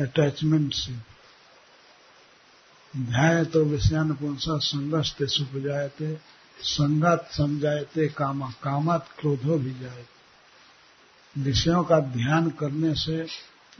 अटैचमेंट 0.00 0.74
से। 0.74 0.92
ध्याय 2.96 3.44
तो 3.44 3.64
विषयानुपुंसा 3.64 4.58
संगस्ते 4.58 5.26
सुख 5.26 5.48
जाए 5.48 5.88
थे 5.88 6.14
संगत 6.58 7.28
समझाते 7.32 8.08
कामा 8.08 8.50
कामत 8.62 9.08
क्रोधो 9.18 9.58
भी 9.58 9.74
जाए 9.74 10.06
विषयों 11.38 11.84
का 11.84 12.00
ध्यान 12.00 12.50
करने 12.50 12.94
से 12.94 13.26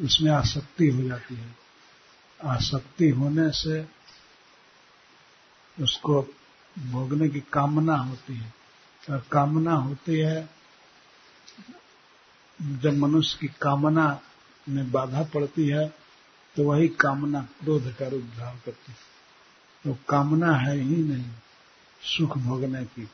उसमें 0.00 0.30
आसक्ति 0.32 0.88
हो 0.88 1.02
जाती 1.02 1.34
है। 1.34 1.56
आसक्ति 2.44 3.08
होने 3.08 3.50
से 3.50 3.86
उसको 5.80 6.22
भोगने 6.78 7.28
की 7.28 7.40
कामना 7.40 7.96
होती 7.96 8.36
है। 8.36 8.54
और 9.10 9.24
कामना 9.32 9.74
होती 9.74 10.18
है, 10.18 10.48
जब 12.62 12.92
मनुष्य 12.92 13.38
की 13.40 13.46
कामना 13.46 14.20
में 14.68 14.90
बाधा 14.92 15.22
पड़ती 15.22 15.68
है 15.68 15.88
तो 16.56 16.64
वही 16.64 16.88
कामना 16.88 17.40
क्रोध 17.40 17.96
का 17.96 18.08
रूप 18.08 18.22
धारण 18.22 18.56
करती 18.56 18.92
है। 18.92 18.96
तो 19.84 19.98
कामना 20.08 20.56
है 20.56 20.76
ही 20.76 20.96
नहीं। 20.96 21.30
सुख 22.04 22.36
भोगने 22.38 22.84
की 22.86 23.08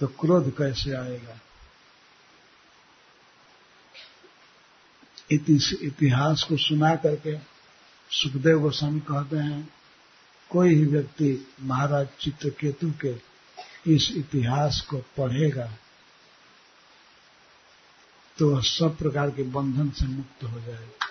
तो 0.00 0.06
क्रोध 0.20 0.50
कैसे 0.56 0.94
आएगा? 0.96 1.38
इतिहास 5.30 6.42
को 6.42 6.56
सुना 6.58 6.94
करके 6.96 7.36
सुखदेव 8.10 8.60
गोस्वामी 8.60 9.00
कहते 9.02 9.36
हैं, 9.38 9.68
कोई 10.50 10.74
ही 10.74 10.84
व्यक्ति 10.86 11.30
महाराज 11.60 12.08
चित्रकेतु 12.20 12.90
के 13.04 13.14
इस 13.94 14.10
इतिहास 14.16 14.80
को 14.90 14.98
पढ़ेगा 15.16 15.70
तो 18.38 18.50
वह 18.50 18.60
सब 18.62 18.96
प्रकार 18.98 19.30
के 19.30 19.42
बंधन 19.52 19.90
से 19.90 20.06
मुक्त 20.06 20.44
हो 20.44 20.60
जाएगा। 20.60 21.06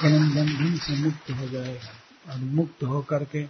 कर्म 0.00 0.28
बंधन 0.30 0.76
से 0.78 0.96
मुक्त 0.96 1.30
हो 1.30 1.48
जाएगा। 1.48 1.92
और 2.28 2.36
मुक्त 2.36 2.82
होकर 2.82 3.24
के 3.24 3.46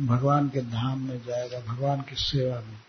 भगवान 0.00 0.48
के 0.48 0.60
धाम 0.60 1.00
में 1.00 1.24
जाएगा, 1.24 1.60
भगवान 1.60 2.00
की 2.00 2.16
सेवा 2.16 2.60
में। 2.60 2.80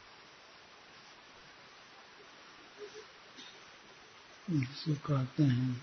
कहते 5.08 5.44
हैं, 5.44 5.82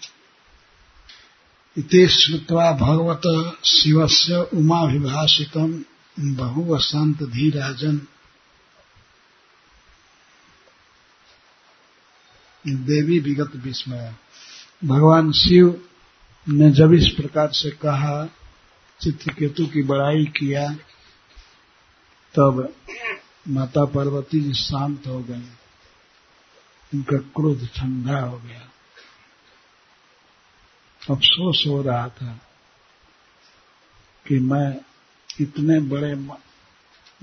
इति 1.79 2.09
श्रुत्वा 2.09 2.73
भगवत 2.73 3.23
शिवस्य 3.65 4.37
उमाभिभाषितम 4.37 5.85
बहु 6.21 6.75
वसंत 6.75 7.23
धीराजन 7.23 8.07
देवी 12.67 13.19
विगत 13.19 13.57
विस्मय 13.57 14.15
भगवान 14.85 15.33
शिव 15.33 15.89
ने 16.49 16.71
जब 16.71 16.93
इस 16.93 17.09
प्रकार 17.09 17.53
से 17.53 17.71
कहा 17.71 18.29
चित्रकेतु 19.03 19.67
की 19.67 19.83
बड़ाई 19.83 20.25
किया, 20.25 20.75
तब 22.35 22.75
माता 23.49 23.85
पार्वती 23.85 24.41
जी 24.41 24.55
शांत 24.55 25.07
हो 25.07 25.23
गए। 25.23 25.43
उनका 26.95 27.17
क्रोध 27.17 27.67
ठंडा 27.67 28.21
हो 28.21 28.39
गया। 28.39 28.61
अफसोस 31.11 31.65
हो 31.67 31.83
रहा 31.83 32.09
था 32.09 32.41
कि 34.27 34.39
मैं 34.39 34.81
इतने 35.41 35.81
बड़े 35.81 36.15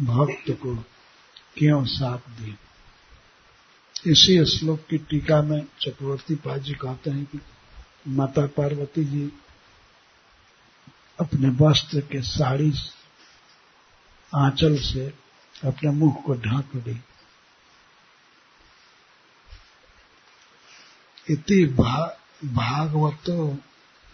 भक्त 0.04 0.52
को 0.52 0.76
क्यों 1.58 1.86
साथ 1.86 2.18
दी 2.18 2.58
इसी 4.06 4.46
श्लोक 4.46 4.86
की 4.90 4.98
टीका 4.98 5.42
में 5.42 5.68
चक्रवर्ती 5.82 6.36
पाजी 6.36 6.74
कहते 6.74 7.10
हैं 7.10 7.26
कि 7.26 7.40
माता 8.08 8.46
पार्वती 8.48 9.06
जी 9.06 9.32
अपने 11.20 11.50
वस्त्र 11.50 12.02
के 12.02 12.22
साड़ी 12.22 12.74
आंचल 14.36 14.78
से 14.78 15.14
अपने 15.66 15.90
मुख 15.90 16.24
को 16.24 16.34
ढांक 16.34 16.76
दी। 16.76 17.02
इति 21.30 21.66
भा, 21.66 22.20
भागवतो 22.46 23.58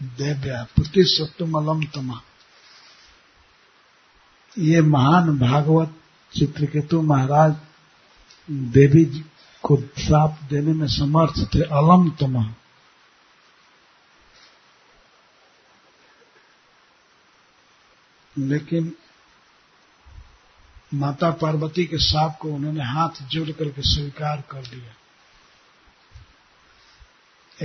देव्या 0.03 0.63
पुति 0.63 1.03
सत्तमलम 1.03 1.83
तमा। 1.83 2.21
ये 4.57 4.81
महान 4.81 5.39
भागवत 5.39 5.95
चित्रकेतु 6.37 7.01
महाराज 7.01 7.55
देवी 8.51 9.05
को 9.63 9.77
श्राप 9.77 10.39
देने 10.49 10.73
में 10.73 10.87
समर्थ 10.87 11.55
थे 11.55 11.61
अलम 11.61 12.09
तमा। 12.09 12.53
लेकिन 18.37 18.93
माता 20.93 21.31
पार्वती 21.31 21.85
के 21.85 21.97
साप 21.97 22.37
को 22.41 22.53
उन्होंने 22.53 22.83
हाथ 22.83 23.09
जोड़ 23.27 23.51
करके 23.51 23.81
स्वीकार 23.81 24.43
कर 24.51 24.61
लिया 24.61 24.93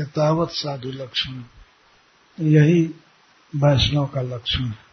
एतावत 0.03 0.51
साधु 0.51 0.91
लक्षण। 0.93 1.45
यही 2.41 2.95
वैष्णव 3.57 4.07
का 4.07 4.21
लक्षण 4.21 4.64
है। 4.64 4.89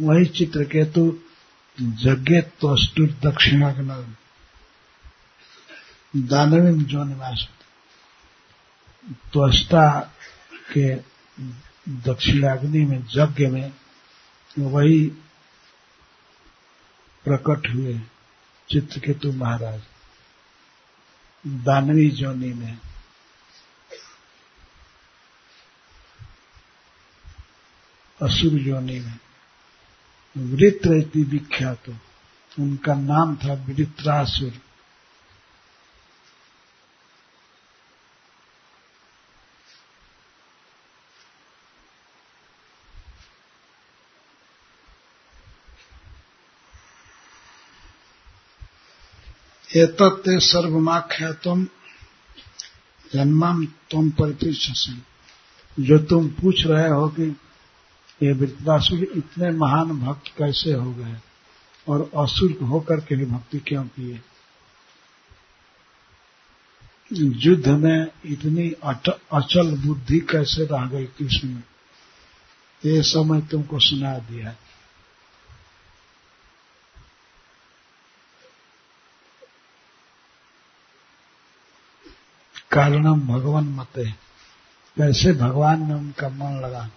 वही 0.00 0.26
चित्रकेतु 0.26 1.18
दक्षिणा 1.80 3.72
के 3.72 3.82
दक्षिणाग्न। 3.82 4.16
दानवी 6.16 6.84
जो 6.84 7.04
निवास 7.04 7.48
त्वष्टा 9.08 10.00
के 10.78 10.96
दक्षिणाग्नि 11.88 12.84
में, 12.84 12.98
यज्ञ 13.14 13.46
में 13.46 13.72
वही 14.58 15.06
प्रकट 17.24 17.74
हुए 17.74 18.00
चित्रकेतु 18.70 19.32
महाराज। 19.32 19.82
दानवी 21.46 22.10
जोनी 22.10 22.52
में। 22.52 22.78
असुर 28.22 28.52
जोनी 28.52 29.00
में। 29.00 29.18
वृत्र 30.36 30.94
इति 30.94 31.22
विख्यात। 31.22 31.88
उनका 32.58 32.94
नाम 32.94 33.36
था 33.36 33.54
वृत्रासुर 33.54 34.69
एतत्ते 49.76 50.38
सर्वमाख्यातम 50.40 51.64
जन्मम 53.14 53.64
तुम 53.90 54.10
परिपृष्ठ 54.10 54.90
जो 55.80 55.98
तुम 55.98 56.28
पूछ 56.28 56.66
रहे 56.66 56.88
हो 56.88 57.08
कि 57.08 57.28
ये 58.22 58.32
वृत्रासुर 58.32 59.02
इतने 59.02 59.50
महान 59.50 60.00
भक्त 60.00 60.28
कैसे 60.38 60.72
हो 60.72 60.92
गए? 60.94 61.16
और 61.88 62.10
असुर 62.16 62.58
होकर 62.62 63.00
के 63.00 63.24
भक्ति 63.24 63.58
क्यों 63.58 63.84
किए? 63.84 64.20
युद्ध 67.12 67.68
में 67.68 68.06
इतनी 68.24 68.70
अचल 68.84 69.76
बुद्धि 69.76 70.18
कैसे 70.20 70.64
रह 70.64 70.86
गई 70.86 71.04
कृष्ण 71.04 71.48
ये 72.86 73.02
समय 73.02 73.40
तुमको 73.40 73.78
सुना 73.78 74.18
दिया। 74.18 74.54
कारणम 82.70 83.20
भगवान 83.28 83.68
मते। 83.68 84.10
कैसे 84.96 85.32
भगवान 85.32 85.80
में 85.80 85.94
उनका 85.94 86.28
मन 86.28 86.60
लगा? 86.60 86.88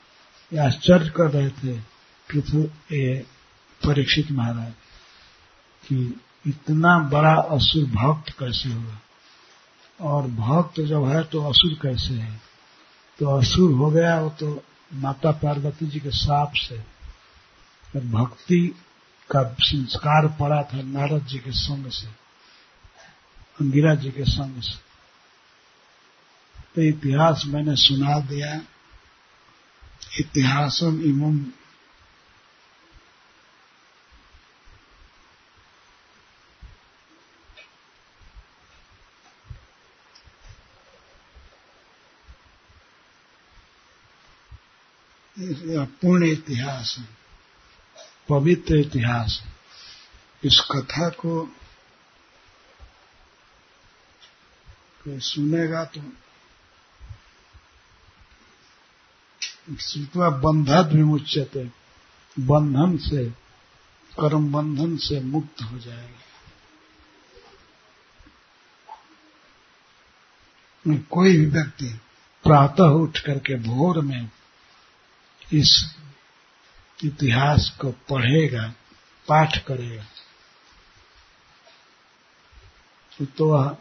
ये 0.51 0.59
आश्चर्य 0.59 1.09
कर 1.09 1.31
रहे 1.31 1.49
थे 1.51 1.73
पृथ्वी 2.29 2.63
परीक्षित 3.81 4.31
महाराज 4.31 4.71
कि 5.83 6.21
इतना 6.47 6.97
बड़ा 7.09 7.33
असुर 7.51 7.85
भक्त 7.85 8.29
कैसे 8.39 8.69
होगा? 8.69 8.99
और 9.99 10.27
भक्त 10.31 10.79
जब 10.81 11.07
है 11.07 11.23
तो 11.23 11.43
असुर 11.43 11.73
कैसे 11.81 12.13
है? 12.13 12.41
तो 13.19 13.37
असुर 13.39 13.71
हो 13.71 13.89
गया 13.91 14.19
वो 14.19 14.29
तो 14.39 14.61
माता 14.93 15.31
पार्वती 15.33 15.87
जी 15.87 15.99
के 15.99 16.11
साप 16.11 16.53
से। 16.55 16.77
भक्ति 17.93 18.61
का 19.29 19.43
संस्कार 19.61 20.27
पड़ा 20.39 20.61
था 20.63 20.81
नारद 20.81 21.25
जी 21.25 21.39
के 21.39 21.51
संग 21.51 21.89
से, 21.89 22.07
अंगिरा 23.61 23.93
जी 23.95 24.11
के 24.11 24.23
संग 24.23 24.61
से। 24.61 24.92
तो 26.75 26.81
इतिहास 26.81 27.43
मैंने 27.47 27.75
सुना 27.75 28.19
दिया 28.19 28.61
इतिहासम 30.19 31.01
इमम। 31.01 31.45
पूर्ण 45.85 46.25
इतिहास 46.25 46.95
है। 46.99 47.07
पवित्र 48.29 48.75
इतिहास 48.75 49.41
है। 49.43 49.53
इस 50.43 50.59
कथा 50.71 51.09
को 51.09 51.45
कोई 55.03 55.19
सुनेगा 55.19 55.85
तो 55.85 56.01
श्रुतवा 59.69 60.29
बंधत 60.29 60.89
विमुच्यते। 60.93 61.63
बंधन 62.39 62.97
से, 62.97 63.25
कर्म 64.11 64.51
बंधन 64.51 64.97
से 64.97 65.19
मुक्त 65.19 65.61
हो 65.61 65.77
जाएगा। 65.79 66.19
कोई 71.09 71.37
भी 71.37 71.45
व्यक्ति 71.45 71.87
प्रातः 72.45 72.83
उठ 72.83 73.19
करके 73.19 73.55
भोर 73.59 73.99
में 74.01 74.29
इस 75.53 75.95
इतिहास 77.03 77.69
को 77.81 77.91
पढ़ेगा, 78.09 78.67
पाठ 79.27 79.57
करेगा 79.57 80.03
तो 83.37 83.47
वह 83.47 83.77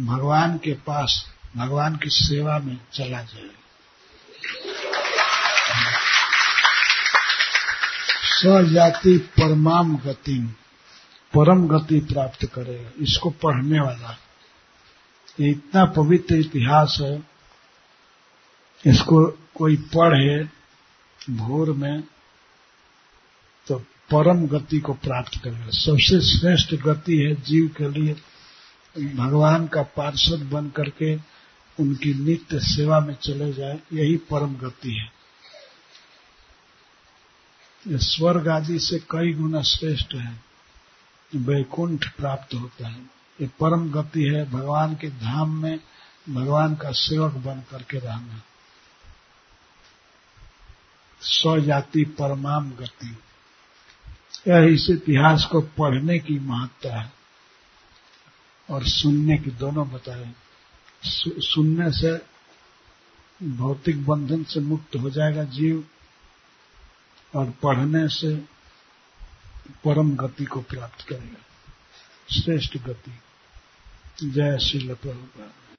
भगवान 0.00 0.56
के 0.58 0.72
पास, 0.74 1.24
भगवान 1.56 1.96
की 1.96 2.10
सेवा 2.10 2.58
में 2.58 2.78
चला 2.92 3.22
जाएगा। 3.22 3.63
स्वजाति 8.34 9.16
परमाम 9.36 9.96
गति, 9.98 10.38
परम 11.34 11.66
गति 11.68 12.00
प्राप्त 12.02 12.44
करेगा 12.54 12.90
इसको 13.02 13.30
पढ़ने 13.42 13.80
वाला। 13.80 14.16
ये 15.38 15.50
इतना 15.50 15.84
पवित्र 15.92 16.34
इतिहास 16.36 16.98
है, 17.00 17.14
इसको 18.84 19.24
कोई 19.54 19.76
पढ़े 19.94 20.42
भोर 21.20 21.70
में 21.72 22.02
तो 23.66 23.78
परम 24.10 24.46
गति 24.48 24.78
को 24.80 24.92
प्राप्त 24.94 25.38
करेगा। 25.44 25.70
सबसे 25.74 26.20
श्रेष्ठ 26.22 26.74
गति 26.82 27.16
है 27.18 27.34
जीव 27.42 27.68
के 27.76 27.88
लिए, 27.90 28.14
भगवान 29.14 29.66
का 29.66 29.82
पार्षद 29.96 30.42
बन 30.52 30.68
करके 30.70 31.14
उनकी 31.78 32.12
नित्य 32.14 32.58
सेवा 32.64 32.98
में 33.00 33.14
चले 33.14 33.52
जाए, 33.52 33.78
यही 33.92 34.16
परम 34.30 34.54
गति 34.56 34.92
है। 34.92 35.12
ये 37.88 37.98
स्वर्ग 37.98 38.48
आदि 38.48 38.78
से 38.78 38.98
कई 38.98 39.32
गुना 39.32 39.62
श्रेष्ठ 39.62 40.14
है। 40.14 40.44
वैकुंठ 41.36 42.16
प्राप्त 42.16 42.54
होता 42.54 42.88
है। 42.88 43.00
ये 43.40 43.46
परम 43.46 43.90
गति 43.90 44.22
है। 44.22 44.50
भगवान 44.50 44.94
के 44.94 45.10
धाम 45.10 45.62
में 45.62 45.80
भगवान 46.28 46.74
का 46.74 46.90
सेवक 46.90 47.32
बन 47.32 47.62
करके 47.70 47.98
रहना। 47.98 48.42
स्वजाति 51.20 52.04
परमाम 52.04 52.70
गति। 52.70 53.18
यह 54.48 54.74
इस 54.74 54.90
इतिहास 54.90 55.44
को 55.44 55.60
पढ़ने 55.60 56.18
की 56.18 56.38
महत्ता 56.38 57.00
है 57.00 57.12
और 58.70 58.86
सुनने 58.86 59.38
की 59.38 59.50
दोनों 59.50 59.90
बताए। 59.90 60.32
सुनने 61.38 61.92
से 61.92 62.22
भौतिक 63.48 64.06
बंधन 64.06 64.44
से 64.44 64.60
मुक्त 64.60 64.96
हो 64.96 65.10
जाएगा 65.10 65.44
जीव। 65.44 65.84
और 67.34 67.50
पढ़ने 67.50 68.08
से 68.08 68.36
परम 69.84 70.16
गति 70.16 70.44
को 70.44 70.60
प्राप्त 70.60 71.08
करेगा। 71.08 71.44
श्रेष्ठ 72.34 72.78
गति। 72.78 73.20
जय 74.30 74.58
श्री 74.58 74.88
प्रभुपाद 74.94 75.52